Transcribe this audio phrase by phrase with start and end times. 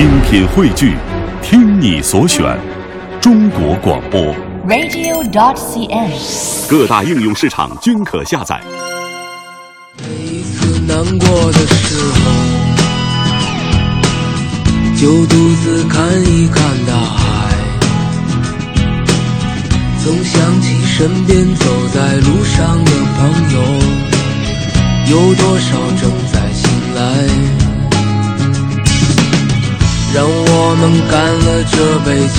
[0.00, 0.96] 精品汇聚，
[1.42, 2.58] 听你所选，
[3.20, 4.34] 中国广播。
[4.66, 6.10] radio.dot.cn，。
[6.70, 8.58] 各大应用市场均可下载。
[9.98, 12.30] 每一次难过的时候，
[14.96, 17.54] 就独自看一看大海。
[20.02, 23.60] 总想起身边走在路上的朋友，
[25.10, 27.59] 有多少正在醒来？
[30.12, 32.38] 让我们干了这杯酒，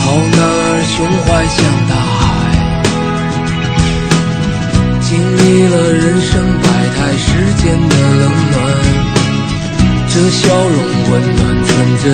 [0.00, 0.04] 好
[0.36, 1.56] 男儿胸怀像
[1.88, 2.22] 大海。
[5.00, 6.64] 经历了人生百
[6.94, 7.24] 态世
[7.56, 8.54] 间的冷暖，
[10.08, 10.76] 这笑容
[11.10, 11.70] 温暖纯
[12.02, 12.04] 真。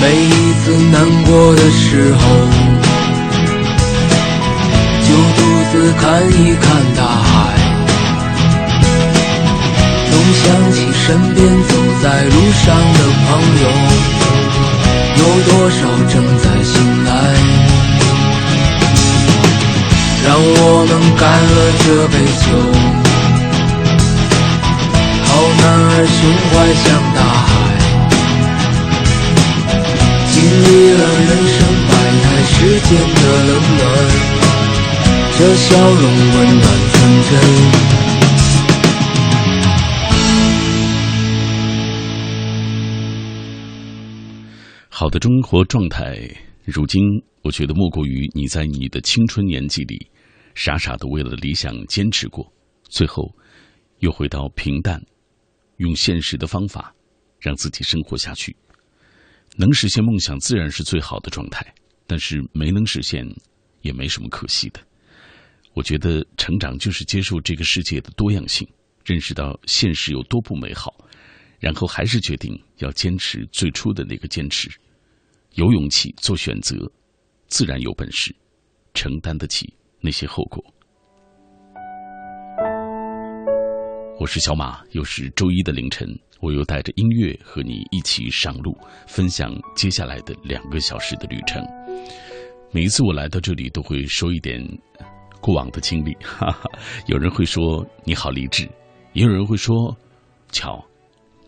[0.00, 0.26] 每一
[0.64, 2.20] 次难过的时候，
[5.02, 5.38] 就独
[5.70, 6.64] 自看一看
[6.96, 7.65] 大海。
[10.32, 11.04] 想起身
[11.34, 11.70] 边走
[12.02, 12.64] 在路上
[12.94, 13.28] 的朋
[13.62, 13.64] 友，
[15.18, 15.78] 有多少
[16.12, 17.10] 正在醒来？
[20.26, 20.40] 让我
[20.88, 22.46] 们干了这杯酒，
[25.24, 25.28] 好
[25.60, 26.18] 男儿胸
[26.50, 27.48] 怀像大海，
[30.32, 31.56] 经历了人生
[31.88, 31.90] 百
[32.22, 33.80] 态世间的冷暖，
[35.38, 36.94] 这笑容温暖纯
[37.30, 37.32] 真。
[44.98, 46.18] 好的生活状态，
[46.64, 47.02] 如今
[47.42, 50.10] 我觉得莫过于你在你的青春年纪里，
[50.54, 52.50] 傻傻的为了理想坚持过，
[52.88, 53.30] 最后
[53.98, 54.98] 又回到平淡，
[55.76, 56.94] 用现实的方法
[57.38, 58.56] 让自己生活下去。
[59.58, 61.74] 能实现梦想自然是最好的状态，
[62.06, 63.22] 但是没能实现
[63.82, 64.80] 也没什么可惜的。
[65.74, 68.66] 我觉得成长就是接受这个世界的多样性，
[69.04, 70.94] 认识到现实有多不美好，
[71.60, 74.70] 然后还是决定要坚持最初的那个坚持。
[75.56, 76.76] 有勇气做选择，
[77.48, 78.34] 自然有本事
[78.92, 79.72] 承担得起
[80.02, 80.62] 那些后果。
[84.20, 86.06] 我是小马，又是周一的凌晨，
[86.40, 88.76] 我又带着音乐和你一起上路，
[89.06, 91.64] 分享接下来的两个小时的旅程。
[92.70, 94.62] 每一次我来到这里，都会说一点
[95.40, 96.70] 过往的经历，哈哈。
[97.06, 98.68] 有人会说你好励志，
[99.14, 99.74] 也有人会说，
[100.52, 100.84] 瞧，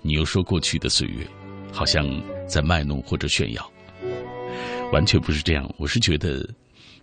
[0.00, 1.27] 你又说过去的岁月，
[1.71, 2.06] 好像
[2.47, 3.71] 在卖弄或者炫耀。
[4.93, 6.49] 完全不是这样，我是觉得，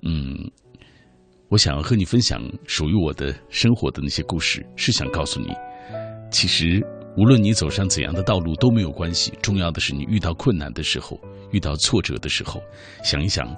[0.01, 0.35] 嗯，
[1.49, 5.53] 我想要和你分享属于我的生活的那些故事，是想告诉你，
[6.31, 6.83] 其实
[7.15, 11.19] 无论你走上怎样的道路都没有关系，重要的是你遇到困难的时候，
[11.51, 12.59] 遇到挫折的时候，
[13.03, 13.55] 想一想，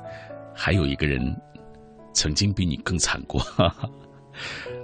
[0.54, 1.20] 还有一个人
[2.14, 3.90] 曾经比你更惨过，哈哈。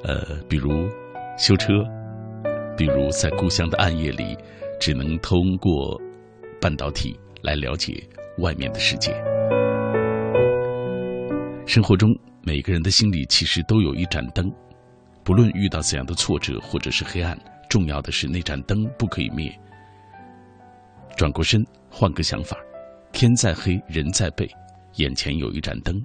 [0.04, 0.90] 呃，比如
[1.38, 1.68] 修车，
[2.78, 4.36] 比如在故乡的暗夜里，
[4.80, 6.02] 只能通过
[6.60, 8.02] 半导体来了解
[8.40, 9.14] 外面的世界。
[11.66, 14.52] 生活中，每个人的心里其实都有一盏灯，
[15.24, 17.38] 不论遇到怎样的挫折或者是黑暗，
[17.70, 19.52] 重要的是那盏灯不可以灭。
[21.16, 22.58] 转过身，换个想法，
[23.12, 24.48] 天再黑，人再背，
[24.96, 25.96] 眼前有一盏灯，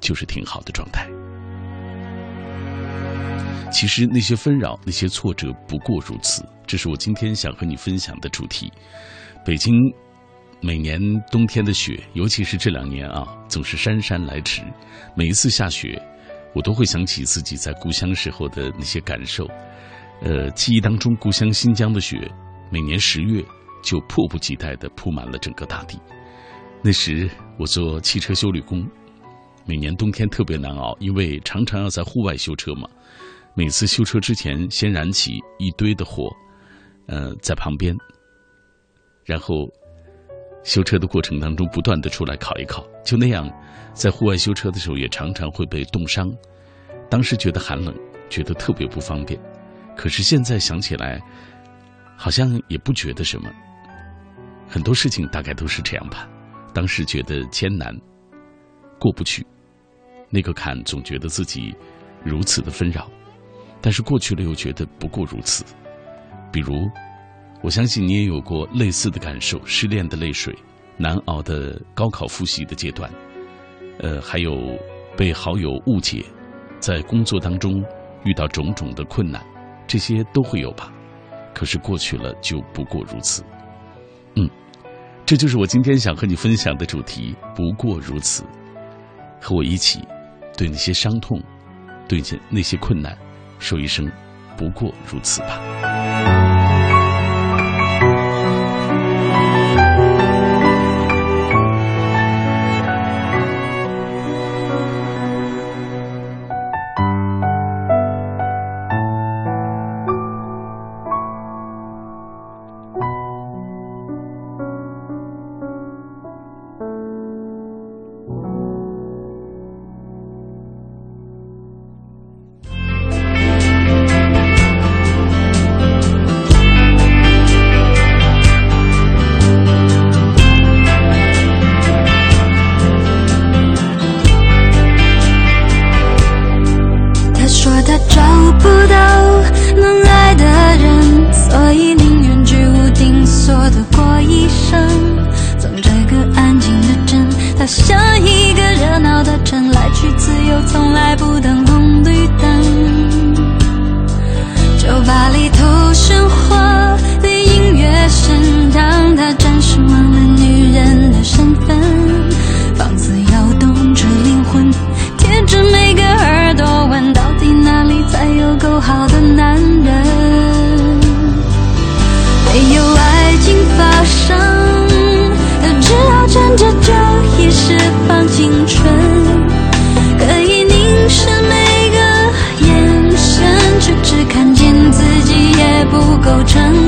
[0.00, 1.06] 就是挺好的状态。
[3.70, 6.42] 其实那些纷扰，那些挫折，不过如此。
[6.66, 8.72] 这是我今天想和你分享的主题。
[9.44, 9.74] 北京
[10.60, 10.98] 每年
[11.30, 14.62] 冬天的雪，尤其是这两年啊，总是姗姗来迟。
[15.14, 16.00] 每一次下雪，
[16.54, 19.48] 我都会想起自己在故乡时候的那些感受。
[20.22, 22.30] 呃，记忆当中，故乡新疆的雪，
[22.70, 23.44] 每年十月
[23.82, 26.00] 就迫不及待地铺满了整个大地。
[26.82, 27.28] 那时
[27.58, 28.88] 我做汽车修理工，
[29.66, 32.88] 每年冬天特别难熬，因为常常要在户外修车嘛。
[33.54, 36.30] 每次修车之前，先燃起一堆的火，
[37.06, 37.96] 呃，在旁边，
[39.24, 39.68] 然后
[40.66, 43.48] 修车的过程当中不断的出来烤一烤，就那样，
[43.94, 46.28] 在户外修车的时候也常常会被冻伤。
[47.08, 47.94] 当时觉得寒冷，
[48.28, 49.40] 觉得特别不方便，
[49.96, 51.22] 可是现在想起来，
[52.16, 53.48] 好像也不觉得什么。
[54.66, 56.28] 很多事情大概都是这样吧。
[56.74, 57.96] 当时觉得艰难，
[58.98, 59.46] 过不去，
[60.28, 61.72] 那个坎总觉得自己
[62.24, 63.08] 如此的纷扰。
[63.80, 65.64] 但是过去了又觉得不过如此，
[66.50, 66.90] 比如，
[67.62, 70.54] 我相信你也有过类似的感受：失恋的泪水，
[70.96, 73.10] 难熬的高考复习的阶段，
[73.98, 74.78] 呃，还有
[75.16, 76.24] 被好友误解，
[76.78, 77.82] 在工作当中
[78.24, 79.44] 遇到种种的困难，
[79.86, 80.92] 这些都会有吧。
[81.54, 83.42] 可是过去了就不过如此。
[84.34, 84.48] 嗯，
[85.24, 88.44] 这就是我今天想和你分享的主题：不过如此。
[89.40, 90.00] 和我一起，
[90.56, 91.42] 对那些伤痛，
[92.06, 93.16] 对那些困难。
[93.58, 94.06] 说一声
[94.56, 96.55] 不过如此吧。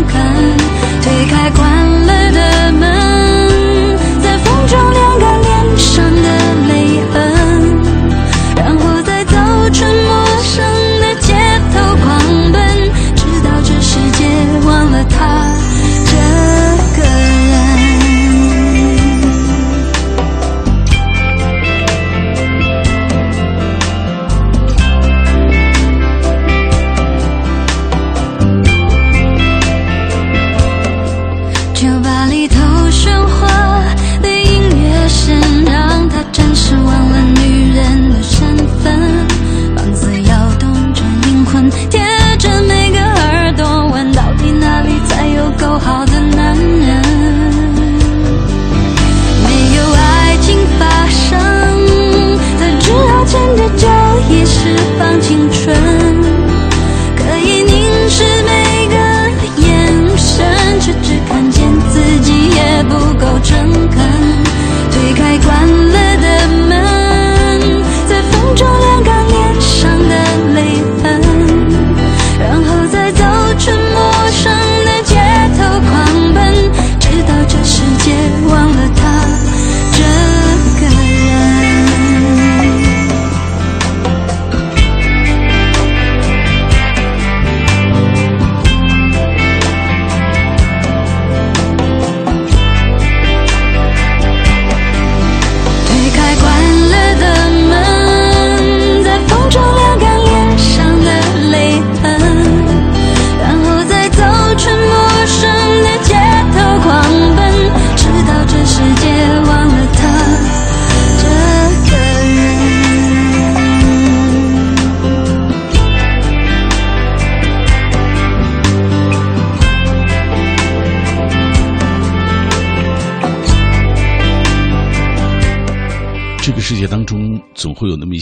[0.08, 0.56] 看
[1.02, 2.57] 推开关了的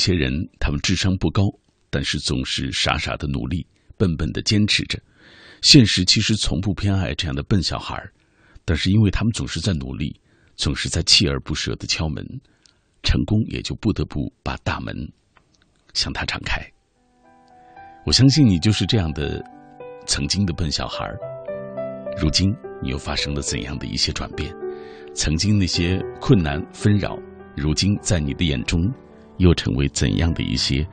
[0.06, 1.42] 些人，他们智商不高，
[1.90, 4.96] 但是总是傻傻的努力，笨笨的坚持着。
[5.62, 8.00] 现实其实从不偏爱这样的笨小孩，
[8.64, 10.14] 但是因为他们总是在努力，
[10.54, 12.24] 总是在锲而不舍的敲门，
[13.02, 14.94] 成功也就不得不把大门
[15.92, 16.64] 向他敞开。
[18.04, 19.44] 我相信你就是这样的
[20.06, 21.04] 曾经的笨小孩，
[22.16, 24.54] 如今你又发生了怎样的一些转变？
[25.16, 27.18] 曾经那些困难纷扰，
[27.56, 28.88] 如今在你的眼中。
[29.38, 30.86] 又成为怎样的一些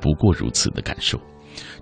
[0.00, 1.20] 不过如此的感受？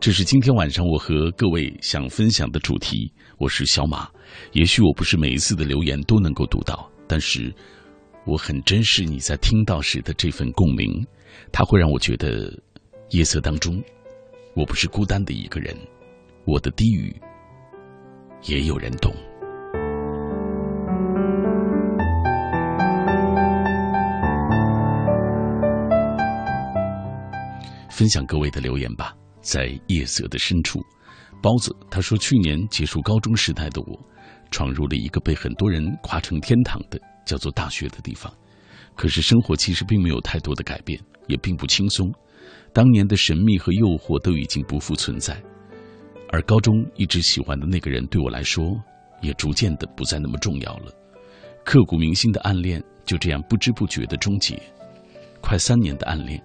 [0.00, 3.12] 这是今天晚上我和各位想分享的主题。
[3.36, 4.08] 我是小马，
[4.52, 7.54] 也许我不是每一次的留言都能够读到，但是
[8.24, 11.06] 我很珍视你在听到时的这份共鸣，
[11.52, 12.52] 它会让我觉得
[13.10, 13.80] 夜色当中
[14.54, 15.76] 我不是孤单的一个人，
[16.44, 17.14] 我的低语
[18.44, 19.14] 也有人懂。
[27.98, 30.78] 分享各位的留言吧，在夜色的深处，
[31.42, 34.00] 包子他说：“去年结束高中时代的我，
[34.52, 38.32] 闯入了一个被很多人夸成天堂的叫做大学的地方。
[38.94, 42.08] 可是生活其实并没有太多的改变，也并不轻松。
[42.72, 45.36] 当年的神秘和诱惑都已经不复存在。
[46.30, 48.80] 而高中一直喜欢的那个人，对我来说，
[49.20, 50.92] 也逐渐的不再那么重要了。
[51.64, 54.56] 刻骨铭心的暗恋就这样不知不觉的终结，
[55.40, 56.40] 快三年的暗恋，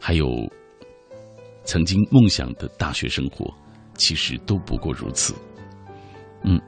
[0.00, 0.26] 还有
[1.68, 3.54] 曾经梦想的大学生活，
[3.92, 5.34] 其实都不过如此。
[6.42, 6.58] 嗯，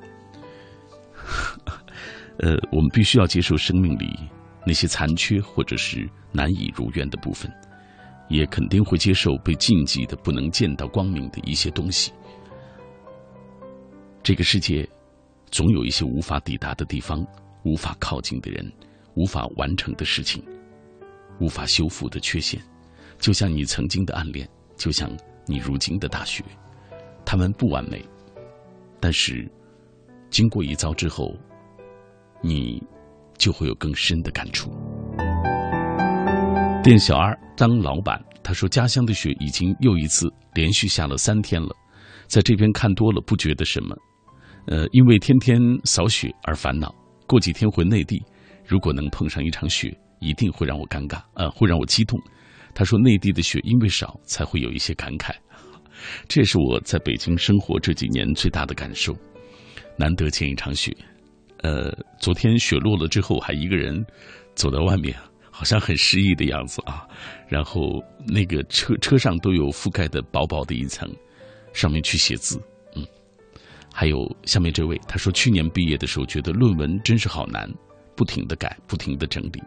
[2.36, 4.14] 呃，我们必须要接受生命里
[4.66, 7.50] 那些残缺或者是难以如愿的部分，
[8.28, 12.12] 也肯定会接受被禁忌的、不能见到光明的一些东西。
[14.22, 14.86] 这个世界，
[15.50, 17.26] 总有一些无法抵达的地方，
[17.64, 18.70] 无法靠近的人，
[19.14, 20.44] 无法完成的事情，
[21.40, 22.60] 无法修复的缺陷，
[23.18, 24.46] 就像你曾经的暗恋，
[24.80, 25.08] 就像
[25.44, 26.42] 你如今的大学，
[27.24, 28.02] 他们不完美，
[28.98, 29.48] 但是。
[30.30, 31.34] 经过一遭之后，
[32.40, 32.80] 你
[33.36, 34.70] 就会有更深的感触。
[36.84, 41.74] 店小二当老板，他说家乡的雪已经又一次连续下了三天了，
[42.28, 43.96] 在这边看多了不觉得什么，
[44.68, 46.94] 呃，因为天天扫雪而烦恼。
[47.26, 48.22] 过几天回内地，
[48.64, 52.16] 如果能碰上一场雪，一定会让我尴尬，呃，会让我激动。
[52.80, 55.34] 他说内地的雪因为少，才会有一些感慨。
[56.26, 59.14] 这也是我在北京生活这几年最大的感受。
[59.98, 60.90] 难得见一场雪，
[61.58, 64.02] 呃，昨天雪落了之后，还一个人
[64.54, 65.14] 走到外面，
[65.50, 67.06] 好像很诗意的样子啊。
[67.48, 71.06] 然后那个车车上都有覆盖的薄薄的一层，
[71.74, 72.58] 上面去写字，
[72.96, 73.06] 嗯。
[73.92, 77.70] 还有下面这位，他说去年毕业的时候觉得论文真是好难，
[78.16, 79.62] 不停的改，不停的整理。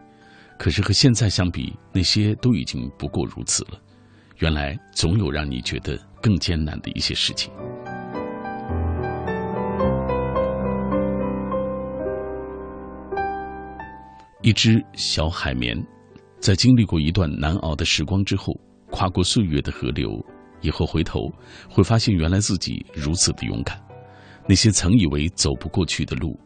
[0.58, 3.80] 可是和现在相比，那些都已经不过如此了。
[4.38, 7.52] 原来总有让你觉得更艰难的一些事情。
[14.42, 15.74] 一只小海绵，
[16.38, 18.52] 在经历过一段难熬的时光之后，
[18.90, 20.10] 跨过岁月的河流，
[20.60, 21.20] 以后回头
[21.70, 23.80] 会发现，原来自己如此的勇敢。
[24.46, 26.38] 那些曾以为走不过去的路，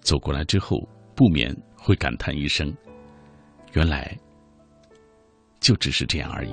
[0.00, 0.76] 走过来之后，
[1.16, 2.70] 不免会感叹一声
[3.72, 4.16] ：“原来
[5.60, 6.52] 就只是这样而已。”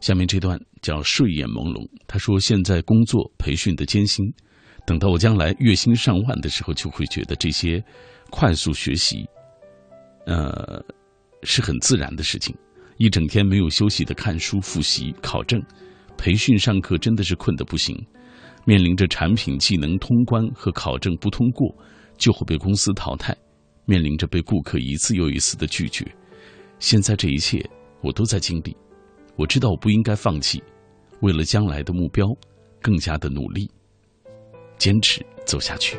[0.00, 1.84] 下面这段叫睡眼朦胧。
[2.06, 4.24] 他说：“现在工作培训的艰辛。”
[4.86, 7.84] 等到我将来月薪上万的时候，就会觉得这些
[8.30, 9.28] 快速学习，
[10.24, 10.82] 呃，
[11.42, 12.56] 是很自然的事情。
[12.96, 15.62] 一整天没有休息的看书、复习、考证、
[16.16, 17.94] 培训、上课，真的是困得不行。
[18.68, 21.74] 面临着产品技能通关和考证不通过，
[22.18, 23.32] 就会被公司淘汰；
[23.86, 26.06] 面临着被顾客一次又一次的拒绝。
[26.78, 27.64] 现在这一切
[28.02, 28.76] 我都在经历，
[29.36, 30.62] 我知道我不应该放弃，
[31.22, 32.26] 为了将来的目标，
[32.82, 33.70] 更加的努力。
[34.76, 35.96] 坚持走下去。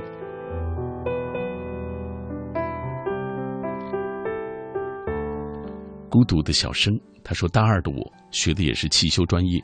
[6.08, 9.60] 孤独的小生，他说：“大二的我学的也是汽修专业，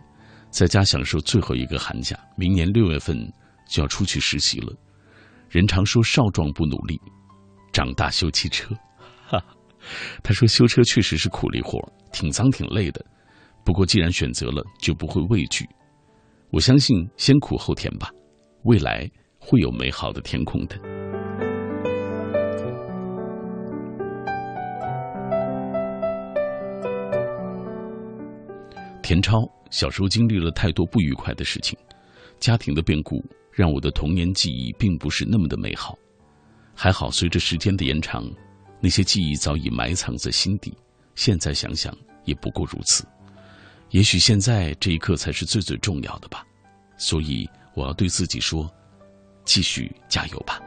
[0.56, 3.30] 在家享受最后一个寒假，明年六月份
[3.68, 4.74] 就要出去实习了。
[5.50, 6.98] 人常说少壮不努力，
[7.74, 8.74] 长大修汽车。
[9.28, 9.44] 哈，
[10.24, 11.78] 他说修车确实是苦力活，
[12.14, 13.06] 挺脏挺累的。
[13.66, 15.68] 不过既然选择了，就不会畏惧。
[16.52, 18.10] 我相信先苦后甜吧。”
[18.64, 19.06] 未来
[19.38, 21.05] 会有美好的天空的。
[29.06, 31.78] 田超小时候经历了太多不愉快的事情，
[32.40, 35.96] 家庭的变故让我的童年记忆并不是那么的美好。
[36.74, 38.28] 还好，随着时间的延长，
[38.82, 40.76] 那些记忆早已埋藏在心底。
[41.14, 43.06] 现在想想，也不过如此。
[43.92, 46.44] 也许现在这一刻才是最最重要的吧。
[46.98, 47.48] 所以。
[47.76, 48.74] 我要对自己说
[49.44, 50.62] ：“继续加油吧！”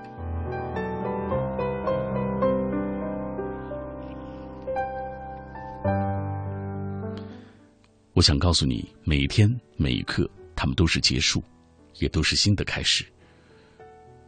[8.18, 11.40] 我想告诉你，每一天每一刻，他们都是结束，
[12.00, 13.06] 也都是新的开始。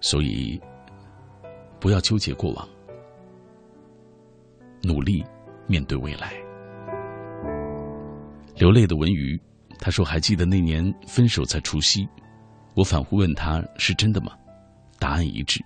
[0.00, 0.60] 所以，
[1.80, 2.68] 不要纠结过往，
[4.80, 5.24] 努力
[5.66, 6.32] 面对未来。
[8.54, 9.36] 流泪的文鱼，
[9.80, 12.08] 他说：“还记得那年分手在除夕。”
[12.76, 14.30] 我反复问他是真的吗？
[15.00, 15.60] 答案一致。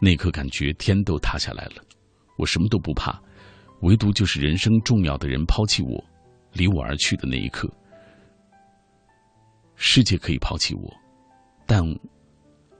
[0.00, 1.84] 那刻感觉天都塌下来了，
[2.38, 3.20] 我什么都不怕，
[3.82, 6.02] 唯独就是人生重要的人抛弃我，
[6.58, 7.66] 离我而去的那一刻。
[9.76, 10.92] 世界可以抛弃我，
[11.64, 11.82] 但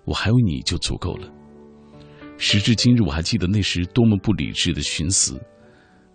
[0.05, 1.33] 我还有你就足够了。
[2.37, 5.41] 时至今日，我还记得那时多么不理智的寻思，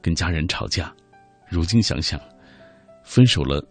[0.01, 0.93] 跟家人吵架。
[1.50, 2.20] 如今想想，
[3.03, 3.65] 分手了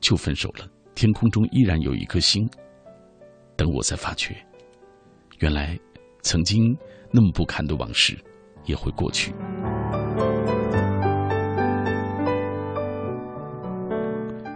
[0.00, 2.48] 就分手了，天空中依然有一颗星。
[3.56, 4.34] 等我才发觉，
[5.38, 5.78] 原来
[6.22, 6.76] 曾经
[7.12, 8.18] 那么不堪的往事
[8.64, 9.32] 也会过去。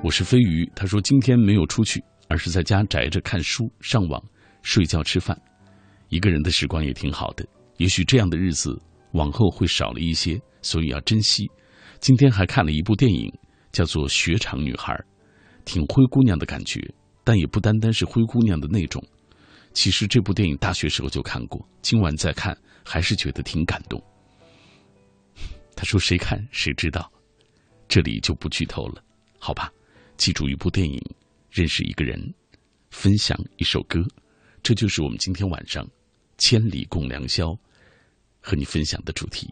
[0.01, 4.23] 我是飞鱼，他说今天没有出去，而是在家宅着看书、上网、
[4.63, 5.37] 睡觉、吃饭，
[6.09, 7.45] 一个人的时光也挺好的。
[7.79, 8.81] 也许这样的日子
[9.13, 11.51] 往后会少了一些，所以要珍惜。
[11.99, 13.31] 今天还看了一部电影，
[13.73, 14.95] 叫做《雪场女孩》，
[15.65, 16.81] 挺灰姑娘的感觉，
[17.25, 19.05] 但也不单单是灰姑娘的那种。
[19.75, 24.01] 其实这部电影大学时候就看过，今晚再看还是觉得挺感动。
[25.75, 27.11] 他说：“谁看谁知道，
[27.89, 29.03] 这里就不剧透了，
[29.41, 29.71] 好吧？
[30.19, 31.01] 记住一部电影，
[31.51, 32.35] 认识一个人，
[32.91, 34.05] 分享一首歌，
[34.63, 35.89] 这就是我们今天晚上
[36.37, 37.57] 千里共良宵
[38.41, 39.49] 和你分享的主题。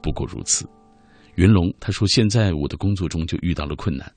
[0.00, 0.66] 不过如此。”
[1.34, 4.12] 云龙他说：“现在我的工作中就遇到了困难。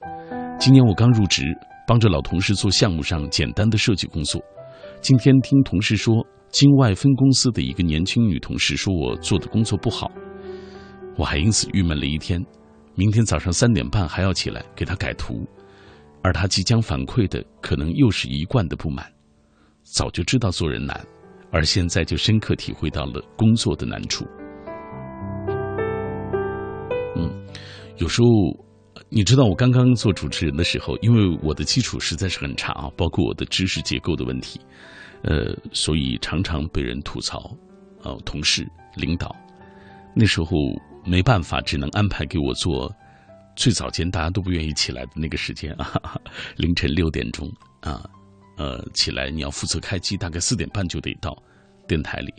[0.59, 1.43] 今年我刚入职，
[1.87, 4.41] 帮着老同事做项目上简单的设计工作。
[5.01, 6.15] 今天听同事说，
[6.49, 10.11] 境外分公司的一个年轻女同事说我做的工作不好。”
[11.17, 12.43] 我还因此郁闷了一天，
[12.95, 15.47] 明天早上三点半还要起来给他改图，
[16.23, 19.05] 而他即将反馈的可能又是一贯的不满。
[19.83, 20.99] 早就知道做人难，
[21.51, 24.25] 而现在就深刻体会到了工作的难处。
[27.15, 27.29] 嗯，
[27.97, 28.27] 有时候
[29.09, 34.59] 你知道，我刚刚做主持人的时候，因为我的基础实在是很差啊，包括我的知识结构的问题，
[35.23, 37.55] 呃，所以常常被人吐槽，
[38.03, 39.35] 呃，同事、领导，
[40.15, 40.49] 那时候。
[41.03, 42.87] 没办法，只能安排给我做
[43.55, 46.19] 最早间大家都不愿意起来的那个时间啊，
[46.57, 48.09] 凌晨六点钟啊，
[48.57, 51.37] 呃，起来你要负责开机，大概四点半就得到
[51.87, 52.33] 电台里，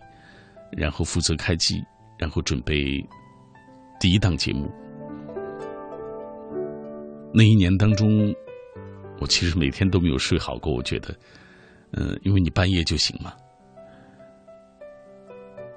[0.73, 1.83] 然后负责开机，
[2.19, 3.05] 然后准备
[4.01, 4.71] 第一档节目。
[7.35, 8.35] 那一年当中，
[9.21, 11.15] 我其实每天都没有睡好过，我觉得，
[11.93, 13.33] 嗯，因为你半夜就醒嘛。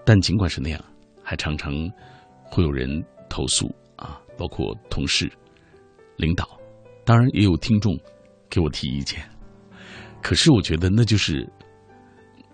[0.05, 0.83] 但尽管是那样，
[1.23, 1.73] 还常常。
[2.51, 3.75] 会有人投诉，
[4.37, 5.31] 包括同事、
[6.17, 6.47] 领导，
[7.03, 7.97] 当然也有听众
[8.49, 9.23] 给我提意见。
[10.21, 11.47] 可是我觉得那就是，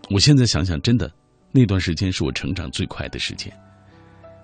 [0.09, 1.11] 我现在想想，真的
[1.51, 3.51] 那段时间是我成长最快的时间。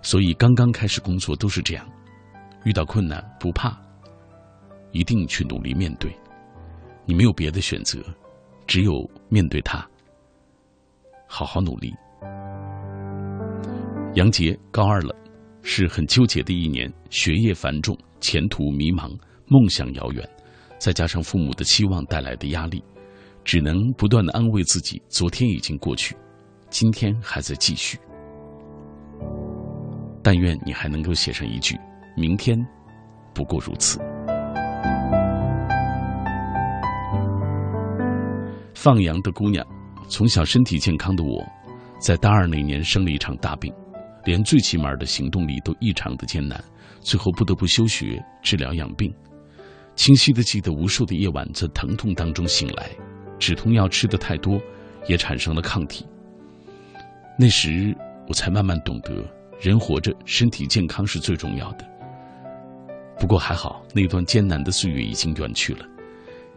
[0.01, 1.85] 所以刚刚开始工作都是这样，
[2.63, 3.77] 遇到困难不怕，
[4.91, 6.15] 一定去努力面对。
[7.05, 7.99] 你没有别的选择，
[8.65, 8.91] 只有
[9.29, 9.85] 面对它，
[11.27, 11.93] 好好努力。
[14.15, 15.15] 杨杰高二了。
[15.69, 19.11] 是很纠结的一年，学业繁重，前途迷茫，
[19.47, 20.27] 梦想遥远，
[20.79, 22.81] 再加上父母的期望带来的压力，
[23.43, 26.15] 只能不断的安慰自己：昨天已经过去，
[26.69, 27.99] 今天还在继续。
[30.23, 31.77] 但愿你还能够写上一句：
[32.15, 32.57] 明天
[33.33, 33.99] 不过如此。
[38.73, 39.67] 放羊的姑娘，
[40.07, 41.45] 从小身体健康的我，
[41.99, 43.69] 在大二那年生了一场大病。
[44.27, 46.61] 连最起码的行动力都异常的艰难，
[46.99, 49.09] 最后不得不休学治疗养病。
[49.95, 52.89] 清晰的记得无数的夜晚在疼痛当中醒来，
[53.39, 54.59] 止痛药吃的太多，
[55.07, 56.05] 也产生了抗体。
[57.39, 57.95] 那时
[58.27, 59.25] 我才慢慢懂得，
[59.61, 61.85] 人活着身体健康是最重要的。
[63.17, 65.85] 不过还好，那段艰难的岁月已经远去了。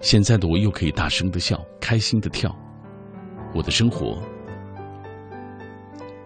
[0.01, 2.53] 现在的我又可以大声的笑，开心的跳，
[3.55, 4.21] 我的生活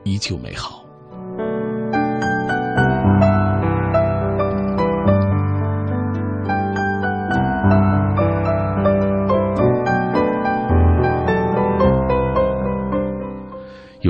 [0.05, 0.84] 依旧美好。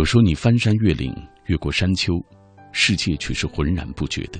[0.04, 1.10] 有时候你翻山越岭，
[1.46, 2.12] 越过山丘，
[2.72, 4.38] 世界却是浑然不觉的。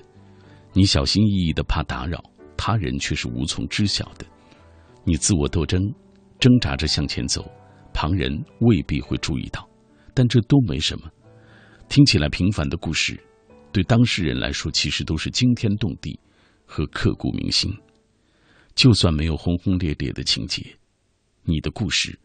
[0.74, 2.22] 你小心翼翼的怕打扰，
[2.54, 4.26] 他人却是无从知晓的。
[5.04, 5.80] 你自我斗争，
[6.38, 7.50] 挣扎着向前走，
[7.94, 9.66] 旁人未必会注意到，
[10.12, 11.10] 但这都没什么。
[11.88, 13.18] 听起来平凡的故事，
[13.72, 16.20] 对当事人来说，其实都是惊天动地
[16.66, 17.74] 和刻骨铭心。
[18.74, 20.62] 就算没有轰轰烈烈的情节，
[21.42, 22.20] 你的故事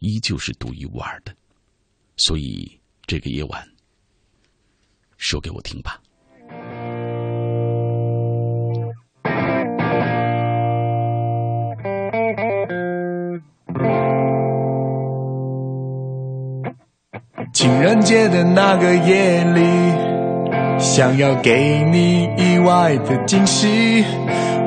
[0.00, 1.32] 依旧是独一无二的。
[2.16, 2.79] 所以。
[3.10, 3.60] 这个夜晚，
[5.18, 5.98] 说给我听吧。
[17.52, 24.04] 情人节的那个夜里，想要给你意外的惊喜。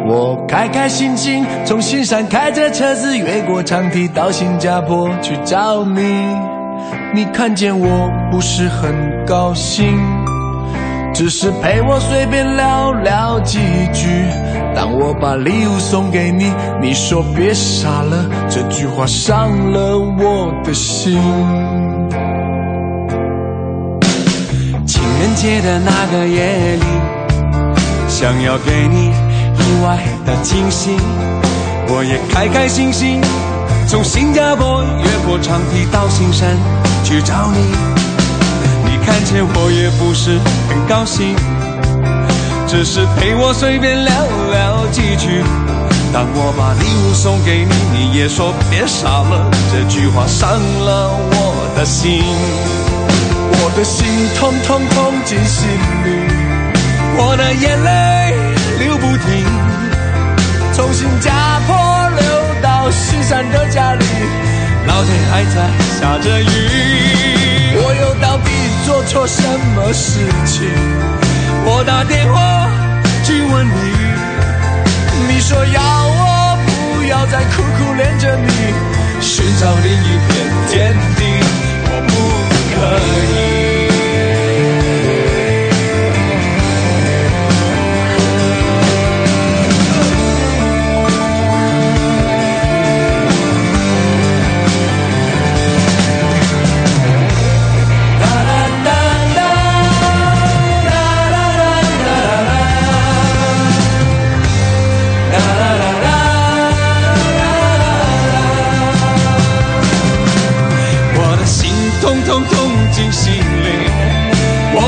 [0.06, 6.62] 我开开心心从新山开着车子越过长堤到新加坡去找你。
[7.14, 10.00] 你看见我不是很高兴，
[11.14, 13.60] 只是陪我随便聊聊几
[13.94, 14.08] 句。
[14.76, 21.22] 当我把礼物送给你，你说别傻了，这句话伤了我的心。
[24.86, 26.86] 情人节的那个夜里，
[28.08, 30.98] 想要给你意外的惊喜。
[31.90, 33.22] 我也开开心心
[33.88, 36.58] 从新加坡越过长堤到新山
[37.04, 37.60] 去找你。
[38.86, 41.36] 你看见我也不是很高兴，
[42.68, 44.14] 只是陪我随便聊
[44.52, 45.44] 聊几句。
[46.12, 52.24] 当我把礼物送给你，你也说别傻了，这句话伤了我的心。
[53.56, 55.68] 我的心痛痛痛进心
[56.04, 56.10] 里，
[57.18, 58.36] 我的眼泪
[58.80, 59.46] 流不停，
[60.74, 61.76] 从新加坡
[62.84, 64.04] 到西山的家里，
[64.86, 66.46] 老天还在下着雨。
[67.78, 68.52] 我又到底
[68.86, 69.42] 做错什
[69.74, 70.68] 么事情？
[71.64, 72.68] 我打电话
[73.24, 78.52] 去问你，你说要我不要再苦苦恋着你，
[79.22, 80.34] 寻找另一片
[80.70, 81.24] 天地，
[81.86, 82.12] 我不
[82.76, 83.53] 可以。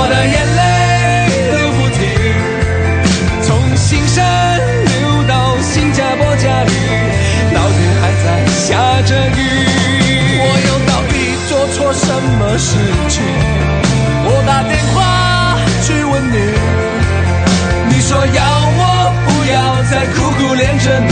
[0.06, 0.62] 我的眼泪
[1.58, 1.98] 流不停，
[3.41, 4.22] 从新山
[4.86, 6.70] 流到新加坡家里，
[7.56, 9.39] 老天还在下着雨。
[10.38, 11.13] 我又到底
[11.50, 12.06] 做错什
[12.38, 12.78] 么事
[13.10, 13.24] 情？
[14.28, 16.38] 我打电话去问你，
[17.89, 18.44] 你说要
[18.78, 21.10] 我不要再苦苦恋着你，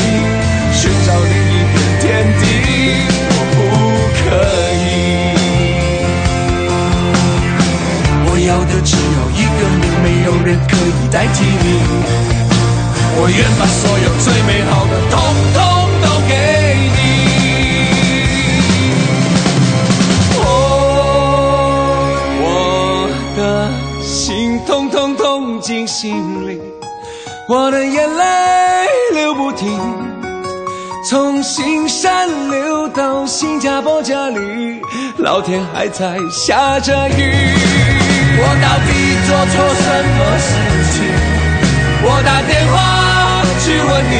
[0.71, 1.33] 寻找你
[10.25, 11.65] 有人可以代替你。
[13.15, 15.13] 我愿把所有最美好的统
[15.53, 15.57] 统
[16.01, 16.33] 都给
[16.95, 16.97] 你。
[20.39, 20.43] 哦，
[22.41, 22.45] 我
[23.37, 23.39] 的
[24.01, 26.59] 心痛痛痛进心里，
[27.47, 29.79] 我的眼泪流不停，
[31.07, 34.72] 从新山流到新加坡家里，
[35.23, 37.15] 老天还在下着雨。
[38.35, 38.91] 我到底
[39.25, 39.87] 做错什
[40.19, 40.51] 么事
[40.91, 40.99] 情？
[42.03, 42.75] 我打电话
[43.63, 44.15] 去问你，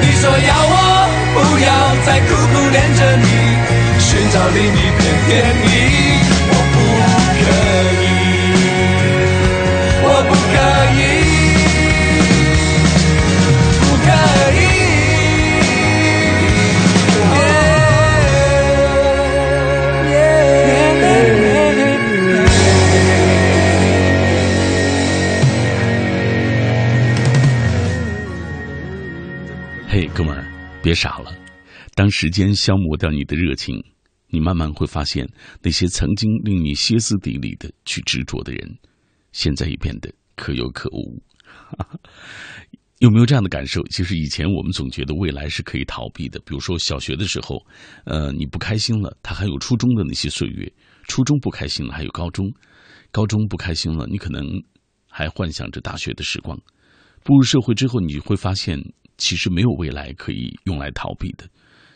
[0.00, 0.74] 你说要我
[1.34, 1.68] 不要
[2.06, 3.28] 再苦苦恋着你，
[4.00, 5.28] 寻找另一片天
[5.62, 5.68] 地，
[30.90, 31.32] 别傻了。
[31.94, 33.80] 当时间消磨掉你的热情，
[34.26, 35.24] 你慢慢会发现，
[35.62, 38.76] 那些曾经令你歇斯底里的去执着的人，
[39.30, 41.22] 现在也变得可有可无。
[42.98, 43.80] 有没有这样的感受？
[43.84, 47.64] 其实以前我们总觉得未来是可以逃避的，比如说小学的时候，
[48.04, 50.66] 呃，你不开心了，他还有初中的那些岁月；
[51.06, 52.48] 初中不开心了，还有高中；
[53.12, 54.44] 高中不开心了，你可能
[55.08, 56.58] 还幻想着大学的时光。
[57.22, 58.82] 步入社会之后，你会发现，
[59.20, 61.48] 其实没有未来可以用来逃避的。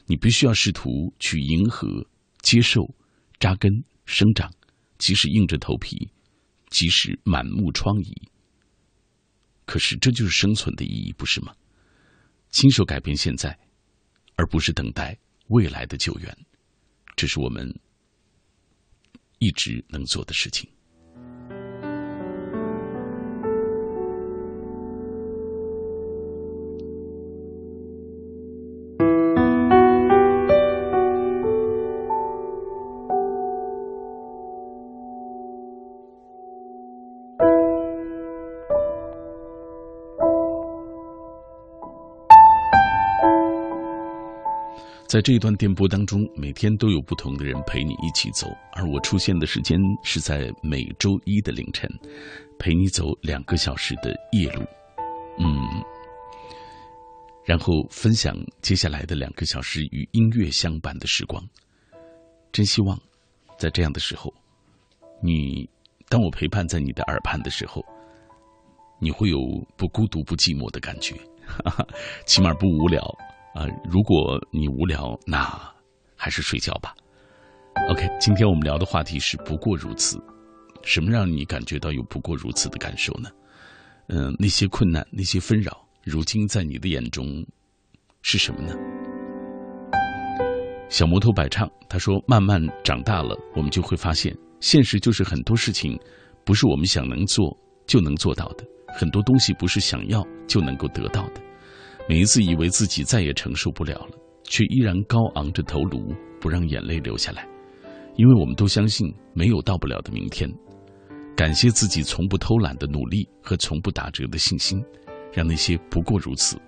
[0.07, 2.07] 你必须要试图去迎合、
[2.43, 2.95] 接受、
[3.41, 3.73] 扎根、
[4.05, 4.53] 生长，
[4.99, 6.11] 即使硬着头皮，
[6.69, 8.13] 即使满目疮痍。
[9.65, 11.55] 可是这就是生存的意义，不是吗？
[12.51, 13.59] 亲手改变现在，
[14.37, 16.37] 而不是等待未来的救援，
[17.17, 17.75] 这是我们
[19.39, 20.71] 一直能做的事情。
[45.15, 51.89] 在这一段电波当中，每天都有不同的人陪你一起走，而我出现的时间是在每周一的凌晨，
[52.59, 54.65] 陪你走两个小时的夜路，
[55.39, 55.57] 嗯，
[57.45, 61.41] 然后分享接下来的两个小时与音乐相伴的时光。
[62.51, 63.01] 真希望，
[63.57, 64.35] 在这样的时候，
[65.23, 65.71] 你
[66.09, 67.81] 当我陪伴在你的耳畔的时候，
[68.99, 69.39] 你会有
[69.77, 71.15] 不孤独、不寂寞的感觉，
[71.47, 71.87] 哈哈，
[72.27, 73.01] 起码不无聊。
[73.55, 75.49] 啊，如果你无聊，那
[76.17, 76.93] 还是睡觉吧。
[77.89, 80.19] OK，今天我们聊的话题是“不过如此”。
[80.83, 83.31] 什么让你感觉到有“不过如此”的感受呢？
[84.09, 87.47] 嗯、那些困难，那些纷扰，如今在你的眼中
[88.23, 88.75] 是什么呢？
[90.91, 95.99] 小摩托摆唱，他说：“慢慢长大了，我们就会发现，现实就是很多事情
[96.45, 101.41] 不是我们想能做就能做到的，很多东西不是想要就能够得到的。
[102.07, 104.11] 每一次以为自己再也承受不了了，
[104.45, 107.49] 却依然高昂着头颅，不让眼泪流下来，
[108.17, 110.47] 因为我们都相信没有到不了的明天。
[111.35, 114.85] 感谢自己从不偷懒的努力和从不打折的信心，
[115.33, 116.59] 让那些不过如此，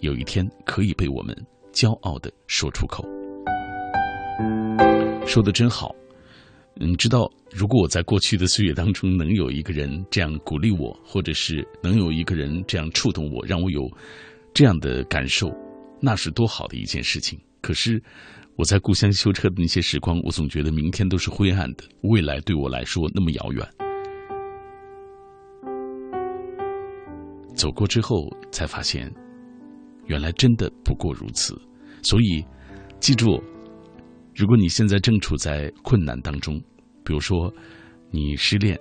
[0.00, 1.36] 有一天可以被我们
[1.72, 3.04] 骄傲的说出口。”
[5.26, 5.94] 说的真好，
[6.80, 13.82] 嗯，知道如果我在过去的岁月当中能有一个人这样鼓励我，或者是能有一个人这样触动我，让我有
[14.56, 15.52] 这样的感受，
[16.00, 17.38] 那是多好的一件事情。
[17.60, 18.02] 可是
[18.56, 23.68] 我在故乡修车的那些时光，我总觉得明天都是灰暗的，未来对我来说那么遥远。
[27.54, 29.14] 走过之后才发现，
[30.06, 31.54] 原来真的不过如此。
[32.02, 32.42] 所以，
[32.98, 33.38] 记住。
[34.34, 36.58] 如果你现在正处在困难当中，
[37.04, 37.52] 比如说
[38.10, 38.78] 你失恋，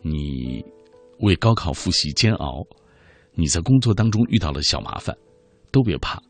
[0.00, 0.64] 你
[1.18, 2.66] 为高考复习煎熬，
[3.34, 5.16] 你在工作当中遇到了小麻烦，
[5.70, 6.22] 都别怕，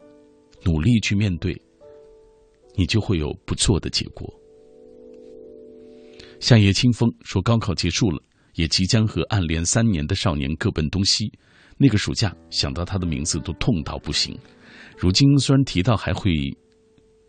[0.65, 1.55] 努力去面对，
[2.75, 4.29] 你就会有不错的结果。
[6.41, 8.23] 夏夜清风说：“高考结束了，
[8.55, 11.31] 也即将和暗恋三年的少年各奔东西。
[11.77, 14.39] 那个暑假，想到他的名字都痛到不行。
[14.99, 16.33] 如今虽然提到，还会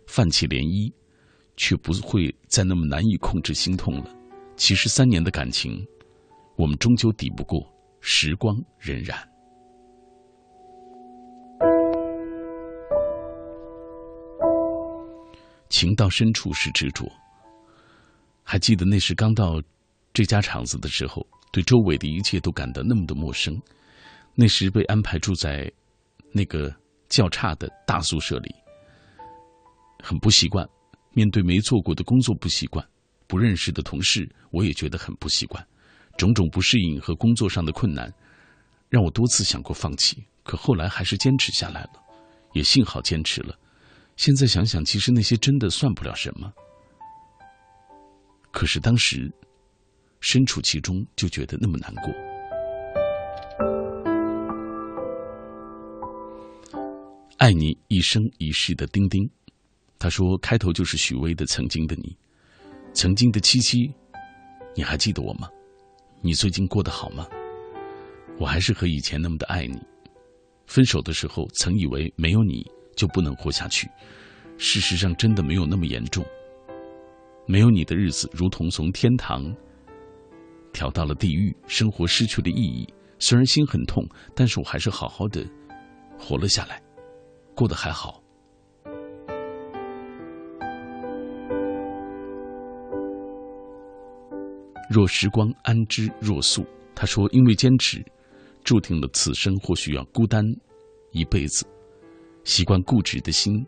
[0.08, 0.92] 泛起涟漪。”
[1.58, 4.14] 却不会再那么难以控制心痛了。
[4.58, 5.82] 其实三年的感情，
[6.58, 7.62] 我们终究抵不过
[8.02, 9.16] 时光荏苒。
[15.76, 17.06] 情到深处是执着。
[18.44, 19.62] 还记得那时刚到
[20.14, 23.62] 这家厂子的时候，对周围的一切都感到那么的陌生。
[24.36, 25.70] 那时被安排住在
[26.32, 26.74] 那个
[27.10, 28.56] 较差的大宿舍里，
[30.02, 30.66] 很不习惯。
[31.12, 32.86] 面对没做过的工作不习惯，
[33.28, 35.66] 不认识的同事，我也觉得很不习惯。
[36.18, 38.14] 种种不适应和工作上的困难，
[38.88, 41.92] 让我多次想过放弃，可后来还是坚持下来了。
[42.54, 43.58] 也幸好坚持了。
[44.16, 46.52] 现在想想，其实那些真的算不了什么。
[48.52, 49.32] 可是当时
[50.22, 52.14] 身处其中，就觉得那么难过。
[57.38, 59.30] 爱你一生一世的丁丁。
[60.00, 62.04] 他说：“开头就是许巍的《曾经的你》，
[62.94, 63.92] 曾经的七七，
[64.76, 65.50] 你还记得我吗？
[66.22, 67.28] 你最近过得好吗？
[68.38, 69.80] 我还是和以前那么的爱你。
[70.68, 73.90] 分手的时候，曾以为没有你就不能活下去，
[74.58, 76.26] 事实上真的没有那么严重。
[77.48, 79.56] 没有你的日子，如同从天堂
[80.74, 82.88] 调到了地狱，生活失去了意义。
[83.20, 84.04] 虽然心很痛，
[84.34, 85.46] 但是我还是好好的
[86.18, 86.82] 活了下来，
[87.54, 88.22] 过得还好。”
[94.90, 98.04] 若时光安之若素，他说：“因为坚持，
[98.64, 100.44] 注定了此生或许要孤单
[101.12, 101.66] 一辈子。
[102.46, 103.66] 习惯固执的心，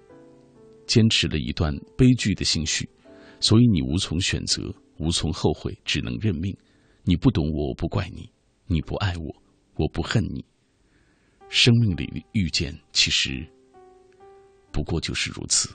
[0.85, 2.87] 坚持了一段悲剧的心绪，
[3.41, 6.55] 所以你无从选择，无从后悔，只能认命。
[7.03, 8.23] 你不懂我，我不怪你；
[8.67, 9.35] 你不爱我，
[9.75, 10.45] 我不恨你。
[11.49, 13.45] 生命里遇见，其实
[14.71, 15.69] 不过就是如此。”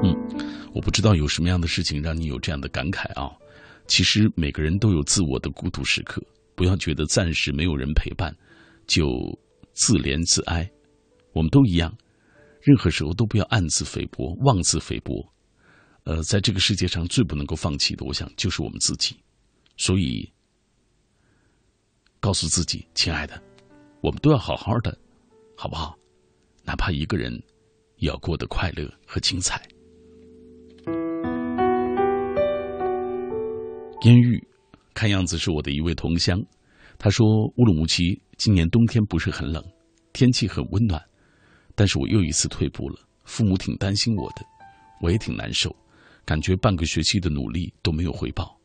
[0.00, 0.14] 嗯
[0.74, 3.32] 我不知道有什么样的事情让你有这样的感慨啊！
[3.88, 6.22] 其实每个人都有自我的孤独时刻，
[6.54, 8.32] 不要觉得暂时没有人陪伴
[8.86, 9.04] 就
[9.72, 10.70] 自怜自哀。
[11.32, 11.92] 我们都一样，
[12.60, 15.26] 任何时候都不要暗自菲薄、妄自菲薄。
[16.04, 19.16] 呃，在这个世界上最不能够放弃的，我想就是我们自己。
[19.76, 20.30] 所以，
[22.20, 23.42] 告诉自己，亲爱的，
[24.00, 24.98] 我们都要好好的，
[25.56, 25.96] 好不好？
[26.64, 27.32] 哪怕一个人，
[27.96, 29.66] 也要过得快乐和精彩。
[34.08, 34.42] 烟雨，
[34.94, 36.40] 看样子是我的一位同乡。
[36.98, 39.62] 他说：“乌鲁木齐今年冬天不是很冷，
[40.14, 40.98] 天气很温暖，
[41.74, 42.98] 但是我又一次退步了。
[43.24, 44.36] 父母挺担心我的，
[45.02, 45.76] 我也挺难受，
[46.24, 48.58] 感觉半个学期的努力都没有回报。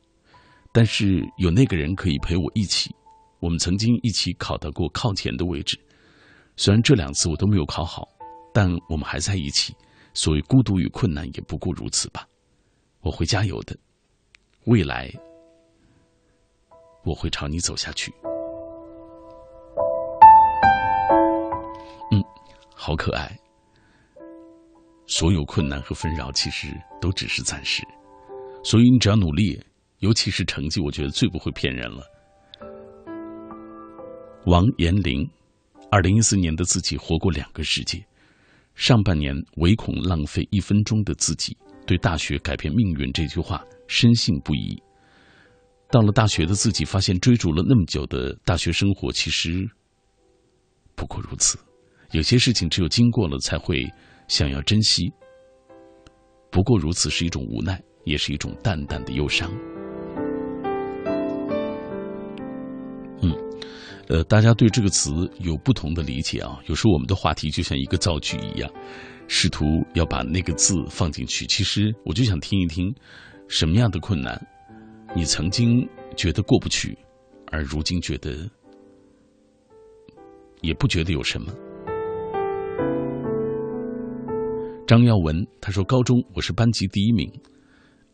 [0.71, 2.89] 但是有那个人可以陪我一起，
[3.41, 5.77] 我们曾经一起考到过靠前的位置。
[6.55, 8.07] 虽然这两次我都没有考好，
[8.53, 9.75] 但我们还在一起。
[10.13, 12.25] 所谓孤独与困难，也不过如此吧。
[13.01, 13.77] 我会加油的。”
[14.65, 15.11] 未来，
[17.03, 18.13] 我会朝你走下去。
[22.11, 22.23] 嗯，
[22.73, 23.37] 好可爱。
[25.05, 26.67] 所有困难和纷扰，其实
[27.01, 27.83] 都只是暂时。
[28.63, 29.61] 所以你只要努力，
[29.99, 32.03] 尤其是成绩，我觉得最不会骗人了。
[34.45, 35.29] 王延龄，
[35.91, 38.03] 二零一四年的自己活过两个世界，
[38.75, 44.81] 上半年唯恐浪费一分钟的自己，对大学改变命运这句话深信不疑。
[45.93, 49.63] 到了大学的自己，发现追逐了那么久的大学生活，其实
[50.95, 51.55] 不过如此。
[52.13, 53.87] 有些事情只有经过了，才会
[54.27, 55.13] 想要珍惜。
[56.49, 59.51] 不过如此是一种无奈，也是一种淡淡的忧伤。
[63.21, 63.31] 嗯，
[64.07, 66.59] 呃，大家对这个词有不同的理解啊。
[66.65, 68.67] 有时候我们的话题就像一个造句一样，
[69.27, 71.45] 试图要把那个字放进去。
[71.45, 72.91] 其实我就想听一听，
[73.47, 74.43] 什么样的困难。
[75.15, 76.97] 你曾经觉得过不去，
[77.51, 78.49] 而如今觉得
[80.61, 81.53] 也不觉得有什么。
[84.87, 87.31] 张耀文他说：“高中我是班级第一名，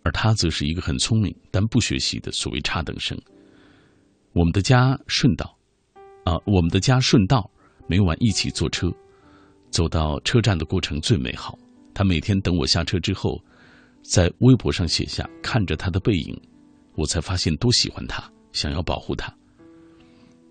[0.04, 3.18] 而他则是一个很聪明但不学习的所谓差等生。
[4.34, 5.58] 我们的家顺道，
[6.26, 7.50] 啊，我们的家顺道，
[7.88, 8.92] 每晚一起坐车，
[9.72, 11.58] 走到车站的过程最美好。
[11.94, 13.42] 他每天等我下车之后，
[14.04, 16.38] 在微博上写下看着他的背影。”
[17.00, 19.34] 我才发现多喜欢他，想要保护他，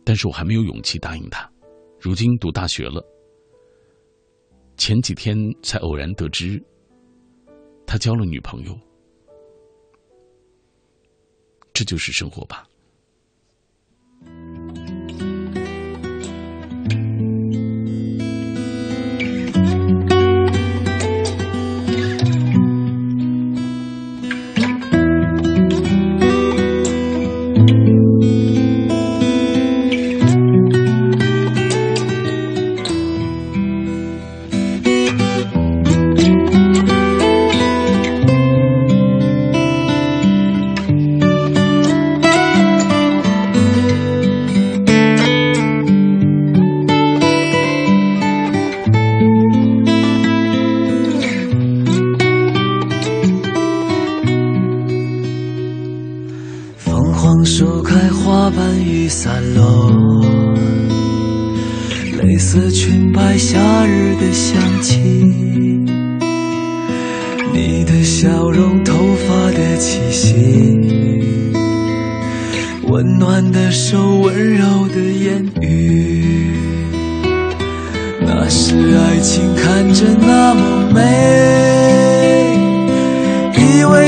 [0.02, 1.46] 但是我还没有勇气答应他。
[2.00, 3.04] 如今读大学了，
[4.78, 6.58] 前几天才偶然得知，
[7.86, 8.74] 他交了女朋友。
[11.74, 12.66] 这就是生活吧。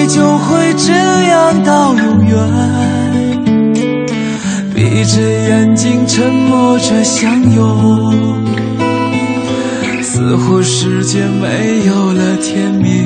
[0.01, 2.35] 你就会这样到永远，
[4.75, 8.43] 闭着眼睛沉默着相拥，
[10.01, 13.05] 似乎世界没有了甜蜜。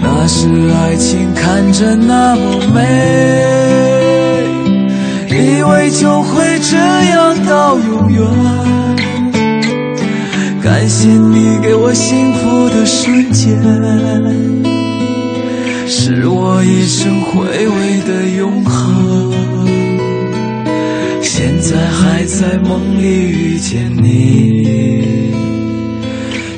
[0.00, 2.80] 那是爱情看着那么美，
[5.30, 8.73] 以为就会这样到永远。
[10.64, 13.54] 感谢你给我幸福的瞬间
[15.86, 19.30] 是我一生回味的永恒。
[21.20, 25.34] 现在还在梦里遇见你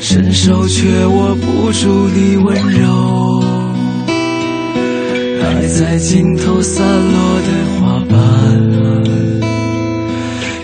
[0.01, 3.43] 伸手却握不住你温柔
[5.43, 8.17] 爱在尽头散落的花瓣。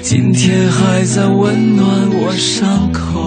[0.00, 3.21] 今天还在温暖我伤口。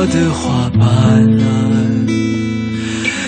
[0.00, 1.38] 落的花瓣，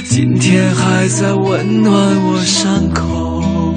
[0.05, 1.93] 今天还在温暖
[2.25, 3.75] 我伤口，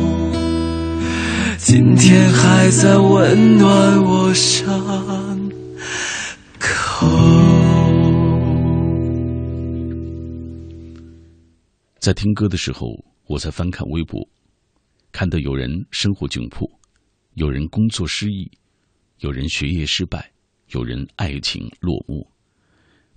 [1.57, 4.81] 今天还在温暖我伤
[6.57, 7.05] 口。
[11.99, 12.87] 在听歌的时候，
[13.27, 14.25] 我在翻看微博，
[15.11, 16.65] 看到有人生活窘迫，
[17.33, 18.49] 有人工作失意，
[19.19, 20.31] 有人学业失败，
[20.69, 22.25] 有人爱情落幕。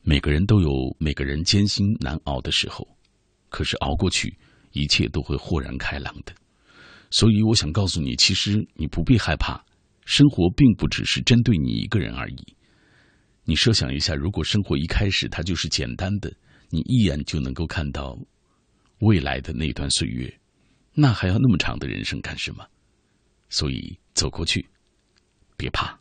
[0.08, 2.88] 每个人都有每个人艰辛难熬的时候，
[3.50, 4.34] 可是熬过去，
[4.72, 6.32] 一切都会豁然开朗的。
[7.10, 9.62] 所以，我想告诉你，其实你不必害怕，
[10.06, 12.56] 生活并不只是针对你一个人而已。
[13.44, 16.32] 你设想一下，如果生活一开始它就是简单的，
[16.70, 18.18] 你一眼就能够看到。
[19.00, 20.40] 未来的那段岁月，
[20.94, 22.66] 那还要那么长的人生干什么？
[23.50, 24.66] 所以走过去，
[25.58, 25.97] 别怕。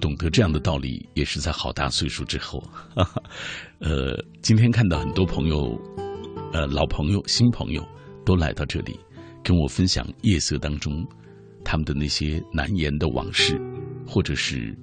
[0.00, 2.62] 懂得这样的道理，也是在好大岁数之后。
[3.80, 5.78] 呃，今天看到很多朋友，
[6.52, 7.86] 呃，老朋友、新朋友
[8.24, 8.98] 都来到这里，
[9.42, 11.06] 跟我分享夜色当中
[11.64, 13.60] 他们的那些难言的往事，
[14.06, 14.76] 或者是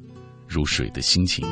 [0.48, 1.46] 如水的心情。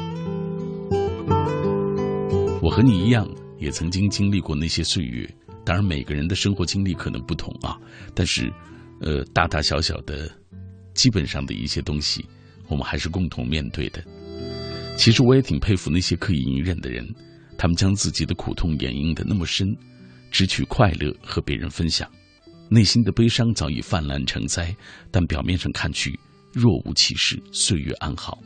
[2.61, 3.27] 我和你一样，
[3.59, 5.29] 也曾经经历过那些岁月。
[5.65, 7.77] 当然，每个人的生活经历可能不同啊，
[8.13, 8.51] 但是，
[8.99, 10.29] 呃，大大小小的、
[10.93, 12.25] 基本上的一些东西，
[12.73, 14.03] 我们还是共同面对的。
[14.97, 17.07] 其实，我也挺佩服那些可以隐忍的人。
[17.55, 19.67] 他们将自己的苦痛掩映的那么深，
[20.31, 22.09] 只取快乐和别人分享，
[22.67, 24.75] 内心的悲伤早已泛滥成灾，
[25.11, 26.19] 但表面上看去
[26.51, 28.39] 若无其事，岁月安好。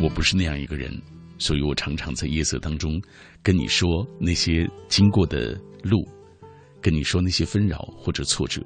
[0.00, 0.90] 我不是那样一个人，
[1.38, 3.00] 所以我常常在夜色当中
[3.42, 5.52] 跟你说那些经过的
[5.82, 6.08] 路，
[6.80, 8.62] 跟你说那些纷扰或者挫折。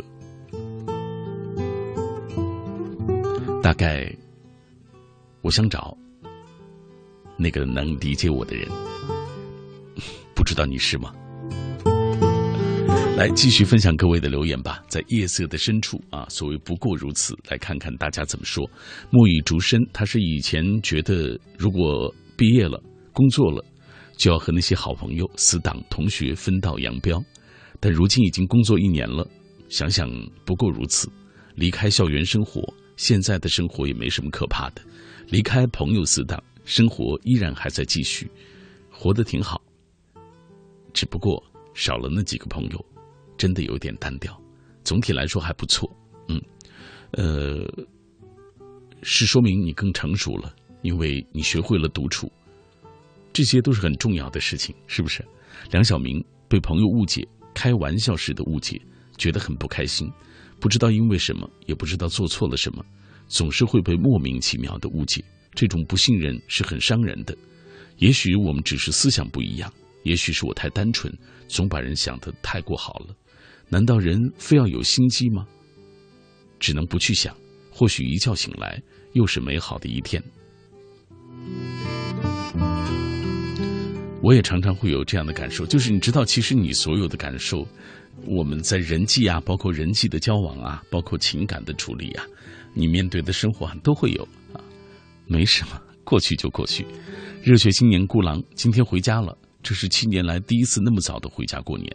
[3.63, 4.11] 大概，
[5.43, 5.97] 我想找。
[7.37, 8.69] 那个能理解我的人，
[10.35, 11.15] 不知道你是吗？
[13.17, 18.69] 来继续分享各位的留言吧，在夜色的深处啊，所谓不过如此，来看看大家怎么说。
[19.11, 22.83] 木已竹深，他是以前觉得如果毕业了、
[23.13, 23.65] 工作了，
[24.17, 27.23] 就要和那些好朋友、死党、同学分道扬镳，
[27.79, 29.27] 但如今已经工作一年了，
[29.69, 30.11] 想想
[30.45, 31.11] 不过如此。
[31.57, 32.63] 离开校园生活，
[33.01, 34.83] 现在的生活也没什么可怕的。
[35.29, 36.39] 离开朋友、死党。
[36.67, 38.31] 生活依然还在继续，
[38.93, 39.61] 活得挺好。
[40.93, 41.43] 只不过
[41.75, 42.87] 少了那几个朋友，
[43.37, 44.41] 真的有点单调。
[44.85, 45.91] 总体来说还不错，
[46.29, 46.41] 嗯，
[47.13, 47.67] 呃，
[49.03, 52.31] 是说明你更成熟了，因为你学会了独处。
[53.33, 55.25] 这些都是很重要的事情，是不是？
[55.73, 58.81] 梁晓明被朋友误解，开玩笑式的误解，
[59.17, 60.09] 觉得很不开心，
[60.61, 62.85] 不知道因为什么，也不知道做错了什么，
[63.27, 65.25] 总是会被莫名其妙的误解。
[65.55, 67.37] 这种不信任是很伤人的。
[67.97, 69.73] 也许我们只是思想不一样，
[70.05, 71.13] 也许是我太单纯，
[71.49, 73.15] 总把人想得太过好了。
[73.69, 75.47] 难道人非要有心机吗？
[76.59, 77.35] 只能不去想。
[77.73, 78.83] 或许一觉醒来，
[79.15, 80.23] 又是美好的一天。
[84.23, 87.67] 我也常常会有这样的感受，就是你知道，其实你所有的感受，
[88.27, 92.25] 我们在人际啊，包括人际的交往啊，包括情感的处理啊，
[92.75, 94.61] 你面对的生活啊，都会有啊。
[95.27, 96.87] 没什么，过去就过去。
[97.43, 101.91] 热血青年孤狼今天回家了，这是七年来第一次那么早的回家过年。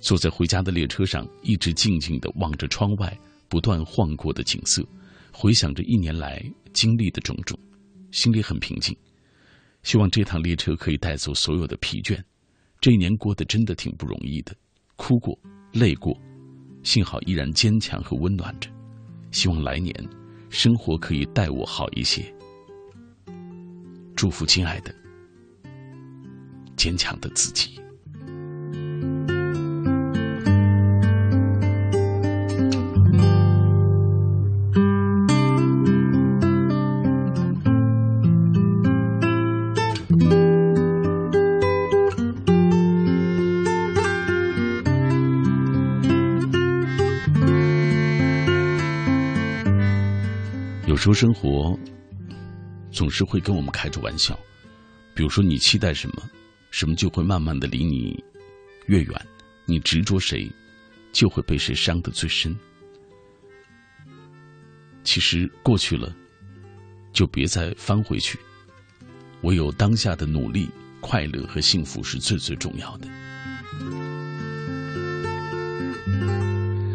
[0.00, 3.16] 坐在回家的列车上，一直静静的望着窗外
[3.48, 4.82] 不断晃过的景色，
[5.30, 6.42] 回想着一年来
[6.72, 7.58] 经历的种种，
[8.10, 8.96] 心里很平静。
[9.82, 12.22] 希望这趟列车可以带走所有的疲倦。
[12.80, 14.54] 这一年过得真的挺不容易的，
[14.96, 15.38] 哭过，
[15.72, 16.16] 累过，
[16.82, 18.70] 幸好依然坚强和温暖着。
[19.30, 19.94] 希望来年，
[20.50, 22.32] 生活可以待我好一些。
[24.14, 24.94] 祝福亲爱的、
[26.76, 27.81] 坚强的自己。
[51.12, 51.78] 生活
[52.90, 54.38] 总是会跟我们开着玩笑，
[55.14, 56.22] 比如说你期待什么，
[56.70, 58.22] 什么就会慢慢的离你
[58.86, 59.14] 越远；
[59.64, 60.50] 你执着谁，
[61.12, 62.56] 就会被谁伤得最深。
[65.04, 66.14] 其实过去了，
[67.12, 68.38] 就别再翻回去。
[69.42, 70.68] 唯有当下的努力、
[71.00, 73.08] 快乐和幸福是最最重要的。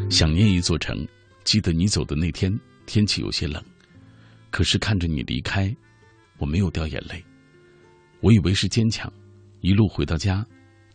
[0.10, 1.06] 想念一座城，
[1.44, 3.62] 记得你走的那天，天气有些冷。
[4.58, 5.72] 可是看着你离开，
[6.40, 7.24] 我没有掉眼泪。
[8.22, 9.08] 我以为是坚强，
[9.60, 10.44] 一路回到家，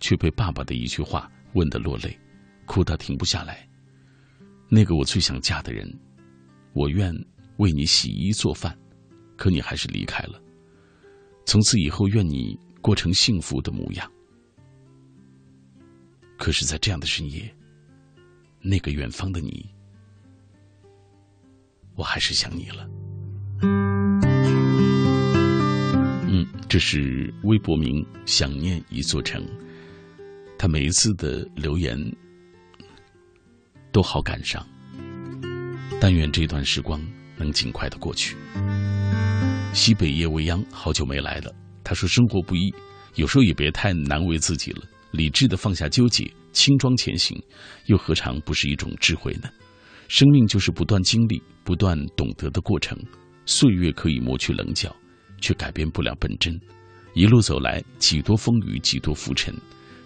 [0.01, 2.19] 却被爸爸的一句话问得落泪，
[2.67, 3.65] 哭得停不下来。
[4.69, 5.89] 那个我最想嫁的人，
[6.73, 7.15] 我愿
[7.59, 8.77] 为你洗衣做饭，
[9.37, 10.43] 可你还是离开了。
[11.47, 14.11] 从此以后，愿你过成幸福的模样。
[16.37, 17.49] 可是，在这样的深夜，
[18.61, 19.73] 那个远方的你，
[21.95, 22.91] 我还是想你了。
[26.29, 29.45] 嗯，这是微博名“想念一座城”，
[30.59, 31.97] 他每一次的留言
[33.93, 34.67] 都好感伤。
[36.01, 37.01] 但愿这段时光
[37.37, 38.37] 能尽快的过去。
[39.73, 41.55] 西北夜未央，好久没来了。
[41.85, 42.75] 他说：“生活不易，
[43.15, 44.83] 有时候也别太难为自己了，
[45.13, 47.41] 理智的放下纠结，轻装前行，
[47.87, 49.49] 又何尝不是一种智慧呢？
[50.09, 52.99] 生命就是不断经历、不断懂得的过程。”
[53.47, 54.95] 岁月可以磨去棱角，
[55.41, 56.59] 却改变不了本真。
[57.15, 59.55] 一路走来，几多风雨，几多浮沉，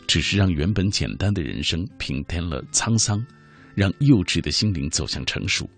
[0.06, 3.24] 只是让原本简单的人生平添了沧桑，
[3.74, 5.68] 让幼稚的心灵走向成熟。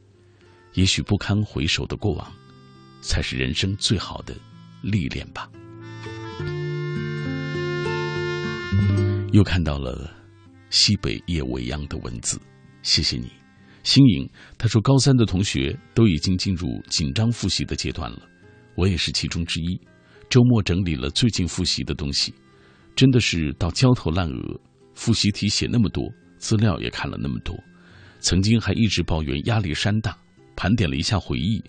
[0.74, 2.32] 也许不堪回首的过往，
[3.00, 4.34] 才是人生最好的
[4.82, 5.50] 历练吧。
[9.32, 10.10] 又看到了
[10.70, 12.40] 西北夜未央的文字，
[12.82, 13.30] 谢谢你。
[13.82, 18.22] 新颖，他说高三的同学都已经进入紧张复习的阶段了，
[18.74, 19.80] 我也是其中之一。
[20.28, 22.34] 周末整理了最近复习的东西，
[22.94, 24.60] 真的是到焦头烂额。
[24.94, 27.56] 复习题写那么多，资料也看了那么多，
[28.20, 30.16] 曾经还一直抱怨压力山大。
[30.56, 31.62] 盘点了一下回忆，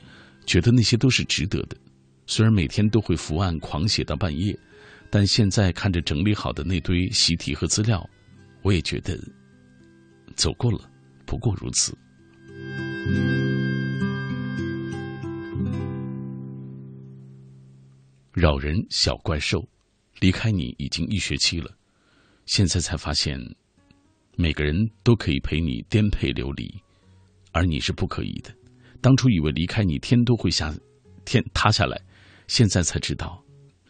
[0.48, 1.78] 觉得那些都是值得的。
[2.26, 4.58] 虽然每天都会伏案狂写到半夜，
[5.12, 8.04] 但现在看着整理好的那堆习题和资料，
[8.64, 9.16] 我也觉得
[10.36, 10.89] 走过了，
[11.30, 11.96] 不过如此。
[18.34, 19.64] 扰人小怪兽，
[20.22, 21.70] 离开你已经一学期了，
[22.48, 23.40] 现在才发现，
[24.38, 26.68] 每个人都可以陪你颠沛流离，
[27.52, 28.52] 而你是不可以的。
[29.00, 30.74] 当初以为离开你天都会下，
[31.26, 32.02] 天塌下来，
[32.48, 33.40] 现在才知道，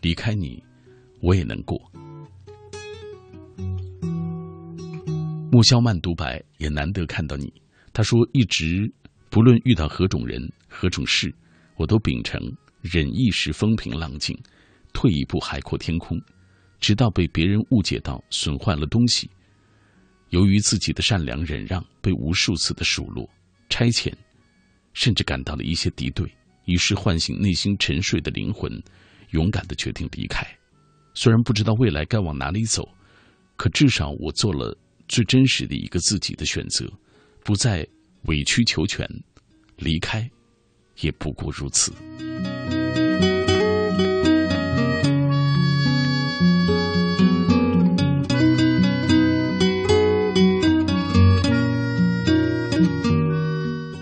[0.01, 0.61] 离开你，
[1.21, 1.79] 我也能过。
[5.51, 7.51] 穆萧曼独白也难得看到你，
[7.91, 8.91] 他说一直。
[9.31, 11.31] 不论遇到何种人、何种事，
[11.75, 12.41] 我都秉承
[12.81, 14.35] 忍一时风平浪静，
[14.91, 16.19] 退一步海阔天空，
[16.79, 19.29] 直到被别人误解到损坏了东西。
[20.29, 23.29] 由于自己的善良忍让被无数次的数落、
[23.69, 24.11] 差遣，
[24.93, 26.27] 甚至感到了一些敌对，
[26.65, 28.81] 于是唤醒内心沉睡的灵魂，
[29.29, 30.43] 勇敢的决定离开。
[31.13, 32.89] 虽然不知道未来该往哪里走，
[33.55, 34.75] 可至少我做了
[35.09, 36.89] 最真实的一个自己的选择，
[37.43, 37.85] 不再。
[38.23, 39.07] 委曲求全，
[39.77, 40.29] 离开，
[40.99, 41.93] 也不过如此。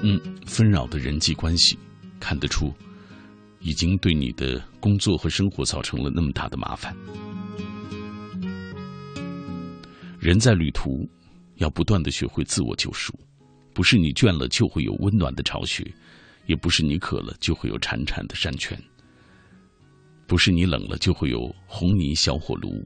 [0.01, 1.77] 嗯，纷扰的人际关系，
[2.19, 2.73] 看得出，
[3.59, 6.91] 已经对你的工作和生活造成了那么大的麻烦。
[10.19, 11.07] 人在旅途，
[11.55, 13.13] 要不断的学会自我救赎。
[13.73, 15.85] 不是你倦了就会有温暖的巢穴，
[16.47, 18.77] 也不是你渴了就会有潺潺的山泉。
[20.25, 22.83] 不是你冷了就会有红泥小火炉。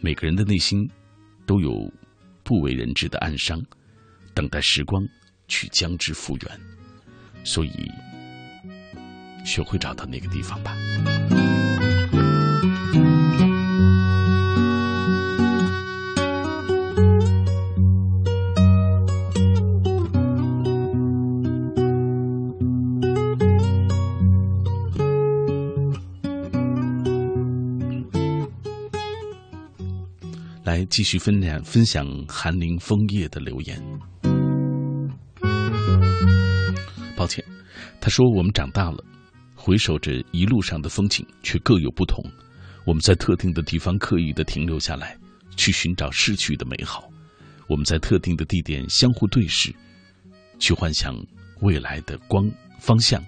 [0.00, 0.90] 每个人的内心
[1.46, 1.90] 都有
[2.42, 3.64] 不为人知的暗伤，
[4.34, 5.06] 等待时光
[5.46, 6.60] 去将之复原。
[7.44, 7.88] 所以，
[9.44, 10.76] 学会找到那个地方吧。
[30.72, 33.78] 来继续分享分享寒林枫叶的留言。
[37.14, 37.44] 抱歉，
[38.00, 39.04] 他说我们长大了，
[39.54, 42.24] 回首着一路上的风景，却各有不同。
[42.86, 45.14] 我们在特定的地方刻意的停留下来，
[45.58, 47.02] 去寻找逝去的美好；
[47.68, 49.74] 我们在特定的地点相互对视，
[50.58, 51.14] 去幻想
[51.60, 52.50] 未来的光
[52.80, 53.22] 方向。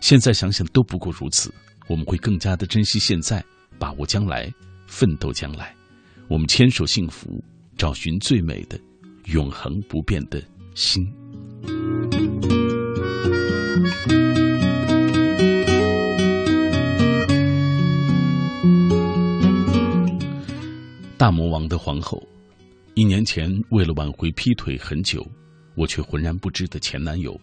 [0.00, 1.54] 现在想想都不过如此。
[1.86, 3.44] 我们会更加的珍惜现在，
[3.78, 4.52] 把握将来，
[4.88, 5.75] 奋斗将来。
[6.28, 7.42] 我们牵手幸福，
[7.76, 8.76] 找寻最美的、
[9.26, 10.42] 永恒不变的
[10.74, 11.06] 心。
[21.16, 22.20] 大魔王的皇后，
[22.94, 25.24] 一年前为了挽回劈腿很久，
[25.76, 27.40] 我却浑然不知的前男友，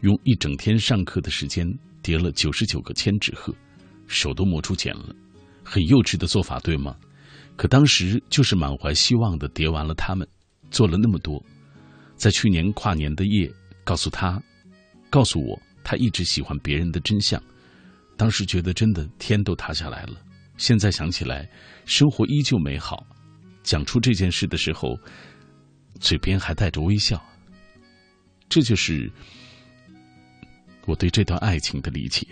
[0.00, 1.66] 用一整天上课的时间
[2.02, 3.54] 叠了九十九个千纸鹤。
[4.08, 5.14] 手都磨出茧了，
[5.62, 6.96] 很幼稚的做法，对吗？
[7.56, 10.26] 可当时就是满怀希望的叠完了他们，
[10.70, 11.42] 做了那么多，
[12.16, 13.52] 在去年跨年的夜，
[13.84, 14.42] 告诉他，
[15.08, 17.40] 告诉我他一直喜欢别人的真相。
[18.16, 20.20] 当时觉得真的天都塌下来了。
[20.56, 21.48] 现在想起来，
[21.84, 23.04] 生活依旧美好。
[23.62, 24.98] 讲出这件事的时候，
[26.00, 27.20] 嘴边还带着微笑。
[28.48, 29.10] 这就是
[30.86, 32.26] 我对这段爱情的理解。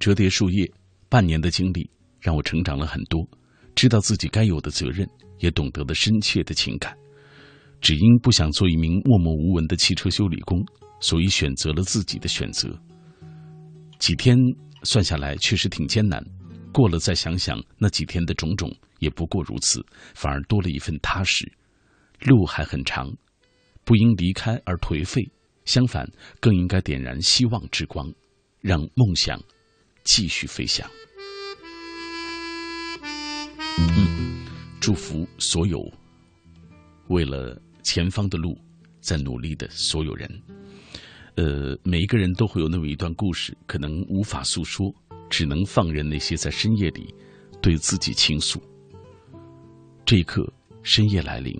[0.00, 0.68] 折叠树叶，
[1.10, 1.88] 半年的经历
[2.20, 3.22] 让我成长了很多，
[3.74, 5.06] 知道自己该有的责任，
[5.40, 6.96] 也懂得了深切的情感。
[7.82, 10.58] 只因不想做一名默默无闻的汽车修理工，
[11.00, 12.74] 所以选择了自己的选择。
[13.98, 14.38] 几天
[14.84, 16.24] 算下来确实挺艰难，
[16.72, 19.84] 过了再想想那几天的种种，也不过如此，
[20.14, 21.46] 反而多了一份踏实。
[22.20, 23.06] 路还很长，
[23.84, 25.22] 不因离开而颓废，
[25.66, 28.10] 相反，更应该点燃希望之光，
[28.62, 29.38] 让梦想。
[30.04, 30.88] 继续飞翔。
[33.78, 34.44] 嗯，
[34.80, 35.78] 祝福所有
[37.08, 38.56] 为了前方的路
[39.00, 40.42] 在努力的所有人。
[41.36, 44.92] 呃，每一个人都会有那么一段故事，可能无法诉说，
[45.30, 47.14] 只能放任那些在深夜里
[47.62, 48.60] 对自己倾诉。
[50.04, 51.54] 这一刻，深夜来临，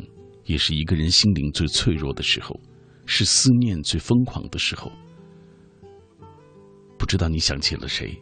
[0.45, 2.61] 也是一个人心灵最脆弱的时候，
[3.07, 4.93] 是思念最疯狂的时候。
[6.99, 8.21] 不知道你想起了谁？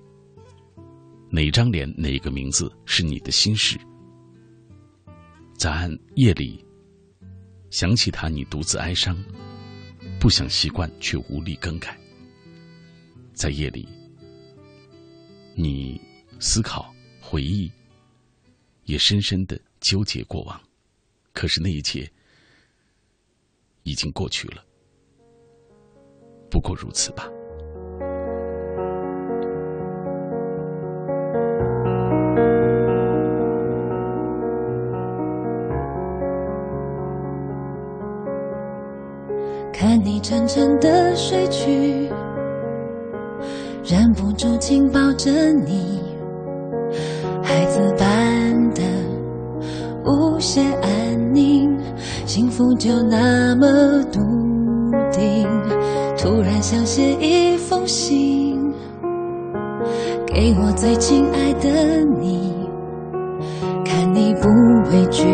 [1.31, 3.79] 哪张脸，哪个名字是你的心事？
[5.57, 6.65] 在暗夜里
[7.71, 9.17] 想起他，你独自哀伤，
[10.19, 11.99] 不想习惯却无力更改。
[13.35, 13.87] 在夜里，
[15.55, 16.01] 你
[16.41, 17.71] 思考、回忆，
[18.85, 20.61] 也深深的纠结过往。
[21.35, 22.11] 可是那一切
[23.83, 24.65] 已经过去了，
[26.51, 27.29] 不过如此吧。
[41.19, 42.09] 睡去，
[43.85, 46.01] 忍不住紧抱着你，
[47.43, 48.83] 孩子般的
[50.05, 51.77] 无限安宁，
[52.25, 53.67] 幸福就那么
[54.13, 54.21] 笃
[55.11, 55.49] 定。
[56.17, 58.73] 突然想写一封信，
[60.25, 61.69] 给我最亲爱的
[62.21, 62.55] 你，
[63.85, 64.49] 看你不
[64.93, 65.27] 畏惧。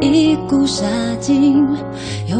[0.00, 0.86] 一股杀
[1.20, 1.64] 劲，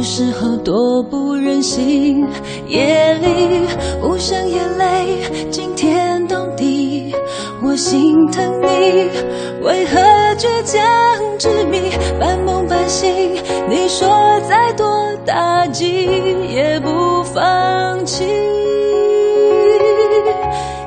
[0.03, 2.27] 时候多不忍心。
[2.67, 3.67] 夜里
[4.03, 7.15] 无声眼泪惊天动地，
[7.63, 9.09] 我心疼你，
[9.63, 10.01] 为何
[10.37, 10.81] 倔强
[11.39, 13.35] 执迷，半梦半醒？
[13.69, 14.09] 你说
[14.49, 14.87] 再多
[15.25, 16.07] 打击
[16.49, 18.25] 也不放弃，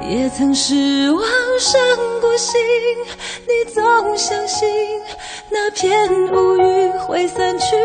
[0.09, 1.23] 也曾失望
[1.59, 1.81] 伤
[2.21, 2.59] 过心，
[3.47, 3.83] 你总
[4.17, 4.67] 相信。
[5.49, 7.75] 那片乌云会散去，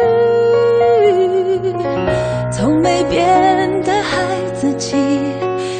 [2.52, 4.16] 从没变的孩
[4.54, 4.96] 子气，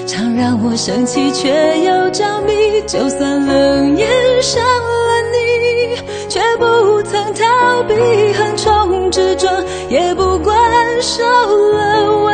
[0.06, 1.48] 常让我生气却
[1.84, 2.80] 又着迷。
[2.86, 4.08] 就算冷眼
[4.42, 5.96] 伤了你，
[6.28, 7.94] 却不曾逃避
[8.32, 10.56] 横冲直撞，也不管
[11.00, 12.32] 受了委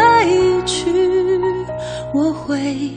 [0.64, 0.86] 屈，
[2.14, 2.94] 我会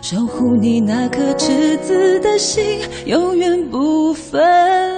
[0.00, 4.95] 守护你那颗赤子的心，永远不分。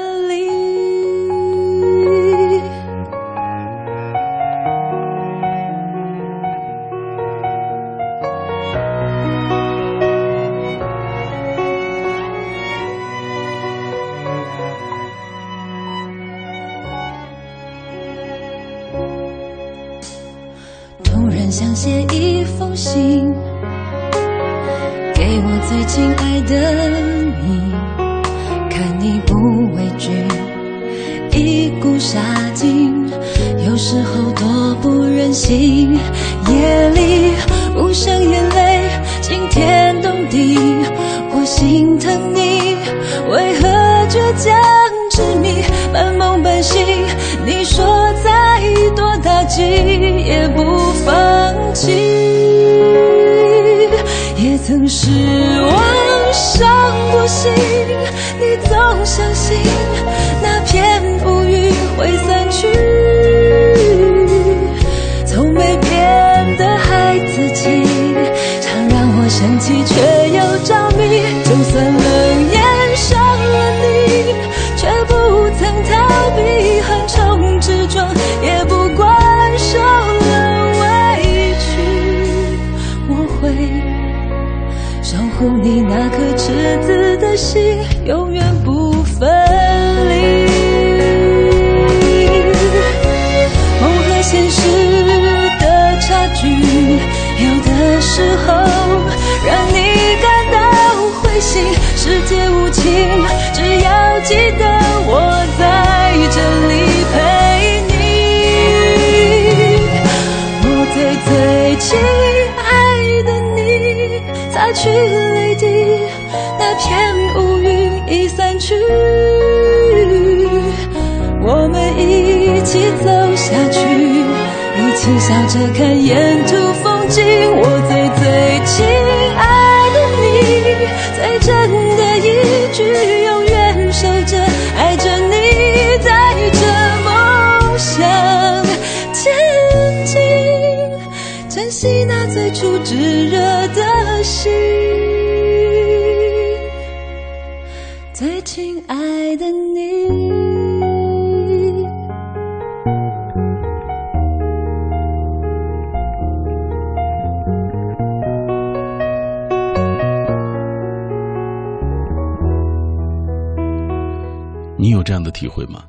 [164.81, 165.85] 你有这样的体会吗？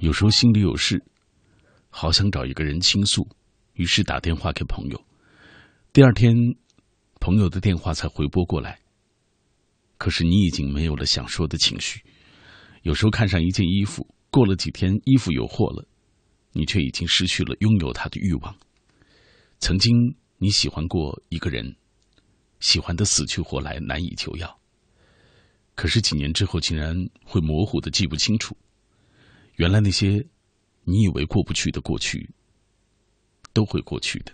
[0.00, 1.02] 有时候心里有事，
[1.88, 3.26] 好想找一个人倾诉，
[3.72, 5.02] 于是打电话给朋友。
[5.94, 6.36] 第二天，
[7.20, 8.80] 朋友的电话才回拨过来，
[9.96, 12.02] 可是你已经没有了想说的情绪。
[12.82, 15.88] 有时候看上一件衣服，过了几天衣服有货了，
[16.52, 18.54] 你却已经失去了拥有它的欲望。
[19.58, 21.74] 曾经你喜欢过一个人，
[22.60, 24.57] 喜欢的死去活来，难以求药。
[25.78, 28.56] 可是几年之后，竟然会模糊的记不清楚。
[29.54, 30.26] 原来那些
[30.82, 32.28] 你以为过不去的过去，
[33.52, 34.32] 都会过去的。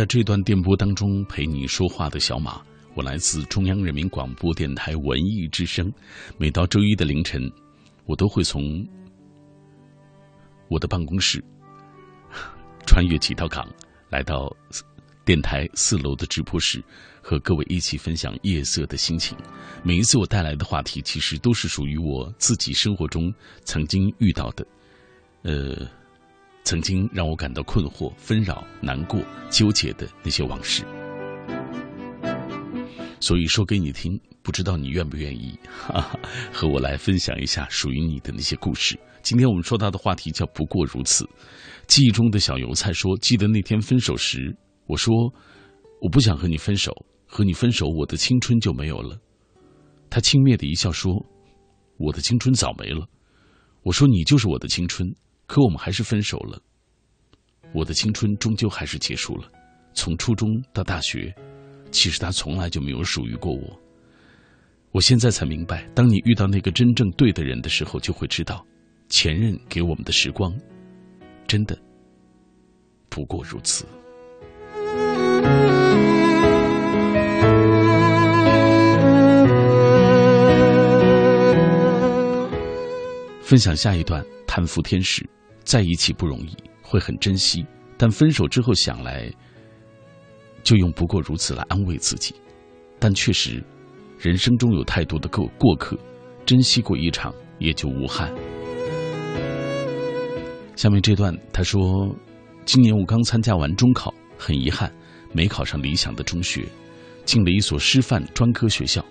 [0.00, 2.58] 在这段电波当中陪你说话的小马，
[2.94, 5.92] 我来自中央人民广播电台文艺之声。
[6.38, 7.42] 每到周一的凌晨，
[8.06, 8.82] 我都会从
[10.68, 11.44] 我的办公室
[12.88, 13.68] 穿越几道岗，
[14.08, 14.50] 来到
[15.22, 16.82] 电台四楼的直播室，
[17.20, 19.36] 和各位一起分享夜色的心情。
[19.82, 23.30] 每一次我带来的话题，其实都是属于我自己生活中
[23.64, 24.66] 曾经遇到的，
[25.42, 25.99] 呃。
[26.64, 30.84] 曾经让我感到困惑、纷扰、难过、纠结的那些往事，
[33.18, 36.18] 所以说给你听，不知道你愿不愿意哈哈
[36.52, 38.98] 和我来分享一下属于你的那些故事。
[39.22, 41.28] 今天我们说到的话题叫“不过如此”。
[41.88, 44.56] 记忆中的小油菜说：“记得那天分手时，
[44.86, 45.12] 我说
[46.00, 46.92] 我不想和你分手，
[47.26, 49.18] 和你分手，我的青春就没有了。”
[50.08, 51.12] 他轻蔑的一笑说
[51.98, 53.06] ：“我的青春早没了。”
[53.82, 55.06] 我说：“你就是我的青春。”
[55.50, 56.62] 可我们还是分手了。
[57.72, 59.50] 我的青春终究还是结束了。
[59.92, 61.34] 从初中到大学，
[61.90, 63.80] 其实他从来就没有属于过我。
[64.92, 68.64] 我现在才明白，当你遇到那个真正对的人的时候，就会知道，
[69.08, 70.56] 前任给我们的时光，
[71.48, 71.76] 真的
[73.08, 73.84] 不过如此。
[83.42, 85.28] 分享下一段，贪腐天使。
[85.70, 87.64] 在一起不容易，会很珍惜，
[87.96, 89.30] 但分手之后想来，
[90.64, 92.34] 就用不过如此来安慰自己。
[92.98, 93.62] 但确实，
[94.18, 95.96] 人生中有太多的过过客，
[96.44, 98.34] 珍惜过一场也就无憾。
[100.74, 101.80] 下面这段他说
[102.66, 104.92] ：“今年我刚参加完中考，很遗憾
[105.32, 106.66] 没考上理想的中学，
[107.24, 109.04] 进了一所师范专科学校。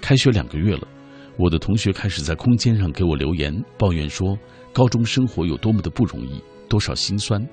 [0.00, 0.88] 开学两个月了，
[1.36, 4.34] 我的同学开始在空间上给我留言，抱怨说。”
[4.72, 7.46] 高中生活有多么的不容易，多少心酸。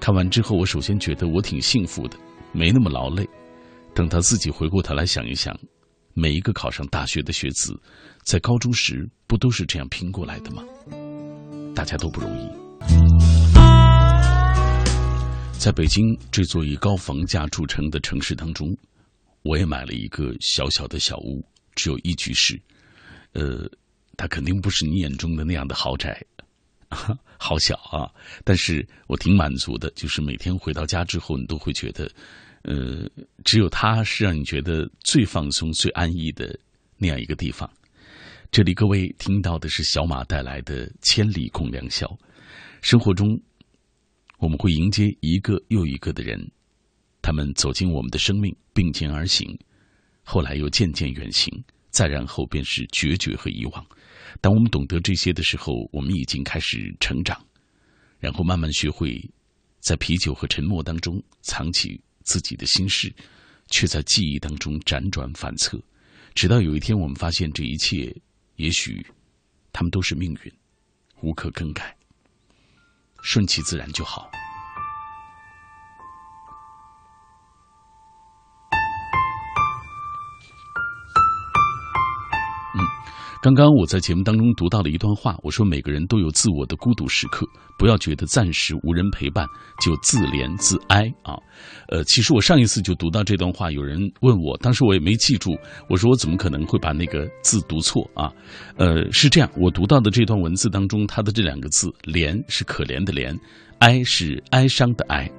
[0.00, 2.16] 看完之后，我首先觉得我挺幸福的，
[2.52, 3.28] 没那么劳累。
[3.94, 5.54] 等他自己回过头来想一想，
[6.14, 7.78] 每一个考上大学的学子，
[8.24, 10.64] 在高中时不都是这样拼过来的吗？
[11.74, 12.48] 大家都不容易。
[15.58, 18.74] 在北京这座以高房价著称的城市当中，
[19.42, 21.44] 我也买了一个小小的小屋，
[21.74, 22.58] 只有一居室。
[23.34, 23.68] 呃，
[24.16, 26.24] 它肯定不是你眼中的那样的豪宅，
[27.38, 28.10] 好小啊！
[28.44, 32.10] 但是我挺满足的，就是每天回到家之后，你都会觉得。
[32.62, 33.08] 呃，
[33.44, 36.58] 只有它是让你觉得最放松、最安逸的
[36.96, 37.70] 那样一个地方。
[38.50, 42.06] 这里各位听到的是小马带来的《千里共良宵》。
[42.82, 43.40] 生活中，
[44.38, 46.50] 我们会迎接一个又一个的人，
[47.22, 49.56] 他们走进我们的生命，并肩而行，
[50.24, 53.86] 后来又渐渐远行，再然后便是决绝和遗忘。
[54.40, 57.40] 当我们懂得这些的时候，我们已经开始成长，
[58.18, 59.18] 然后慢慢学会
[59.80, 62.00] 在啤酒和沉默当中藏起。
[62.24, 63.10] 自己的心事，
[63.70, 65.82] 却在记忆当中辗转反侧，
[66.34, 68.14] 直到有一天，我们发现这一切，
[68.56, 69.02] 也许
[69.72, 70.52] 他们都是命运，
[71.22, 71.96] 无可更改，
[73.22, 74.30] 顺其自然就好。
[83.40, 87.46] 刚刚我在节目当中读到了一段话，我说每个人都有自我的孤独时刻，
[87.78, 89.46] 不要觉得暂时无人陪伴
[89.80, 91.38] 就自怜自哀啊。
[91.88, 95.56] 呃，其实我上一次就读到这段话，有人问我，当时我也没记住，
[95.88, 98.32] 我说我怎么可能会把那个字读错啊？
[98.76, 103.38] 呃，是这样，我读到的这段文字当中，它的这两个字“怜”是可怜的“怜
[103.78, 105.30] ”，“哀”是哀伤的“哀”，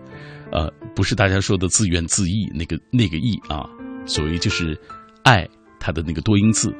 [0.53, 3.67] 呃，不是大家说的自怨自艾那个那个“意啊，
[4.05, 4.79] 所谓就是
[5.23, 5.45] 爱
[5.81, 6.73] 它的那个多音字。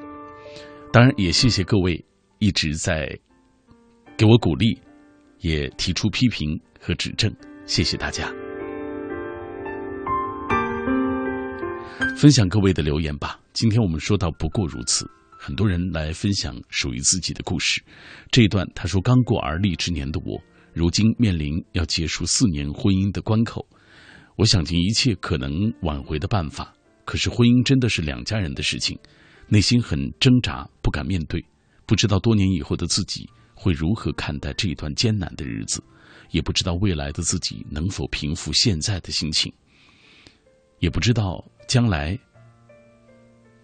[0.92, 2.04] 当然，也谢谢各位
[2.40, 3.08] 一直在
[4.18, 4.76] 给我鼓励，
[5.38, 7.32] 也提出批评和指正，
[7.68, 8.34] 谢谢大家。
[12.18, 13.40] 分享各位的留言吧。
[13.54, 17.84] 今天我们说到不过如此，很多人来分享属于自己的故事。
[18.32, 20.42] 这一段他说：“刚过而立之年的我，
[20.74, 23.64] 如今面临要结束四年婚姻的关口，
[24.38, 26.74] 我想尽一切可能挽回的办法。
[27.06, 28.98] 可是婚姻真的是两家人的事情。”
[29.52, 31.44] 内心很挣扎，不敢面对，
[31.88, 35.84] 不知道多年以后的自己会如何看待这一段艰难的日子，
[36.30, 39.52] 也不知道未来的自己能否平复现在的心情，
[40.78, 42.18] 也不知道将来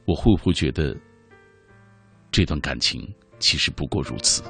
[0.06, 0.98] 我会不会觉得
[2.32, 3.08] 这段感情
[3.40, 4.42] 其实不过如此。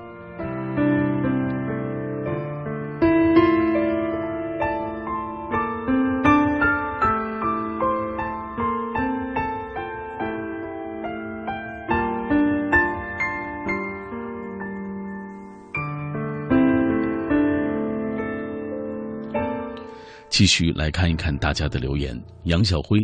[20.38, 22.14] 继续来看一看大家的留言。
[22.44, 23.00] 杨小辉，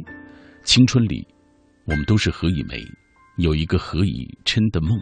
[0.66, 1.26] 青春里，
[1.86, 2.84] 我们都是何以玫，
[3.38, 5.00] 有一个何以琛的梦，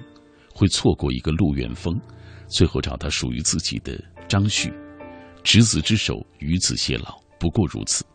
[0.54, 2.00] 会错过一个陆远峰，
[2.48, 4.72] 最后找到属于自己的张旭。
[5.42, 8.06] 执子之手，与子偕老，不过如此。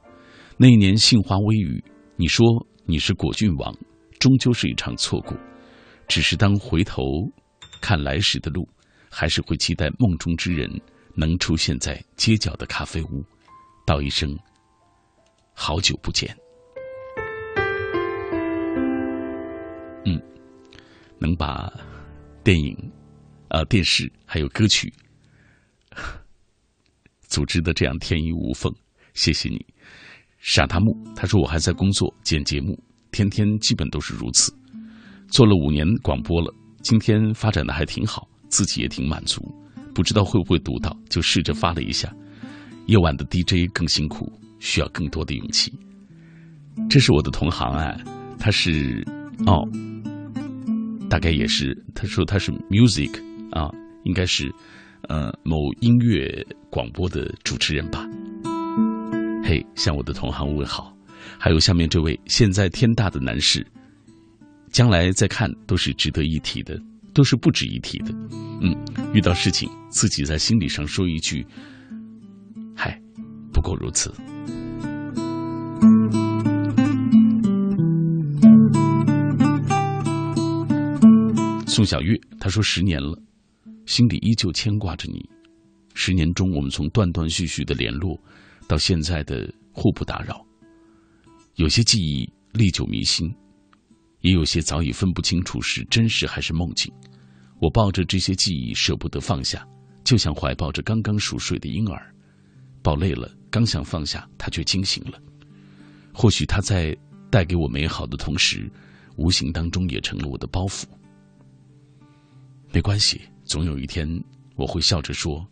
[0.56, 1.82] 那一年杏花微雨，
[2.14, 2.46] 你说
[2.86, 3.76] 你是果郡王，
[4.20, 5.36] 终究是一场错过。
[6.06, 7.02] 只是当回头
[7.80, 8.64] 看来时的路，
[9.10, 10.70] 还是会期待梦中之人
[11.16, 13.24] 能出现在街角的咖啡屋。
[13.84, 14.36] 道一声
[15.52, 16.34] 好久不见。
[20.06, 20.20] 嗯，
[21.18, 21.72] 能把
[22.42, 22.76] 电影、
[23.48, 24.92] 啊电视还有歌曲
[27.22, 28.72] 组织的这样天衣无缝，
[29.12, 29.64] 谢谢你，
[30.38, 30.96] 傻大木。
[31.14, 32.78] 他说我还在工作剪节目，
[33.12, 34.52] 天天基本都是如此。
[35.28, 39.42] 做了五年广播了，今天发展的还挺好，自己也挺满足。
[39.94, 42.12] 不知道会不会读到，就试着发了一下。
[42.86, 45.72] 夜晚的 DJ 更辛苦，需要更多的勇气。
[46.90, 47.96] 这是我的同行啊，
[48.38, 49.02] 他是
[49.46, 49.66] 哦，
[51.08, 53.10] 大概也是他说他是 music
[53.52, 53.70] 啊，
[54.04, 54.52] 应该是
[55.08, 58.06] 呃某音乐广播的主持人吧。
[59.44, 60.94] 嘿，向我的同行问好。
[61.38, 63.66] 还有下面这位，现在天大的男士，
[64.70, 66.78] 将来再看都是值得一提的，
[67.14, 68.14] 都是不值一提的。
[68.60, 68.76] 嗯，
[69.14, 71.46] 遇到事情自己在心理上说一句。
[73.52, 74.12] 不过如此。
[81.66, 83.20] 宋小月他说：“十年了，
[83.86, 85.28] 心里依旧牵挂着你。
[85.94, 88.20] 十年中，我们从断断续续的联络，
[88.68, 90.44] 到现在的互不打扰。
[91.56, 93.32] 有些记忆历久弥新，
[94.20, 96.92] 也有些早已分不清楚是真实还是梦境。
[97.60, 99.66] 我抱着这些记忆舍不得放下，
[100.04, 102.14] 就像怀抱着刚刚熟睡的婴儿，
[102.84, 105.20] 抱累了。”刚想放下，他却惊醒了。
[106.12, 106.96] 或许他在
[107.30, 108.70] 带给我美好的同时，
[109.16, 110.84] 无形当中也成了我的包袱。
[112.72, 114.08] 没关系，总有一天
[114.56, 115.46] 我会笑着说：“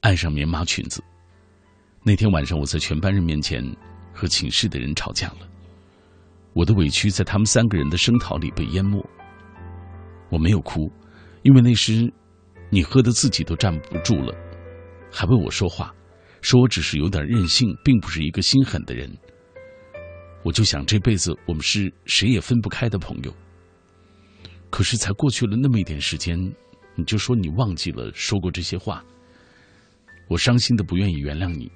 [0.00, 1.04] 爱上棉麻裙子。
[2.02, 3.62] 那天晚上，我在全班人面前
[4.14, 5.46] 和寝室的人吵架了。
[6.54, 9.04] 我的委屈在他们三个人的声讨里被淹没。
[10.30, 10.90] 我没有哭，
[11.46, 12.12] 因为那时
[12.70, 14.34] 你喝的自己都站不住了，
[15.12, 15.94] 还为我说话，
[16.42, 19.08] 说我只是有点任性，并不是一个心狠的人。
[20.42, 23.32] 我就想这辈子我们是谁也分不开的朋友。
[24.70, 26.36] 可是才过去了那么一点时间，
[26.96, 29.04] 你就说你忘记了说过这些话。
[30.26, 31.70] 我伤心的不愿意原谅你，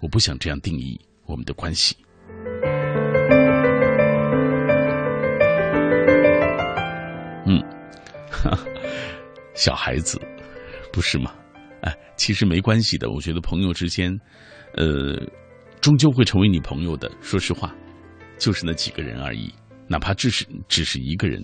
[0.00, 1.94] 我不想这样定义我们的关系。
[8.42, 8.58] 哈
[9.54, 10.20] 小孩子，
[10.92, 11.34] 不是吗？
[11.82, 13.10] 哎，其实没关系的。
[13.10, 14.10] 我觉得朋友之间，
[14.74, 15.20] 呃，
[15.80, 17.10] 终究会成为你朋友的。
[17.20, 17.74] 说实话，
[18.38, 19.52] 就是那几个人而已。
[19.88, 21.42] 哪怕只是只是一个人，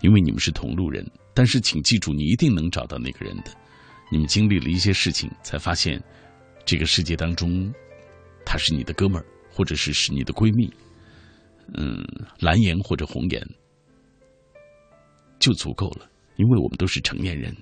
[0.00, 1.04] 因为你们是同路人。
[1.34, 3.50] 但是请记住，你一定能找到那个人的。
[4.10, 6.02] 你们经历了一些事情，才发现，
[6.64, 7.72] 这个世界当中，
[8.44, 10.72] 他是你的哥们儿，或者是是你的闺蜜，
[11.74, 12.04] 嗯，
[12.38, 13.46] 蓝颜或者红颜，
[15.38, 16.08] 就足够了。
[16.40, 17.54] 因为我们都是成年人，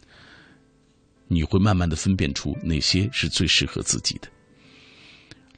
[1.26, 4.28] 你会慢慢的分辨出哪些是最适合自己的。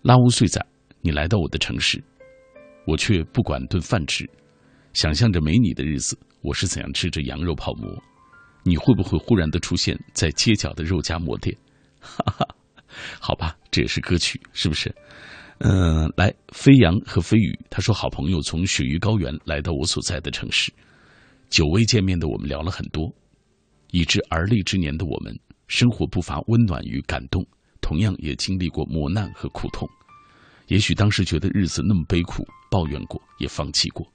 [0.00, 0.58] 拉乌岁仔，
[1.02, 2.02] 你来到我的城市，
[2.86, 4.26] 我却不管顿饭吃，
[4.94, 8.02] 想象着没你的日子，我是怎样吃着羊肉泡馍。
[8.62, 11.54] 你会不会忽然的出现在街角的肉夹馍店？
[12.00, 12.48] 哈哈，
[13.20, 14.90] 好吧，这也是歌曲，是不是？
[15.58, 20.72] 嗯，来，飞扬和飞宇，他说好朋友从雪域高原来到我所在的城市，
[21.50, 23.12] 久未见面的我们聊了很多，
[23.90, 25.38] 已至而立之年的我们，
[25.68, 27.46] 生活不乏温暖与感动，
[27.82, 29.88] 同样也经历过磨难和苦痛。
[30.68, 34.06] 也许当时觉得日子那么悲苦，抱怨过，也放弃过，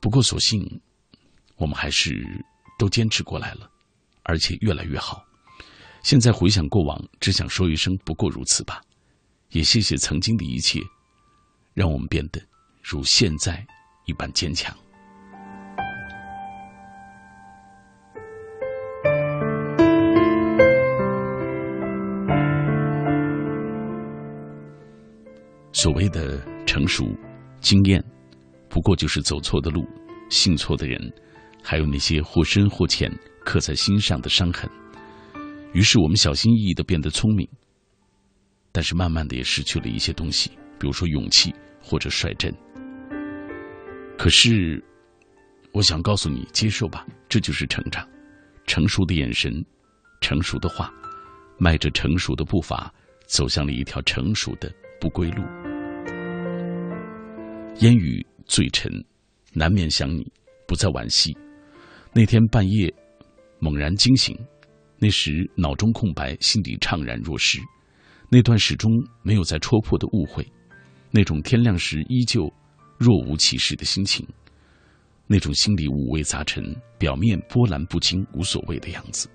[0.00, 0.80] 不过所幸，
[1.56, 2.26] 我们还是。
[2.78, 3.70] 都坚持过来了，
[4.22, 5.22] 而且越来越好。
[6.02, 8.80] 现在回想过往，只想说一声“不过如此”吧。
[9.50, 10.80] 也谢谢曾经的一切，
[11.74, 12.40] 让我们变得
[12.82, 13.62] 如现在
[14.06, 14.74] 一般坚强。
[25.82, 27.06] 所谓的成熟、
[27.62, 28.04] 经验，
[28.68, 29.82] 不过就是走错的路，
[30.28, 31.00] 信错的人。
[31.62, 33.10] 还有那些或深或浅
[33.46, 34.68] 刻在心上的伤痕，
[35.72, 37.48] 于是我们小心翼翼的变得聪明，
[38.70, 41.50] 但是慢慢的也失去了一些东西，比如说勇气
[41.80, 42.54] 或者率真。
[44.18, 44.84] 可是，
[45.72, 48.06] 我想告诉你，接受吧，这就是成长。
[48.66, 49.64] 成熟的眼神，
[50.20, 50.92] 成熟的话，
[51.58, 52.92] 迈着成熟的步伐，
[53.26, 54.70] 走向了一条成熟的
[55.00, 55.42] 不归路。
[57.80, 58.92] 烟雨最沉，
[59.54, 60.30] 难免想你，
[60.68, 61.34] 不再惋惜。
[62.12, 62.92] 那天半夜，
[63.58, 64.36] 猛然惊醒，
[64.98, 67.58] 那时脑中空白，心底怅然若失。
[68.28, 70.46] 那段始终没有再戳破的误会，
[71.10, 72.52] 那种天亮时依旧
[72.98, 74.28] 若无其事的心情，
[75.26, 76.62] 那种心里五味杂陈、
[76.98, 79.26] 表面波澜不惊、无所谓的样子，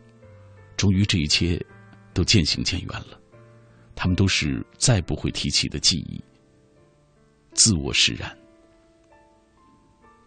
[0.78, 1.60] 终于这一切
[2.14, 3.20] 都渐行渐远了。
[3.96, 6.24] 他们都是再不会提起的记忆。
[7.56, 8.38] 自我释然，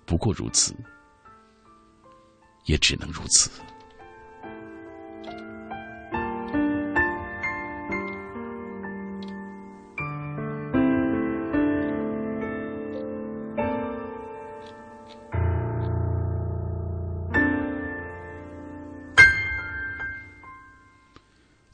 [0.05, 0.75] 不过如此。
[2.65, 3.51] 也只能如此。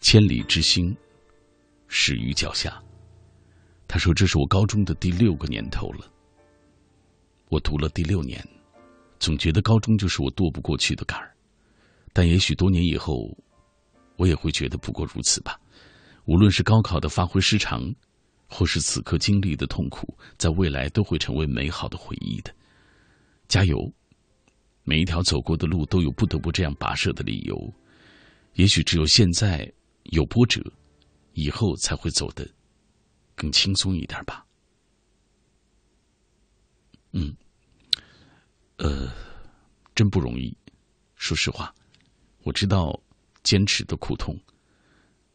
[0.00, 0.96] 千里之星，
[1.88, 2.83] 始于脚下。
[3.86, 6.10] 他说：“这是我高中的第六个年头了，
[7.48, 8.46] 我读了第六年。”
[9.20, 11.34] 总觉得高中就是我渡不过去的坎儿，
[12.12, 13.34] 但也许多年以后，
[14.16, 15.58] 我也会觉得不过如此吧。
[16.26, 17.94] 无论是高考的发挥失常，
[18.48, 22.54] 或是此刻经历的痛苦，在未来都会成为美好的回忆的。
[23.48, 23.78] 加油！
[24.82, 27.74] 每一条走过的路都有不得不这样跋涉的理由。
[28.54, 29.72] 也许只有现在
[30.04, 30.60] 有波折，
[31.32, 32.46] 以后才会走得
[33.34, 34.44] 更轻松一点吧。
[37.12, 37.36] 嗯。
[38.76, 39.08] 呃，
[39.94, 40.56] 真不容易。
[41.14, 41.72] 说实话，
[42.42, 43.00] 我知道
[43.44, 44.38] 坚持的苦痛，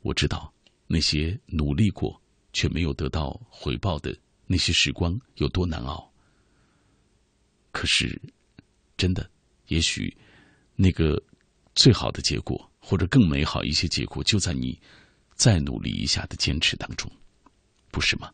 [0.02, 0.54] 我知道
[0.88, 2.22] 那些努力过
[2.52, 6.12] 却没有得到回报的那些时光有多难熬。
[7.72, 8.22] 可是，
[8.98, 9.32] 真的，
[9.68, 10.16] 也许
[10.76, 11.20] 那个
[11.76, 14.80] 最好的结果，或者更美好一些结果，就在你
[15.34, 17.10] 再努力一下的坚持当中，
[17.92, 18.30] 不是吗？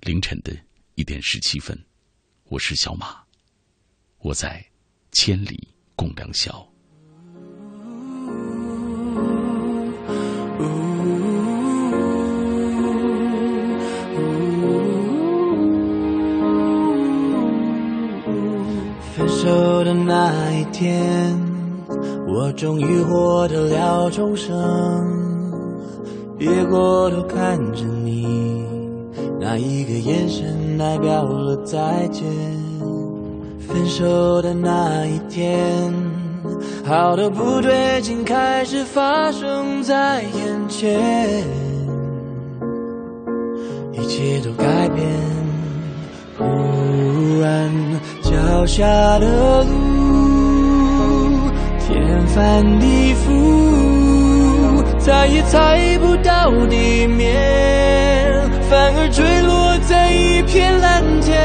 [0.00, 0.56] 凌晨的
[0.94, 1.76] 一点十七分，
[2.44, 3.24] 我是小马，
[4.18, 4.64] 我在
[5.12, 6.66] 千里共良宵。
[19.16, 21.36] 分手的那一天，
[22.28, 25.25] 我终于获得了重生。
[26.38, 28.62] 别过头看着你，
[29.40, 32.24] 那一个眼神代表了再见。
[33.66, 35.92] 分手的那一天，
[36.84, 41.42] 好多不对劲开始发生在眼前，
[43.92, 45.06] 一切都改变。
[46.38, 46.44] 忽
[47.40, 47.72] 然，
[48.22, 48.86] 脚下
[49.18, 49.72] 的路
[51.80, 53.26] 天翻地覆，
[55.06, 61.38] 再也踩不到地面，反而坠落在一片蓝天。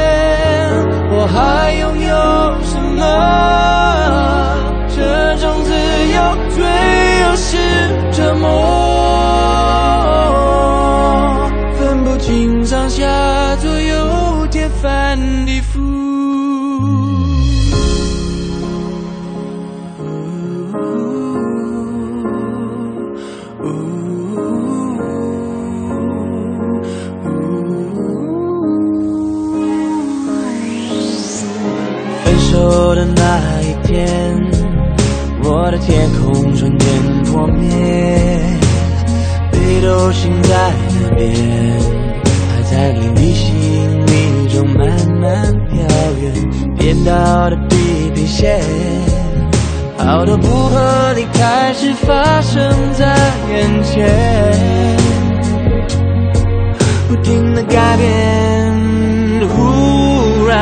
[1.12, 2.10] 我还拥有
[2.64, 3.00] 什么？
[4.90, 5.70] 这种自
[6.12, 6.18] 由，
[6.50, 6.58] 最
[7.38, 7.56] 是
[8.12, 8.50] 折磨，
[11.78, 12.61] 分不清
[32.96, 34.36] 的那一天，
[35.44, 36.88] 我的天空瞬间
[37.24, 37.70] 破灭，
[39.52, 40.50] 北斗星在
[41.02, 41.32] 那边，
[42.50, 43.50] 还在离你心
[44.06, 44.88] 里中慢
[45.20, 45.76] 慢飘
[46.22, 46.34] 远，
[46.78, 47.76] 颠倒的地
[48.14, 48.62] 平线，
[49.98, 53.16] 好多不合理开始发生在
[53.50, 54.10] 眼前。
[57.08, 60.58] 不停的改变，忽然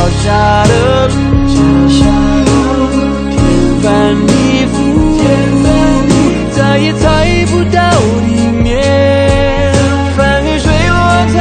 [0.00, 0.72] 脚下的
[1.08, 1.12] 路，
[3.30, 3.38] 天
[3.82, 3.84] 翻
[4.26, 4.32] 地
[4.72, 4.74] 覆，
[6.50, 7.78] 再也猜不到
[8.26, 8.30] 地
[8.62, 8.68] 面，
[10.16, 10.98] 反而坠落
[11.34, 11.38] 在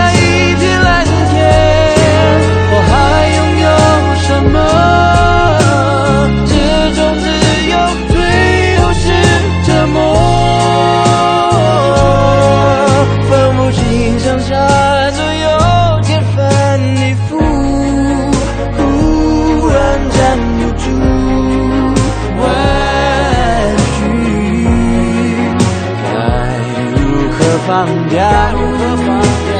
[27.69, 28.17] 放掉？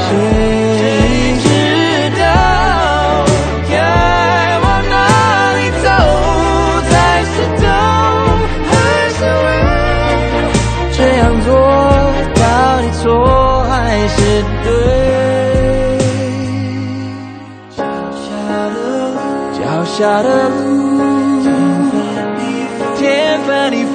[0.09, 0.11] 谁
[1.43, 1.45] 知
[2.19, 2.21] 道
[3.69, 3.73] 该
[4.63, 4.93] 往哪
[5.53, 5.85] 里走
[6.89, 6.91] 才
[7.29, 7.63] 是对，
[8.65, 8.71] 还
[9.13, 9.47] 是为
[10.91, 11.47] 这样做
[12.33, 12.41] 到
[12.81, 12.99] 底错
[13.69, 13.71] 还
[14.07, 14.17] 是
[14.63, 14.67] 对？
[17.77, 17.85] 脚
[18.17, 19.13] 下的路，
[19.53, 20.57] 脚下的路，
[22.97, 23.05] 天
[23.45, 23.87] 翻地覆，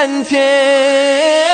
[0.00, 1.49] 蓝天。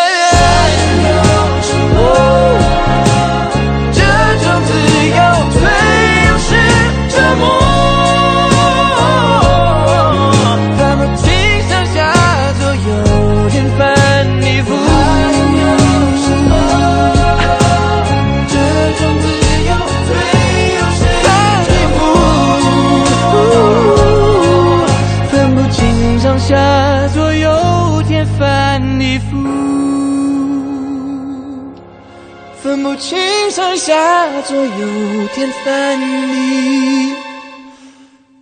[33.77, 37.15] 下左右，天翻地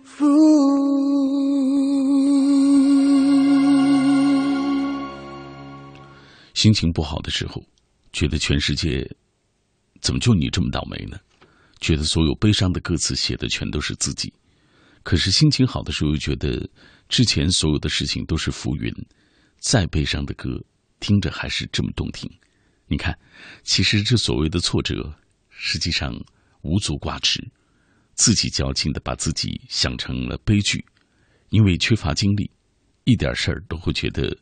[0.05, 0.25] 覆。
[6.53, 7.61] 心情不好的时候，
[8.13, 9.05] 觉得全世界
[10.01, 11.17] 怎么就你这么倒霉呢？
[11.81, 14.33] 觉得所有悲伤的歌词写的全都是自己。
[15.03, 16.67] 可是心情好的时候，又觉得
[17.09, 18.91] 之前所有的事情都是浮云，
[19.59, 20.49] 再悲伤的歌
[20.99, 22.27] 听着还是这么动听。
[22.87, 23.15] 你看，
[23.63, 25.13] 其实这所谓的挫折，
[25.57, 26.13] 实际上
[26.61, 27.43] 无足挂齿，
[28.13, 30.83] 自己矫情的把自己想成了悲剧，
[31.49, 32.49] 因为缺乏经历，
[33.05, 34.37] 一点事儿都会觉得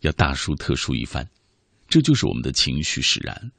[0.00, 1.28] 要大书特书一番，
[1.88, 3.52] 这就是我们的情绪使然。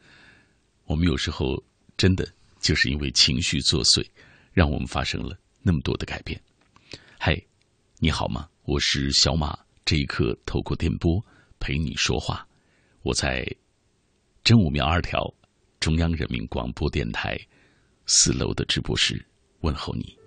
[0.86, 1.62] 我们有时候
[1.98, 2.28] 真的
[2.60, 4.06] 就是因为情绪作祟，
[4.52, 6.41] 让我们发生了那么多的改变。
[7.20, 7.41] 嗨，
[8.00, 8.50] 你好吗？
[8.64, 11.24] 我是小马，这一刻透过电波
[11.60, 12.48] 陪你说话。
[13.02, 13.45] 我在
[14.44, 15.34] 真武庙二条
[15.84, 17.38] 中央人民广播电台
[18.05, 19.22] 四楼的直播室
[19.64, 20.18] 问候你。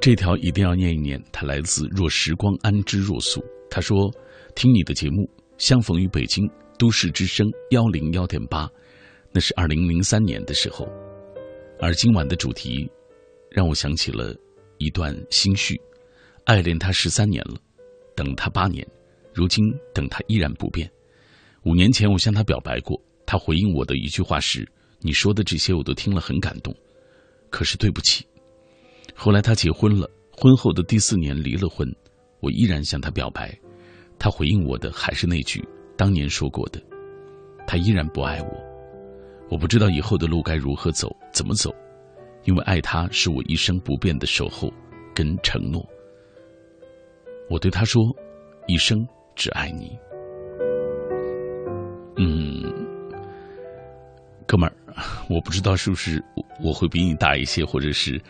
[0.00, 3.42] 这条一定要念一念，它来自若时光安之若素。
[3.68, 4.08] 他说
[4.54, 6.48] ：“听你的节目，相逢于北京
[6.78, 8.70] 都市之声幺零幺点八，
[9.32, 10.88] 那是二零零三年的时候。
[11.80, 12.90] 而今晚的主题，
[13.50, 14.34] 让我想起了
[14.78, 15.80] 一段心绪。
[16.44, 17.56] 爱恋他十三年了，
[18.16, 18.86] 等他八年，
[19.32, 19.64] 如今
[19.94, 20.90] 等他依然不变。
[21.64, 24.66] 五年前我向他表白过，他回应我的一句话是：
[25.00, 26.74] 你说的这些我都听了很感动，
[27.50, 28.26] 可是对不起。”
[29.14, 31.86] 后来他结婚了，婚后的第四年离了婚，
[32.40, 33.56] 我依然向他表白，
[34.18, 35.62] 他回应我的还是那句
[35.96, 36.80] 当年说过的，
[37.66, 38.67] 他依然不爱我，
[39.50, 41.74] 我不知道以后的路该如何走，怎么走，
[42.44, 44.72] 因为爱他是我一生不变的守候
[45.14, 45.84] 跟承诺。
[47.48, 48.02] 我对他说，
[48.66, 48.98] 一生
[49.34, 49.98] 只爱你。
[52.16, 52.62] 嗯，
[54.46, 54.74] 哥们儿，
[55.30, 56.22] 我不知道是不是
[56.62, 58.20] 我会比你大一些，或者是。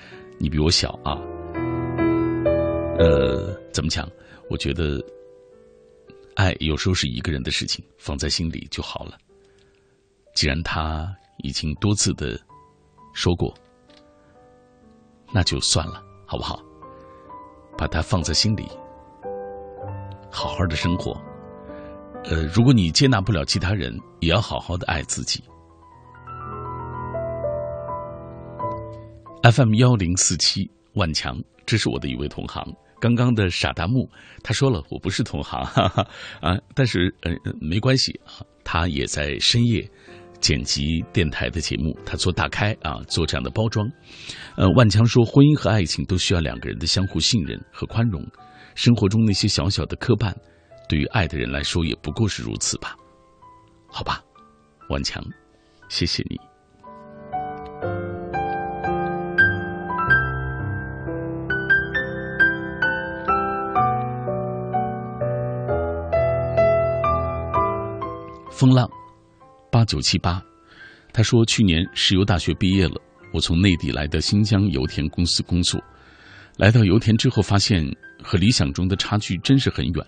[0.40, 1.18] 你比我小啊，
[2.96, 4.08] 呃，怎么讲？
[4.48, 5.04] 我觉得，
[6.36, 9.18] 爱有时候是一个人的事情，放在心里就好了。
[10.38, 12.38] 既然他已经多次的
[13.12, 13.52] 说过，
[15.32, 16.62] 那就算了，好不好？
[17.76, 18.68] 把它放在心里，
[20.30, 21.20] 好好的生活。
[22.26, 25.42] 呃，如果你接纳不了其他人，也要好好的爱自己。
[29.42, 31.36] FM 幺零四七万强，
[31.66, 32.64] 这是我的一位同行。
[33.00, 34.08] 刚刚的傻大木
[34.44, 36.06] 他说了，我不是同行，哈哈
[36.40, 38.20] 啊，但是呃没关系，
[38.62, 39.88] 他也在深夜
[40.40, 43.86] 剪辑电台的节目，他做大开啊，做这样的包装。
[44.56, 48.24] 呃，万强说，婚姻和爱情都需要两个人的相互信任和宽容。
[48.74, 50.32] 生活中那些小小的磕绊，
[50.88, 52.94] 对于爱的人来说也不过是如此吧？
[53.88, 54.22] 好吧，
[54.88, 55.22] 万强，
[55.88, 56.38] 谢谢你。
[68.50, 68.90] 风浪，
[69.70, 70.42] 八九七八，
[71.12, 72.94] 他说去年石油大学毕业了，
[73.32, 75.78] 我从内地来的新疆油田公司工作，
[76.56, 77.84] 来到油田之后，发现
[78.22, 80.06] 和理想中的差距真是很远，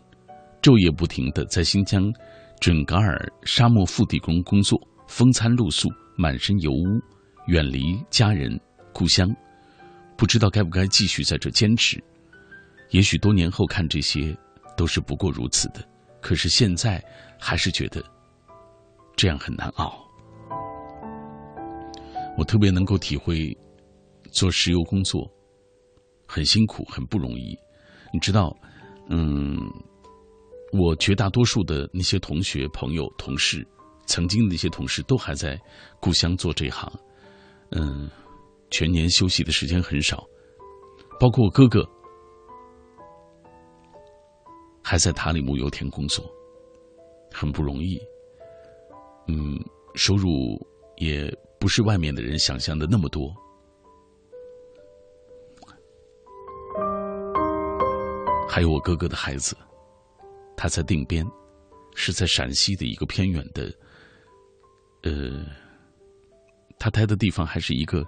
[0.63, 2.11] 昼夜不停的在新疆
[2.59, 7.01] 准噶尔沙漠腹地工工作，风餐露宿，满身油污，
[7.47, 8.59] 远离家人
[8.93, 9.29] 故乡，
[10.17, 12.03] 不知道该不该继续在这坚持。
[12.91, 14.37] 也许多年后看这些，
[14.77, 15.87] 都是不过如此的，
[16.21, 17.03] 可是现在
[17.39, 18.03] 还是觉得。
[19.21, 20.03] 这样很难熬，
[22.39, 23.55] 我特别能够体会，
[24.33, 25.31] 做石油工作
[26.27, 27.55] 很辛苦，很不容易。
[28.15, 28.57] 你知道，
[29.11, 29.59] 嗯，
[30.73, 33.63] 我绝大多数的那些同学、朋友、同事，
[34.07, 35.61] 曾经的那些同事，都还在
[36.01, 36.91] 故乡做这行，
[37.73, 38.09] 嗯，
[38.71, 40.27] 全年休息的时间很少，
[41.21, 41.87] 包括我哥哥，
[44.83, 46.25] 还在塔里木油田工作，
[47.31, 48.01] 很不容易。
[49.33, 49.57] 嗯，
[49.95, 50.61] 收入
[50.97, 53.33] 也不是外面的人想象的那么多。
[58.49, 59.57] 还有我哥哥的孩子，
[60.57, 61.25] 他在定边，
[61.95, 63.73] 是在陕西的一个偏远的，
[65.05, 65.47] 呃，
[66.77, 68.05] 他待的地方还是一个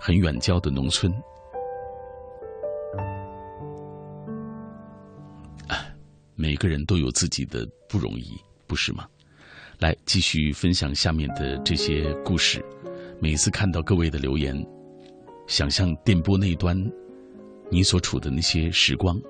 [0.00, 1.12] 很远郊的农村。
[6.34, 9.06] 每个人都有自己的不容易，不是吗？
[9.78, 12.64] 来继续分享下面的这些故事。
[13.20, 14.54] 每次看到各位的留言，
[15.46, 16.76] 想象电波那端
[17.70, 19.20] 你所处的那些时光，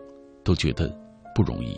[0.43, 0.89] 都觉得
[1.35, 1.77] 不容易。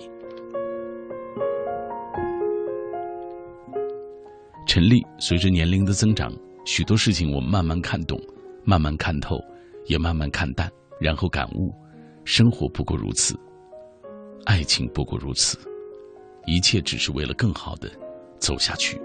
[4.66, 6.32] 陈丽，随着年龄的增长，
[6.64, 8.20] 许多事情我们慢慢看懂，
[8.64, 9.38] 慢慢看透，
[9.86, 10.70] 也慢慢看淡，
[11.00, 11.72] 然后感悟：
[12.24, 13.38] 生活不过如此，
[14.44, 15.58] 爱情不过如此，
[16.46, 17.90] 一切只是为了更好的。
[18.38, 19.00] 走下去，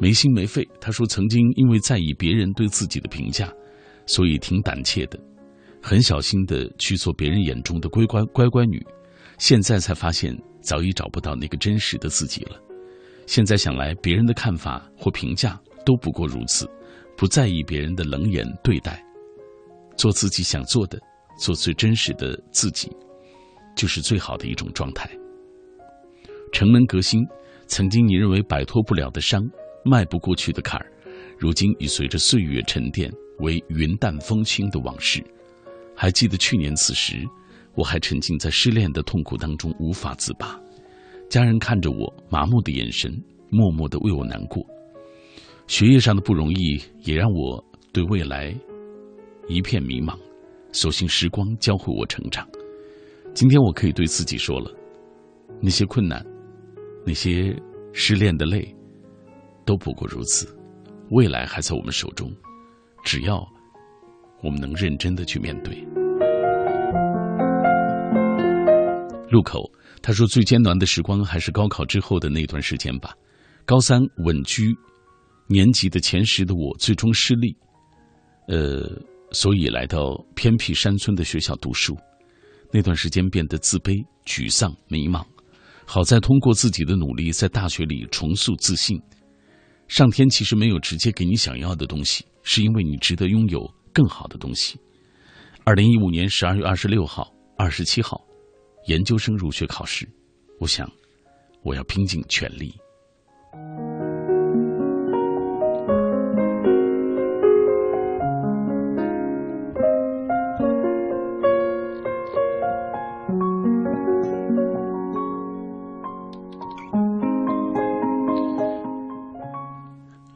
[0.00, 0.66] 没心没肺。
[0.80, 3.52] 他说：“曾经因为在意别人对自己的评价，
[4.06, 5.18] 所以挺胆怯的，
[5.82, 8.84] 很小心的去做别人眼中的乖乖乖乖女。
[9.38, 12.56] 现在才发现，早已找不到那个真实的自己了。
[13.26, 16.68] 现在想来，别人的看法或评价都不过如此，
[17.16, 19.04] 不在意别人的冷眼对待，
[19.96, 20.98] 做自己想做的，
[21.38, 22.90] 做最真实的自己，
[23.76, 25.08] 就是最好的一种状态。”
[26.52, 27.20] 城门革新，
[27.66, 29.42] 曾经你认为摆脱不了的伤，
[29.84, 30.86] 迈不过去的坎儿，
[31.38, 35.22] 如今已随着岁月沉淀为云淡风轻的往事。
[35.96, 37.16] 还记得去年此时，
[37.74, 40.60] 我还沉浸在失恋的痛苦当中无法自拔，
[41.28, 43.12] 家人看着我麻木的眼神，
[43.48, 44.64] 默默的为我难过。
[45.66, 48.54] 学业上的不容易，也让我对未来
[49.48, 50.18] 一片迷茫。
[50.72, 52.46] 所幸时光教会我成长。
[53.34, 54.70] 今天我可以对自己说了，
[55.60, 56.24] 那些困难，
[57.04, 57.56] 那些
[57.92, 58.74] 失恋的泪，
[59.64, 60.46] 都不过如此。
[61.10, 62.32] 未来还在我们手中，
[63.04, 63.44] 只要
[64.42, 65.74] 我们能认真的去面对。
[69.30, 69.70] 路口，
[70.02, 73.14] 他说最艰难的时光还是高考之后的那段时间吧。
[73.64, 74.74] 高三稳居
[75.46, 77.56] 年级的前十的我，最终失利，
[78.48, 78.90] 呃，
[79.32, 81.96] 所以来到偏僻山村的学校读书。
[82.72, 85.24] 那段时间变得自卑、沮丧、迷茫，
[85.92, 88.96] 好在通过自己的努力，在大学里重塑自信。
[89.88, 94.78] 上天其实没有直接给你想要的东西，是因为你值得拥有更好的东西。
[95.64, 98.24] 二零一五年十二月二十六号、二十七号，
[98.86, 100.08] 研究生入学考试，
[100.60, 100.88] 我想，
[101.64, 102.72] 我要拼尽全力。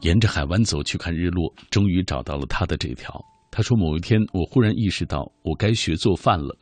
[0.05, 3.19] 沿着海湾走去看日落，终于找到了他的这条。
[3.49, 6.55] 他说：“某一天，我忽然意识到，我该学做饭了，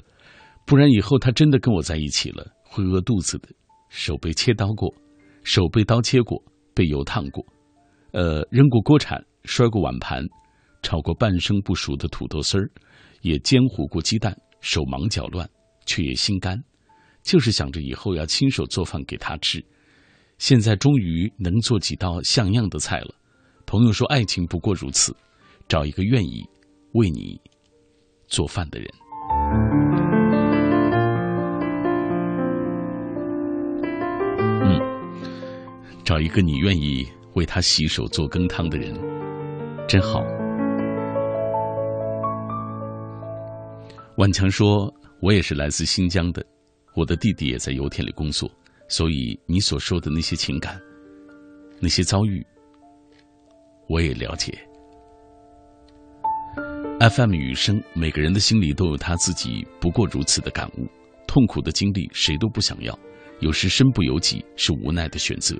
[0.66, 3.50] 不然以后他真的跟我在一起了，会饿肚子的。
[3.90, 4.90] 手被切刀过，
[5.44, 6.42] 手被刀切过，
[6.74, 7.46] 被油烫过，
[8.14, 10.24] 呃，扔过锅铲，摔过碗盘，
[10.82, 12.72] 炒过半生不熟的土豆丝儿，
[13.24, 15.46] 也煎糊过鸡蛋，手忙脚乱，
[15.86, 16.58] 却也心甘，
[17.24, 19.62] 就是想着以后要亲手做饭给他吃。
[20.38, 23.14] 现在终于能做几道像样的菜了。”
[23.74, 25.16] 朋友说：“爱情不过如此，
[25.68, 26.48] 找一个愿意
[26.92, 27.42] 为你
[28.28, 28.88] 做饭的人。
[34.62, 34.80] 嗯，
[36.06, 38.94] 找一个你愿意为他洗手做羹汤的人，
[39.88, 40.22] 真好。”
[44.18, 46.46] 万强说：“我也是来自新疆的，
[46.94, 48.48] 我的弟弟也在油田里工作，
[48.88, 50.80] 所以你所说的那些情感，
[51.80, 52.46] 那些遭遇。”
[53.88, 54.58] 我也了解。
[57.00, 60.88] FM 雨声，每个人的心里都有他自己不过如此的感悟。
[61.28, 62.98] 痛苦的经历谁都不想要，
[63.40, 65.58] 有时身不由己是无奈的选择。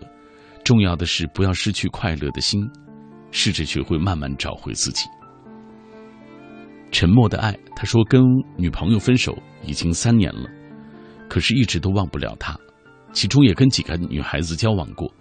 [0.64, 2.62] 重要的是不要失去快乐的心，
[3.32, 5.06] 试着学会慢慢找回自己。
[6.92, 8.22] 沉默的爱，他说跟
[8.56, 10.48] 女朋友分手已经三年了，
[11.28, 12.58] 可是一直都忘不了她。
[13.12, 15.12] 其中也跟几个女孩子交往过。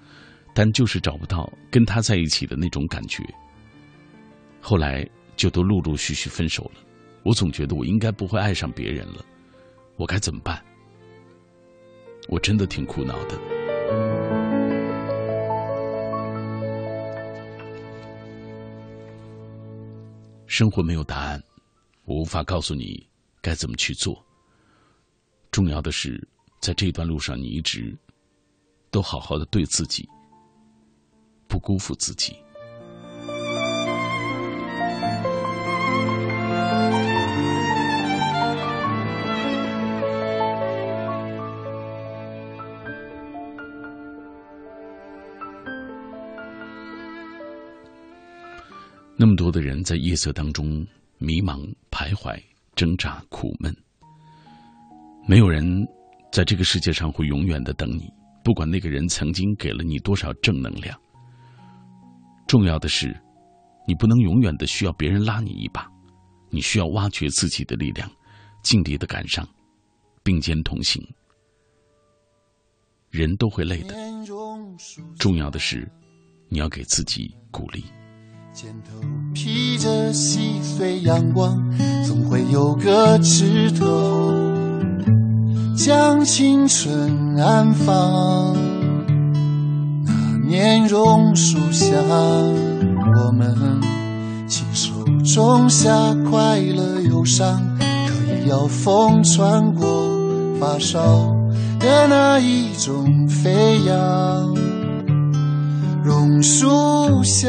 [0.54, 3.24] 但就是找不到跟他在一起的那种感觉，
[4.60, 6.80] 后来就都陆陆续续分手了。
[7.22, 9.24] 我总觉得我应该不会爱上别人了，
[9.96, 10.62] 我该怎么办？
[12.28, 13.38] 我真的挺苦恼的。
[20.46, 21.42] 生活没有答案，
[22.04, 23.08] 我无法告诉你
[23.40, 24.22] 该怎么去做。
[25.50, 26.28] 重要的是，
[26.60, 27.96] 在这段路上，你一直
[28.90, 30.08] 都好好的对自己。
[31.52, 32.34] 不辜负自己。
[49.14, 50.84] 那么多的人在夜色当中
[51.18, 52.42] 迷茫、徘徊、
[52.74, 53.76] 挣扎、苦闷，
[55.28, 55.62] 没有人
[56.32, 58.10] 在这个世界上会永远的等你，
[58.42, 60.98] 不管那个人曾经给了你多少正能量。
[62.52, 63.18] 重要的是，
[63.88, 65.90] 你不能永远的需要别人拉你一把，
[66.50, 68.06] 你需要挖掘自己的力量，
[68.62, 69.48] 尽力的赶上，
[70.22, 71.02] 并肩同行。
[73.08, 73.94] 人都会累的，
[75.18, 75.90] 重要的是，
[76.50, 77.86] 你要给自己鼓励。
[78.52, 79.00] 肩头
[79.32, 81.56] 披着细碎阳光，
[82.06, 84.30] 总会有个枝头
[85.74, 88.61] 将青春安放。
[90.44, 91.96] 年榕树下，
[93.16, 93.54] 我们
[94.48, 94.92] 亲手
[95.24, 95.88] 种下
[96.28, 99.86] 快乐忧伤，可以要风穿过
[100.58, 101.00] 发梢
[101.78, 104.54] 的那一种飞扬。
[106.02, 107.48] 榕树下，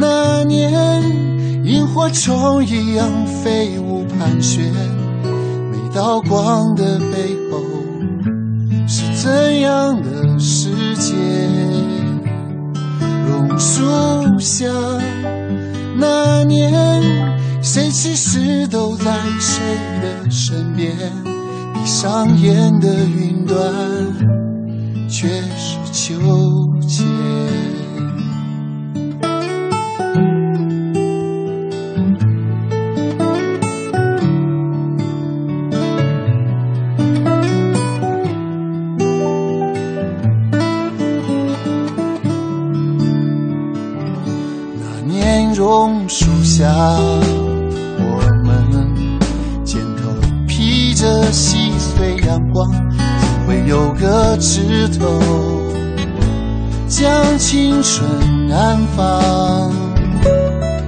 [0.00, 1.02] 那年
[1.64, 4.72] 萤火虫一样飞舞盘旋，
[5.70, 7.58] 每道光的背后
[8.86, 11.14] 是怎样的世界？
[13.28, 14.66] 榕树下，
[15.96, 17.02] 那年
[17.62, 19.04] 谁其实都在
[19.38, 19.60] 谁
[20.02, 20.96] 的身边，
[21.74, 23.56] 闭上眼的云端
[25.08, 26.18] 却是秋
[26.88, 27.06] 千。
[46.60, 46.68] 下，
[47.96, 48.94] 我们
[49.64, 50.12] 肩头
[50.46, 55.06] 披着细碎阳光，总会有个枝头
[56.86, 58.06] 将青春
[58.52, 59.72] 安放。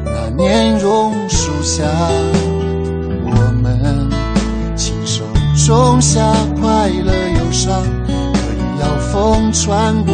[0.04, 1.84] 那年榕树下，
[3.24, 3.30] 我
[3.62, 4.10] 们
[4.76, 5.24] 亲手
[5.56, 6.20] 种下
[6.60, 10.12] 快乐忧伤，可以要风穿过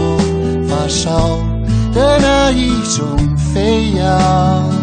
[0.68, 1.10] 发梢
[1.92, 4.77] 的那一种飞扬。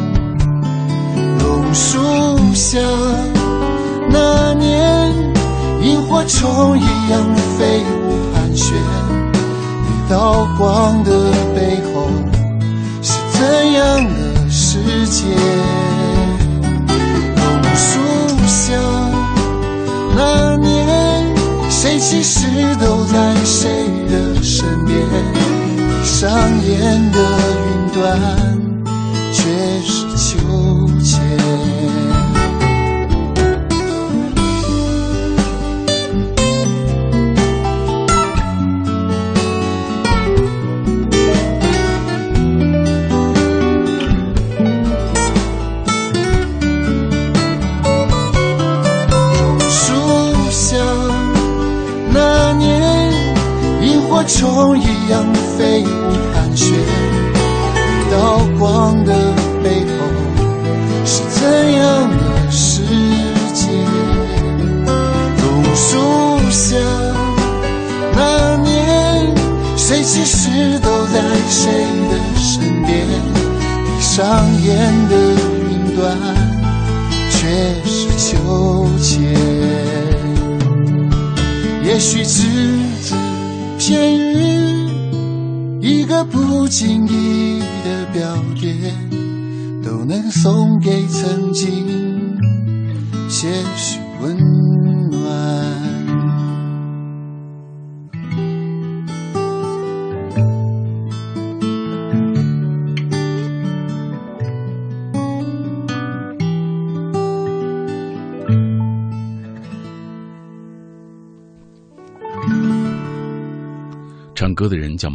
[1.75, 1.99] 树
[2.53, 2.79] 下，
[4.09, 5.13] 那年
[5.81, 6.81] 萤火虫一
[7.11, 8.73] 样飞舞盘旋，
[9.83, 11.11] 你道光的
[11.53, 12.09] 背后
[13.01, 15.25] 是怎样的世界？
[17.35, 17.99] 榕树
[18.47, 18.73] 下，
[20.15, 21.35] 那年
[21.69, 22.47] 谁其实
[22.79, 23.69] 都在谁
[24.09, 24.97] 的身边？
[25.75, 26.31] 闭上
[26.63, 27.19] 眼的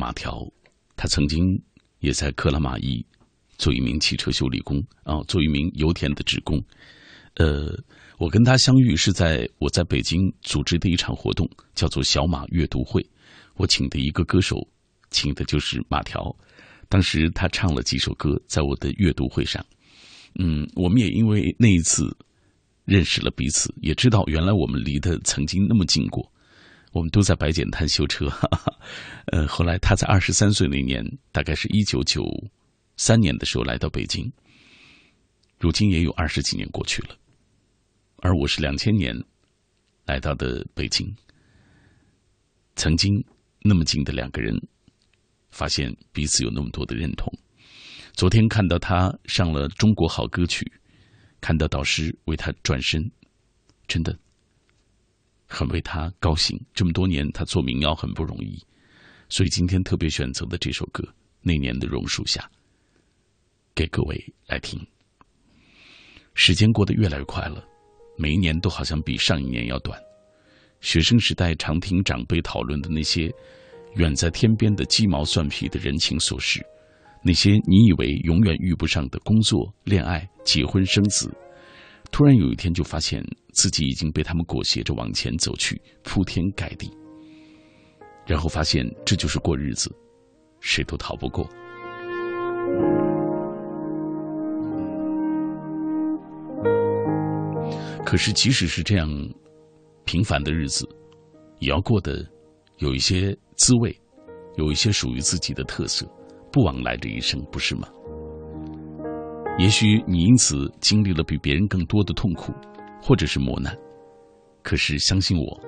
[0.00, 0.50] 马条，
[0.96, 1.62] 他曾经
[1.98, 3.04] 也在克拉玛依
[3.58, 6.58] 做一名汽车修理工啊，做一名油田的职工。
[7.34, 7.78] 呃，
[8.16, 13.06] 我跟他相遇是在我在北京组织的一场活动，叫做小马阅读会。
[13.56, 14.66] 我请的一个歌手，
[15.10, 16.34] 请的就是马条。
[16.88, 19.62] 当时他唱了几首歌，在我的阅读会上。
[20.38, 22.16] 嗯，我们也因为那一次
[22.86, 26.26] 认识了彼此，也知道原来我们离得曾经那么近过。
[26.92, 28.78] 我们都在白碱滩修车，哈哈。
[29.26, 32.24] 呃，后来他在二十三岁那年，大概是一九九
[32.96, 34.30] 三年的时候来到北京。
[35.58, 37.16] 如今也有二十几年过去了，
[38.18, 39.14] 而我是两千年
[40.06, 41.14] 来到的北京。
[42.76, 43.22] 曾经
[43.62, 44.56] 那么近的两个人，
[45.50, 47.30] 发现彼此有那么多的认同。
[48.14, 50.64] 昨天看到他上了《中国好歌曲》，
[51.40, 53.10] 看到导师为他转身，
[53.86, 54.18] 真的。
[55.50, 58.56] 很为他高兴，这么多年他做民谣很不容易，
[59.28, 61.02] 所以今天特别选择的这首歌
[61.42, 62.40] 《那年的榕树下》，
[63.74, 64.80] 给各位来听。
[66.34, 67.64] 时间过得越来越快了，
[68.16, 70.00] 每一年都好像比上一年要短。
[70.80, 73.30] 学生时代常听长辈讨论的那些
[73.96, 76.64] 远在天边的鸡毛蒜皮的人情琐事，
[77.22, 81.28] 那些你以为永远遇不上的工作、恋爱、结婚、生子。
[82.10, 83.24] 突然有一天，就发现
[83.54, 86.90] 自己已经被他们裹挟着往前走去，铺天盖地。
[88.26, 89.90] 然后发现这就是过日子，
[90.60, 91.48] 谁都逃不过。
[98.04, 99.08] 可是，即使是这样
[100.04, 100.88] 平凡的日子，
[101.58, 102.26] 也要过得
[102.78, 103.96] 有一些滋味，
[104.56, 106.06] 有一些属于自己的特色，
[106.52, 107.88] 不枉来这一生，不是吗？
[109.60, 112.50] 也许你因此经历了比别人更多的痛苦，
[112.98, 113.76] 或者是磨难，
[114.62, 115.60] 可是相信我，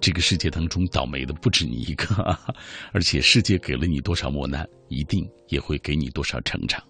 [0.00, 2.06] 这个世界当中倒霉的不止你一个，
[2.90, 6.82] 而且世界给了你多少磨难，一定也会给你多少成长。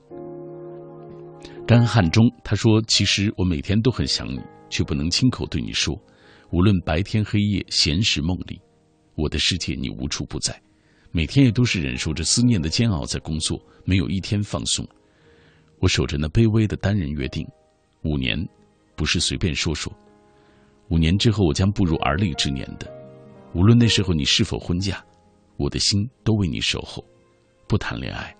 [1.66, 4.40] 干旱中，他说：“其实我每天都很想你，
[4.70, 6.00] 却不能亲口对你说。
[6.52, 8.60] 无论白天黑夜，闲时梦里，
[9.16, 10.56] 我的世界你无处不在。
[11.10, 14.88] 每天也都是忍受着思念的煎熬在工作，没有一天放松。
[15.80, 17.46] 我守着那卑微的单人约定，
[18.02, 18.48] 五年，
[18.96, 19.92] 不是随便说说。
[20.88, 22.90] 五年之后，我将步入而立之年的。
[23.52, 25.04] 无论那时候你是否婚嫁，
[25.56, 27.04] 我的心都为你守候。
[27.66, 28.34] 不谈恋爱，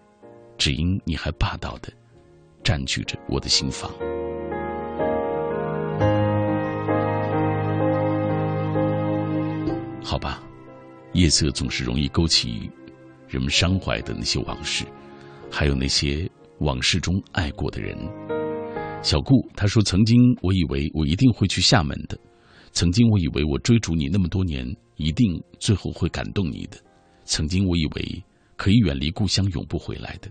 [0.57, 1.93] 只因你还霸道的。”
[2.65, 3.91] 占据着我的心房。
[10.03, 10.43] 好吧，
[11.13, 12.71] 夜色总是容易勾起
[13.27, 14.85] 人们伤怀的那些往事，
[15.51, 16.29] 还有那些
[16.61, 17.97] 往事中爱过的人。
[19.03, 22.19] 小顾他说：“曾经我以为我一定会去厦门的，
[22.73, 24.67] 曾经我以为我追逐你那么多年，
[24.97, 26.77] 一定最后会感动你的，
[27.25, 28.25] 曾经我以为
[28.57, 30.29] 可以远离故乡，永不回来的。”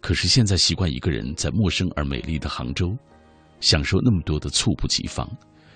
[0.00, 2.96] 可是现在习惯一个人在陌生而美丽的杭州，
[3.60, 5.28] 享受那么多的猝不及防，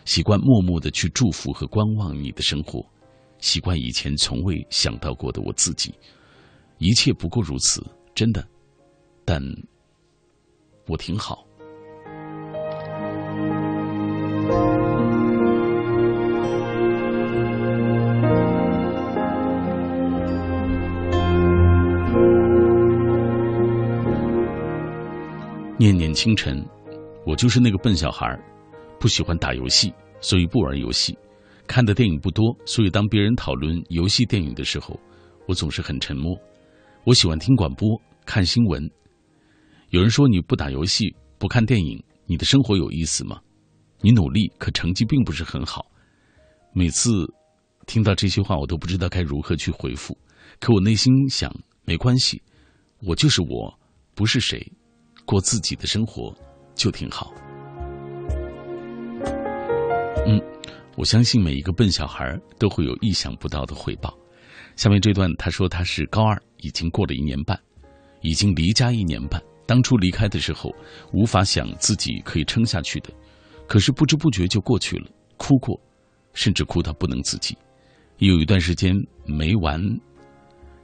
[0.05, 2.81] 习惯默默的去祝福和观望你的生活，
[3.41, 5.93] 习惯以前从未想到过的我自己，
[6.79, 8.47] 一切不过如此，真的，
[9.25, 9.41] 但
[10.87, 11.47] 我挺好。
[25.79, 26.65] 念念清晨，
[27.27, 28.39] 我就是那个笨小孩
[29.01, 31.13] 不喜欢打游戏，所以不玩游戏；
[31.67, 34.97] 看的电影不多，所以当别人讨论游戏电影的时候，
[35.49, 36.39] 我总是很沉默。
[37.05, 38.89] 我喜欢听广播、看新闻。
[39.93, 43.39] 有人说你不打游戏、不看电影，你的生活有意思吗？
[44.01, 45.85] 你努力，可成绩并不是很好。
[46.73, 47.31] 每次
[47.87, 50.17] 听到这些话，我都不知道该如何去回复。
[50.59, 51.55] 可我内心想，
[51.85, 52.41] 没关系，
[53.03, 53.79] 我就是我，
[54.15, 54.67] 不是谁。
[55.27, 56.35] 过自己的生活
[56.75, 57.31] 就挺好。
[60.27, 60.41] 嗯，
[60.97, 64.17] 我相信每一个笨小孩都会有意想不到的回报。
[64.75, 67.61] 下面这段，他说他是高二，已经过了一年半，
[68.23, 69.39] 已经离家一年半。
[69.67, 70.75] 当初离开的时候，
[71.13, 73.11] 无法想自己可以撑下去的，
[73.67, 75.09] 可是不知不觉就过去了。
[75.37, 75.81] 哭过，
[76.35, 77.57] 甚至哭到不能自己。
[78.19, 78.95] 有一段时间
[79.25, 79.83] 没完，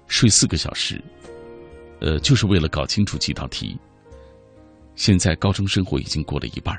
[0.06, 1.00] 睡四个小时，
[2.00, 3.78] 呃，就是为了搞清楚几道题。
[4.96, 6.76] 现在高中生活已经过了一半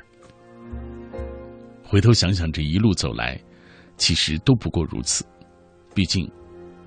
[1.82, 3.40] 回头想想这一路走来，
[3.96, 5.24] 其实都不过如此。
[5.94, 6.30] 毕竟，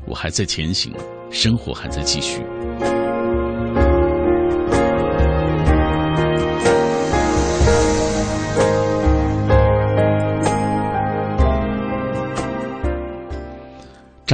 [0.06, 0.94] 我还在前行，
[1.32, 2.44] 生活还在继续。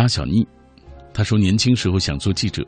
[0.09, 0.45] 小妮，
[1.13, 2.65] 她说年轻时候想做记者，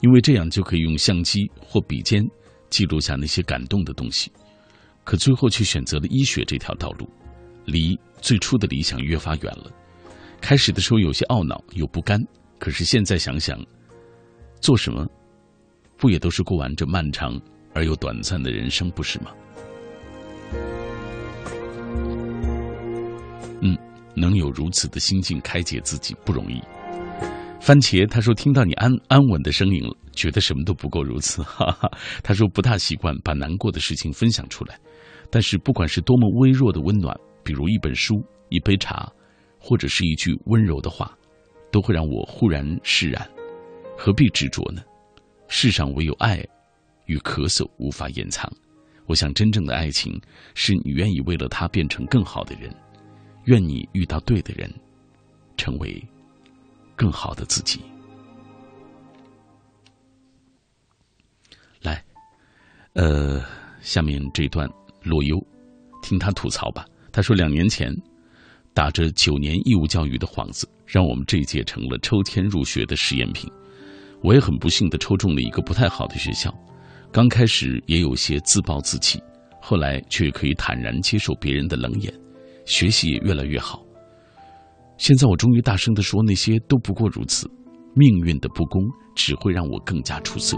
[0.00, 2.22] 因为这样就可以用相机或笔尖。
[2.70, 4.32] 记录下那些感动的东西，
[5.04, 7.06] 可最后却选择了医学这条道路，
[7.66, 9.70] 离最初的理想越发远了。
[10.40, 12.18] 开始的时候有些懊恼，有不甘，
[12.58, 13.62] 可是现在想想，
[14.58, 15.06] 做什么，
[15.98, 17.38] 不也都是过完这漫长
[17.74, 19.32] 而又短暂的人生，不是吗？
[23.60, 23.76] 嗯，
[24.16, 26.58] 能有如此的心境开解自己不容易。
[27.62, 29.80] 番茄他说听到你安安稳的声音。
[30.12, 31.90] 觉得什么都不过如此，哈哈。
[32.22, 34.78] 他说不大习惯把难过的事情分享出来，
[35.30, 39.10] 但是不管是多么微弱的温暖，比如一本书、一杯茶，
[39.58, 41.16] 或者是一句温柔的话，
[41.70, 43.26] 都会让我忽然释然。
[43.96, 44.82] 何必执着呢？
[45.48, 46.44] 世上唯有爱
[47.06, 48.52] 与咳嗽无法掩藏。
[49.06, 50.20] 我想，真正的爱情
[50.54, 52.70] 是你愿意为了他变成更好的人，
[53.44, 54.70] 愿你遇到对的人，
[55.56, 56.02] 成为
[56.96, 57.80] 更好的自己。
[61.80, 62.02] 来
[62.94, 63.42] 呃，
[63.80, 64.68] 下面这段
[65.02, 65.44] 洛优，
[66.02, 66.84] 听他吐槽吧。
[67.10, 67.94] 他说，两年前
[68.72, 73.50] 打着九年义务教育的幌子，让我们这一届成了抽签入学的实验品。
[74.22, 76.54] 我也很不幸的抽中了一个不太好的学校。
[77.10, 79.20] 刚开始也有些自暴自弃，
[79.60, 82.14] 后来却可以坦然接受别人的冷眼，
[82.64, 83.84] 学习也越来越好。
[84.96, 87.50] 现在我终于大声的说，那些都不过如此。
[87.94, 88.82] 命运的不公
[89.14, 90.56] 只会让我更加出色。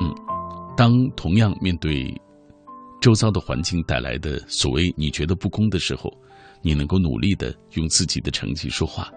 [0.00, 0.14] 嗯
[0.76, 2.14] 当同样面对
[3.00, 6.10] 周遭的环境带来的所谓你觉得不公的时候，
[6.62, 9.10] 你能够努力的用自己的成绩说话，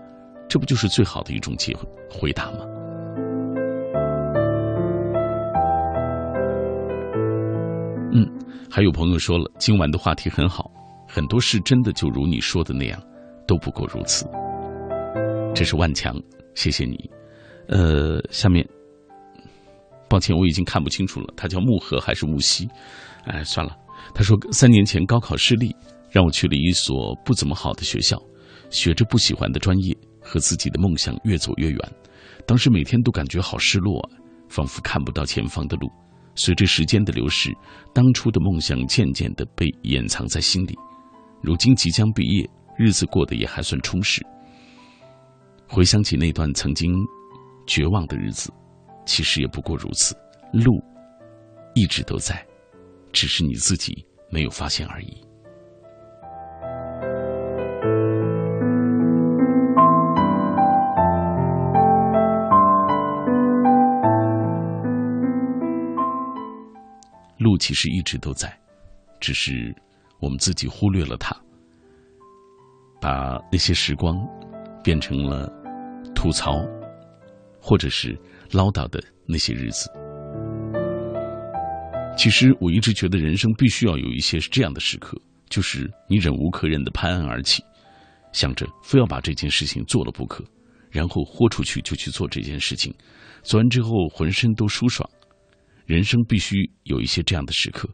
[0.49, 1.73] 这不就是最好的一种结
[2.09, 2.72] 回答吗？
[8.15, 8.23] 嗯，
[8.69, 10.71] 还有朋友说了，今晚的话题很好，
[11.07, 13.01] 很多事真的就如你说的那样，
[13.47, 14.25] 都不过如此。
[15.55, 16.15] 这是万强，
[16.53, 17.09] 谢谢你。
[17.67, 18.63] 呃，下面，
[20.07, 22.67] 抱歉，我已经看不清楚了，他叫木河还是木西？
[23.25, 23.75] 哎，算了。
[24.13, 25.75] 他说，三年前高考失利，
[26.11, 28.21] 让我去了一所不怎么好的学校，
[28.69, 31.79] 学着不喜欢的专业，和自己的梦想越走越远。
[32.45, 34.09] 当时每天都感觉好失落啊，
[34.49, 35.89] 仿佛看不到前方的路。
[36.35, 37.51] 随着时间的流逝，
[37.93, 40.75] 当初的梦想渐渐的被掩藏在心里。
[41.41, 44.25] 如今即将毕业，日子过得也还算充实。
[45.67, 46.93] 回想起那段曾经
[47.67, 48.51] 绝望的日子，
[49.05, 50.15] 其实也不过如此。
[50.53, 50.71] 路
[51.75, 52.45] 一直都在，
[53.11, 55.17] 只是你自己没有发现而已。
[67.43, 68.57] 路其实一直都在，
[69.19, 69.75] 只是
[70.19, 71.35] 我们自己忽略了它，
[73.01, 74.17] 把那些时光
[74.81, 75.51] 变成了
[76.15, 76.53] 吐槽，
[77.61, 78.17] 或者是
[78.51, 79.91] 唠叨的那些日子。
[82.17, 85.17] 其实我一直觉得人生必须要有一些这样的时刻，
[85.49, 87.63] 就是你忍无可忍的拍案而起，
[88.31, 90.43] 想着非要把这件事情做了不可，
[90.89, 92.93] 然后豁出去就去做这件事情，
[93.41, 95.09] 做完之后浑身都舒爽。
[95.85, 97.89] 人生必须有一些这样的时刻，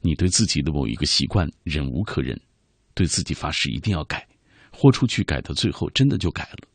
[0.00, 2.38] 你对自己的某一个习惯忍无可忍，
[2.94, 4.26] 对自己发誓一定要改，
[4.70, 6.68] 豁出去改到最后真的就改了。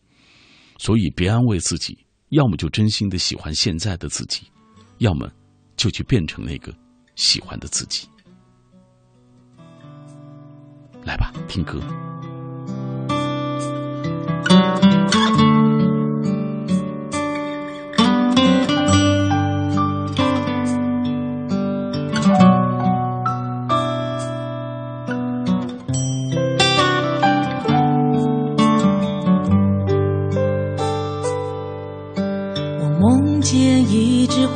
[0.77, 1.97] 所以别安慰自己，
[2.29, 4.47] 要么就真心的喜欢现在的自己，
[4.97, 5.31] 要么
[5.75, 6.73] 就去变成那个
[7.15, 8.07] 喜欢的自己。
[11.05, 11.81] 来吧，听歌。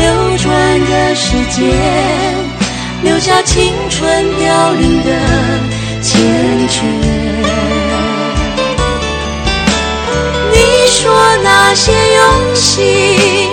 [0.00, 0.48] 流转
[0.86, 1.64] 的时间，
[3.02, 5.10] 留下青春凋零的
[6.02, 6.16] 缱
[6.68, 6.84] 绻。
[10.52, 10.56] 你
[10.88, 13.50] 说那些用心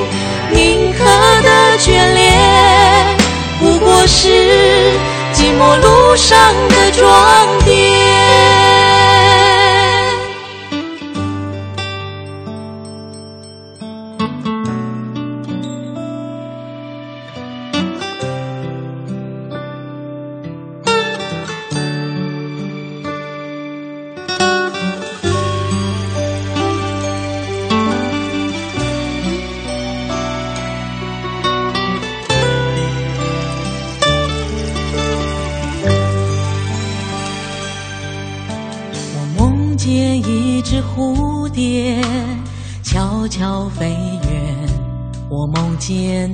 [0.52, 1.04] 铭刻
[1.44, 3.18] 的眷恋，
[3.60, 4.94] 不过是。
[5.36, 7.06] 寂寞路上的装
[7.66, 8.75] 点。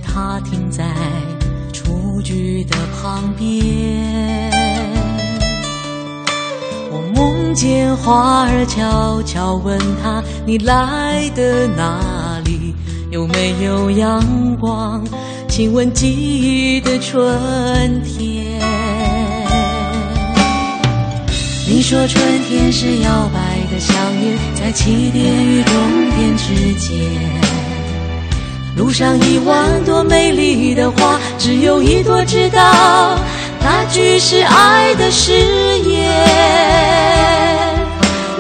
[0.04, 0.84] 它停在
[1.72, 4.52] 雏菊的旁边。
[6.92, 12.76] 我梦见花儿悄悄问他：“你来的哪里？
[13.10, 14.22] 有没有阳
[14.58, 15.04] 光？
[15.48, 18.62] 亲吻记忆的春天。”
[21.68, 25.74] 你说春天是摇摆的香烟，在起点与终
[26.18, 27.61] 点之间。
[28.82, 33.16] 路上一万朵美丽的花，只有一朵知道，
[33.60, 35.34] 那句是爱的誓
[35.86, 36.10] 言。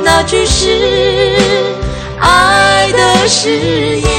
[0.04, 1.38] 那句是
[2.20, 4.10] 爱的誓言。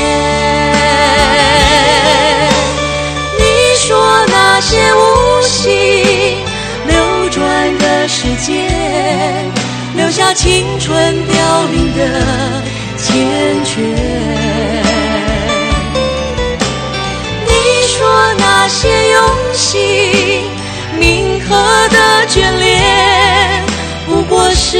[3.36, 3.44] 你
[3.76, 6.36] 说那些无心
[6.86, 9.50] 流转的时间，
[9.96, 12.22] 留下青春凋零的
[12.96, 13.10] 缱
[13.64, 14.91] 绻。
[18.72, 19.20] 些用
[19.52, 20.50] 心
[20.98, 21.54] 铭刻
[21.88, 23.62] 的眷恋，
[24.06, 24.78] 不过是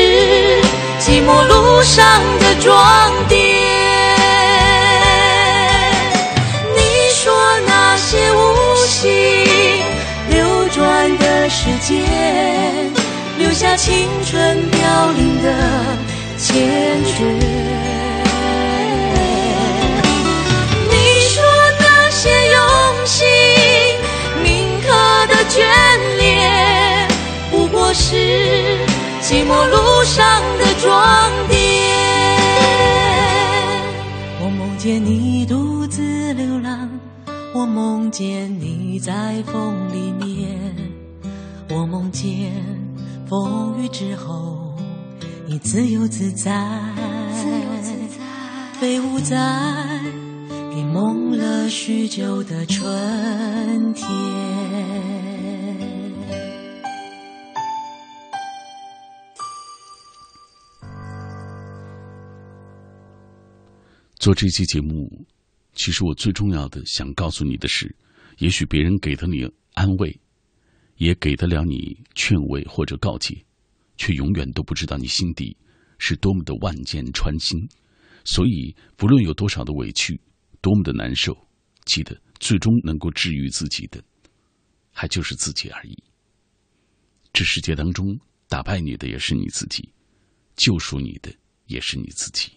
[0.98, 3.38] 寂寞路上的装点。
[6.74, 6.80] 你
[7.14, 7.34] 说
[7.66, 9.20] 那些无心
[10.30, 12.90] 流转的时间。
[13.38, 15.52] 留下青春凋零的
[16.38, 16.54] 缱
[17.04, 17.51] 绻。
[27.92, 28.16] 是
[29.20, 31.58] 寂寞路上的装点。
[34.40, 36.88] 我梦见你独自流浪，
[37.54, 40.58] 我梦见你在风里面，
[41.70, 42.52] 我梦见。
[43.28, 44.74] 风雨之后，
[45.46, 46.50] 你自由自在，
[47.32, 49.36] 自由自在，飞舞在
[50.74, 55.21] 你梦了许久的春天。
[64.22, 65.26] 做这期节目，
[65.74, 67.92] 其实我最重要的想告诉你的是，
[68.38, 70.16] 也许别人给了你安慰。
[70.96, 73.44] 也给得了你劝慰或者告诫，
[73.96, 75.56] 却永远都不知道你心底
[75.98, 77.58] 是多么的万箭穿心。
[78.24, 80.20] 所以，不论有多少的委屈，
[80.60, 81.36] 多么的难受，
[81.84, 84.00] 记得最终能够治愈自己的，
[84.92, 86.00] 还就是自己而已。
[87.32, 88.16] 这世界当中，
[88.48, 89.88] 打败你的也是你自己，
[90.54, 91.34] 救赎你的
[91.66, 92.52] 也是你自己。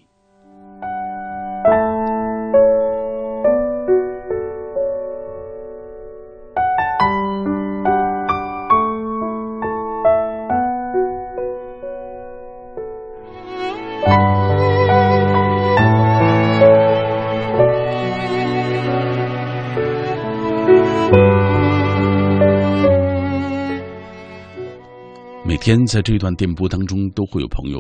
[25.66, 27.80] 天在这段电波当中都会有朋友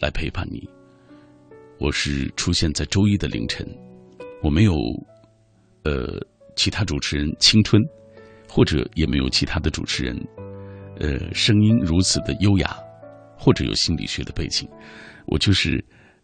[0.00, 0.68] 来陪伴你。
[1.78, 3.64] 我是出现在周一的凌晨，
[4.42, 4.74] 我没有
[5.84, 6.20] 呃
[6.56, 7.80] 其他主持人青春，
[8.48, 10.20] 或者也没有其他的主持人，
[10.98, 12.76] 呃声音如此的优雅，
[13.38, 14.68] 或者有心理学的背景，
[15.26, 15.78] 我就是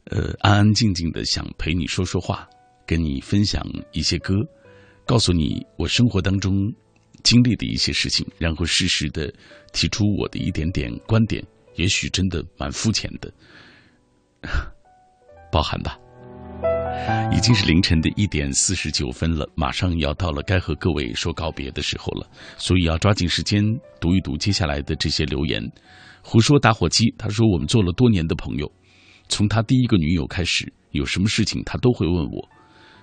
[0.06, 2.44] 呃安安静静的想陪你说说话，
[2.84, 4.34] 跟你分享一些歌，
[5.06, 6.52] 告诉你我生活当中。
[7.24, 9.30] 经历的一些事情，然后适时的
[9.72, 11.44] 提出我的一点点观点，
[11.76, 13.32] 也许真的蛮肤浅的，
[15.50, 15.98] 包涵吧。
[17.32, 23.62] 已经是凌晨的一点四十九分了，马上要到了该和各位说告别的时候了，所以要抓紧时间
[24.00, 25.62] 读一读接下来的这些留言。
[26.22, 28.70] 胡说打火机，他说我们做了多年的朋友，
[29.28, 32.48] 从他第一个女友开始，有什么事情他都会问我，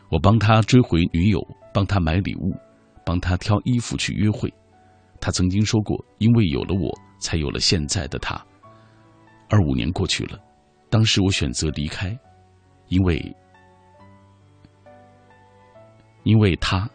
[0.09, 1.39] 我帮他追回女友，
[1.73, 2.55] 帮他买礼物。
[3.07, 4.51] 帮他挑衣服去约会，
[5.25, 8.39] 他曾经说过：“因为有了我，才有了现在的他。”
[9.49, 10.39] 而五年过去了，
[10.87, 12.15] 当时我选择离开，
[12.89, 13.35] 因为
[16.21, 16.87] 因为他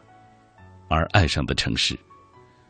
[0.89, 1.99] 而爱上的城市。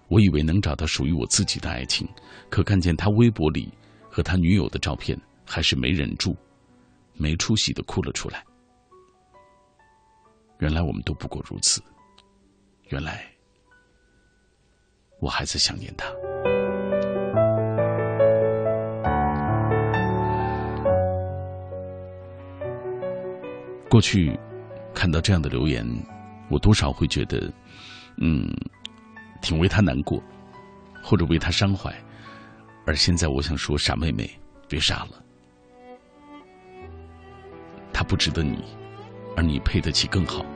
[0.09, 2.09] 我以为能找到属于我自己的爱情，
[2.49, 3.70] 可看见他微博里
[4.09, 5.15] 和他女友的照片，
[5.45, 6.35] 还是没忍住，
[7.12, 8.43] 没出息的哭了出来。
[10.61, 11.82] 原来我们都不过如此。
[12.89, 13.30] 原来，
[15.21, 16.07] 我还在想念他。
[23.89, 24.39] 过去
[24.95, 25.87] 看到这样的留言，
[26.49, 27.53] 我多少会觉得，
[28.19, 28.49] 嗯，
[29.43, 30.23] 挺为他难过，
[31.03, 31.93] 或者为他伤怀。
[32.87, 34.31] 而现在，我想说，傻妹妹，
[34.69, 35.23] 别傻了，
[37.93, 38.65] 他不值得你，
[39.37, 40.47] 而你配得起更好。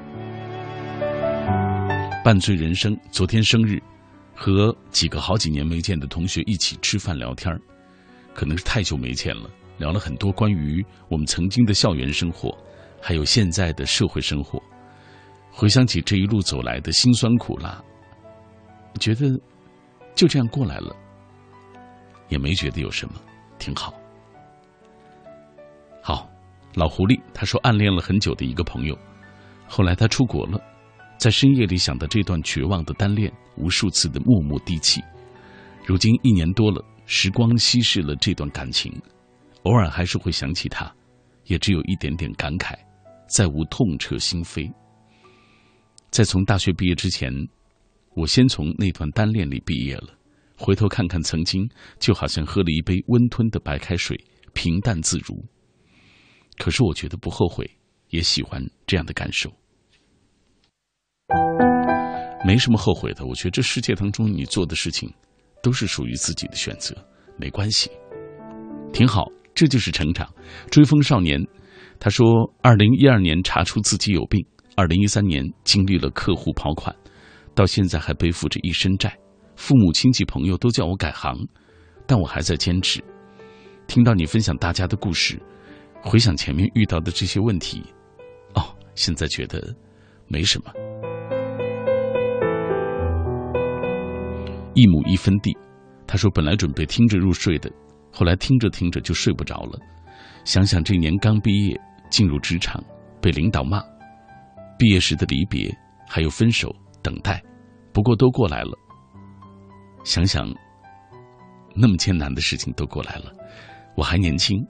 [2.24, 3.82] 半醉人生，昨天生日，
[4.34, 7.56] 和几个好几年没见的同学一起吃饭聊天
[8.34, 9.48] 可能是太久没见了，
[9.78, 12.56] 聊了很多关于我们曾经的校园生活，
[13.00, 14.60] 还有现在的社会生活。
[15.50, 17.80] 回想起这一路走来的辛酸苦辣，
[18.98, 19.28] 觉得
[20.16, 20.94] 就这样过来了，
[22.28, 23.14] 也没觉得有什么，
[23.56, 23.94] 挺好。
[26.02, 26.28] 好，
[26.74, 28.98] 老狐狸他说暗恋了很久的一个朋友，
[29.68, 30.60] 后来他出国了。
[31.18, 35.02] 在深夜里想的这段绝望的单恋，无数次的默默低泣。
[35.86, 38.92] 如今一年多了，时光稀释了这段感情，
[39.62, 40.92] 偶尔还是会想起他，
[41.44, 42.74] 也只有一点点感慨，
[43.28, 44.70] 再无痛彻心扉。
[46.10, 47.32] 在从大学毕业之前，
[48.14, 50.08] 我先从那段单恋里毕业了，
[50.56, 51.68] 回头看看曾经，
[51.98, 54.18] 就好像喝了一杯温吞的白开水，
[54.52, 55.44] 平淡自如。
[56.56, 57.68] 可是我觉得不后悔，
[58.10, 59.52] 也喜欢这样的感受，
[62.44, 63.24] 没什么后悔的。
[63.24, 65.12] 我觉得这世界当中你做的事情，
[65.62, 66.94] 都是属于自己的选择，
[67.38, 67.90] 没关系，
[68.92, 69.24] 挺好。
[69.54, 70.28] 这就是成长。
[70.68, 71.40] 追风少年，
[72.00, 72.26] 他说
[72.60, 74.44] ：“二零一二年查出自己有病，
[74.74, 76.94] 二零一三年经历了客户跑款，
[77.54, 79.16] 到现在还背负着一身债，
[79.54, 81.38] 父母亲戚朋友都叫我改行，
[82.04, 83.00] 但我还在坚持。
[83.86, 85.40] 听到你分享大家的故事，
[86.02, 87.80] 回想前面遇到的这些问题，
[88.54, 89.72] 哦，现在觉得
[90.28, 90.72] 没什么。
[94.74, 95.56] 一亩一分地，
[96.06, 97.70] 他说本来准备听着入睡的。”
[98.16, 99.76] 后来听着听着就睡不着了，
[100.44, 101.76] 想想这年刚毕业
[102.10, 102.80] 进入职场，
[103.20, 103.82] 被领导骂，
[104.78, 105.76] 毕业时的离别，
[106.08, 106.72] 还有分手
[107.02, 107.42] 等待，
[107.92, 108.70] 不过都过来了。
[110.04, 110.48] 想想
[111.74, 113.32] 那么艰难的事情都过来了，
[113.96, 114.64] 我还年轻，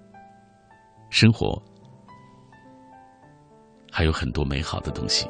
[1.10, 1.62] 生活
[3.97, 5.25] 还有很多美好的东西。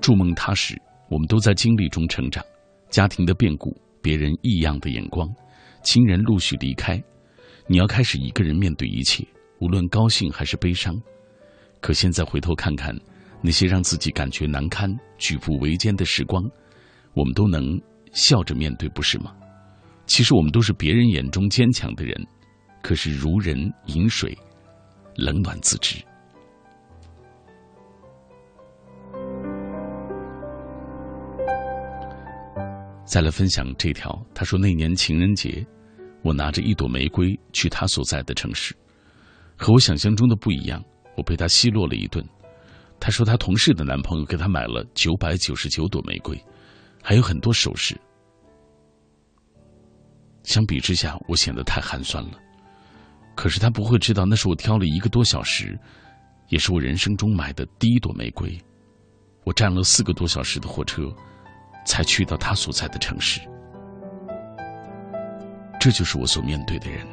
[0.00, 0.74] 筑梦踏实。
[1.10, 2.42] 我们都在经历中成长，
[2.88, 5.28] 家庭的变故，别人异样的眼光，
[5.84, 7.00] 亲人陆续离开，
[7.68, 9.22] 你要开始一个人面对一切，
[9.60, 10.98] 无论高兴还是悲伤。
[11.80, 12.92] 可现在回头看看，
[13.40, 16.42] 那些让自己感觉难堪、举步维艰的时光，
[17.12, 17.78] 我们都能
[18.12, 19.32] 笑着面对，不是吗？
[20.06, 22.26] 其实我们都是别人眼中坚强的人，
[22.86, 24.32] 可是如人饮水，
[25.16, 26.00] 冷暖自知。
[33.04, 35.66] 再来分享这条，他说那年情人节，
[36.22, 38.72] 我拿着一朵玫瑰去他所在的城市，
[39.56, 40.80] 和我想象中的不一样，
[41.16, 42.24] 我被他奚落了一顿。
[43.00, 46.40] 他说他同事的男朋友给他买了九百九十九朵玫瑰，
[47.02, 48.00] 还有很多首饰。
[50.44, 52.45] 相比之下，我显得太寒酸了。
[53.36, 55.78] 可是他不会知道，那是我挑了一个多小时，
[56.48, 58.58] 也是我人生中买的第一朵玫瑰。
[59.44, 61.02] 我站了四个多小时的火车。
[61.88, 63.40] 才去到他所在的城市，
[65.78, 67.06] 这就是我所面对的人。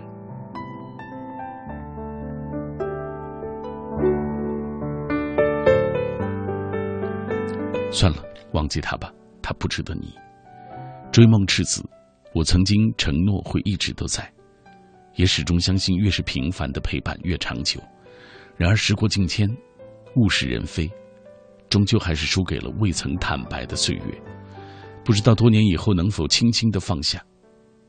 [7.91, 8.17] 算了，
[8.53, 9.13] 忘记他吧，
[9.43, 10.11] 他不值得你。
[11.11, 11.87] 追梦赤子，
[12.33, 14.27] 我曾经承诺会一直都在，
[15.15, 17.81] 也始终相信，越是平凡的陪伴越长久。
[18.55, 19.49] 然而时过境迁，
[20.15, 20.89] 物是人非，
[21.69, 24.21] 终究还是输给了未曾坦白的岁月。
[25.03, 27.23] 不知道多年以后能否轻轻的放下，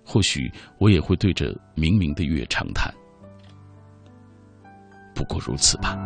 [0.04, 2.92] 或许我也会对着明明的月长叹。
[5.14, 5.98] 不过如此吧。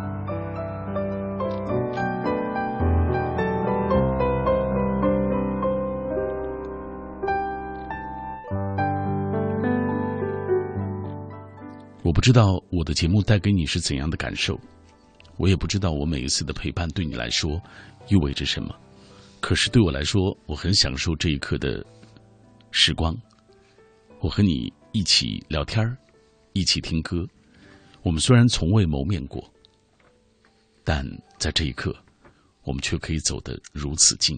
[12.09, 14.59] 我不知道我的节目带给你是怎样的感受，
[15.37, 17.61] 我也不知道我每一次的陪伴对你来说
[18.07, 18.75] 意味着什么。
[19.39, 21.85] 可是对我来说，我很享受这一刻的
[22.71, 23.15] 时光。
[24.21, 25.95] 我和你一起聊天儿
[26.53, 27.23] 一起听歌。
[28.01, 29.47] 我们虽然从未谋面过，
[30.83, 31.05] 但
[31.37, 31.95] 在这一刻，
[32.63, 34.35] 我们却可以走得如此近。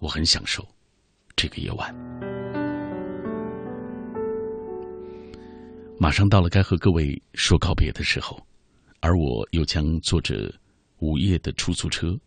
[0.00, 0.66] 我很享受
[1.36, 2.39] 这个夜晚。
[6.02, 8.40] 马上到了该和各位说告别的时候，
[9.00, 10.50] 而我又将坐着
[11.00, 12.18] 午夜的出租车。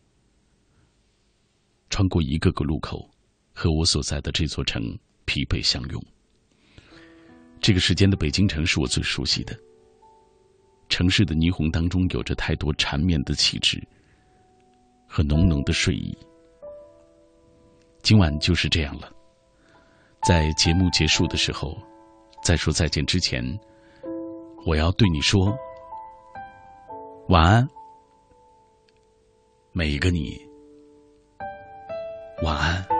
[1.90, 3.10] 穿过一个个路口，
[3.52, 4.96] 和我所在的这座城
[5.26, 6.00] 疲惫相拥。
[7.60, 9.60] 这个时间的北京城是我最熟悉的。
[10.88, 13.82] 城市的霓虹当中，有着太多缠绵的气质
[15.08, 16.16] 和浓浓的睡意。
[18.04, 19.12] 今晚就是这样了。
[20.28, 21.76] 在节目结束的时候，
[22.44, 23.42] 在说再见之前，
[24.66, 25.58] 我要对你说
[27.30, 27.68] 晚安，
[29.72, 30.38] 每一个你。
[32.44, 32.93] 晚安。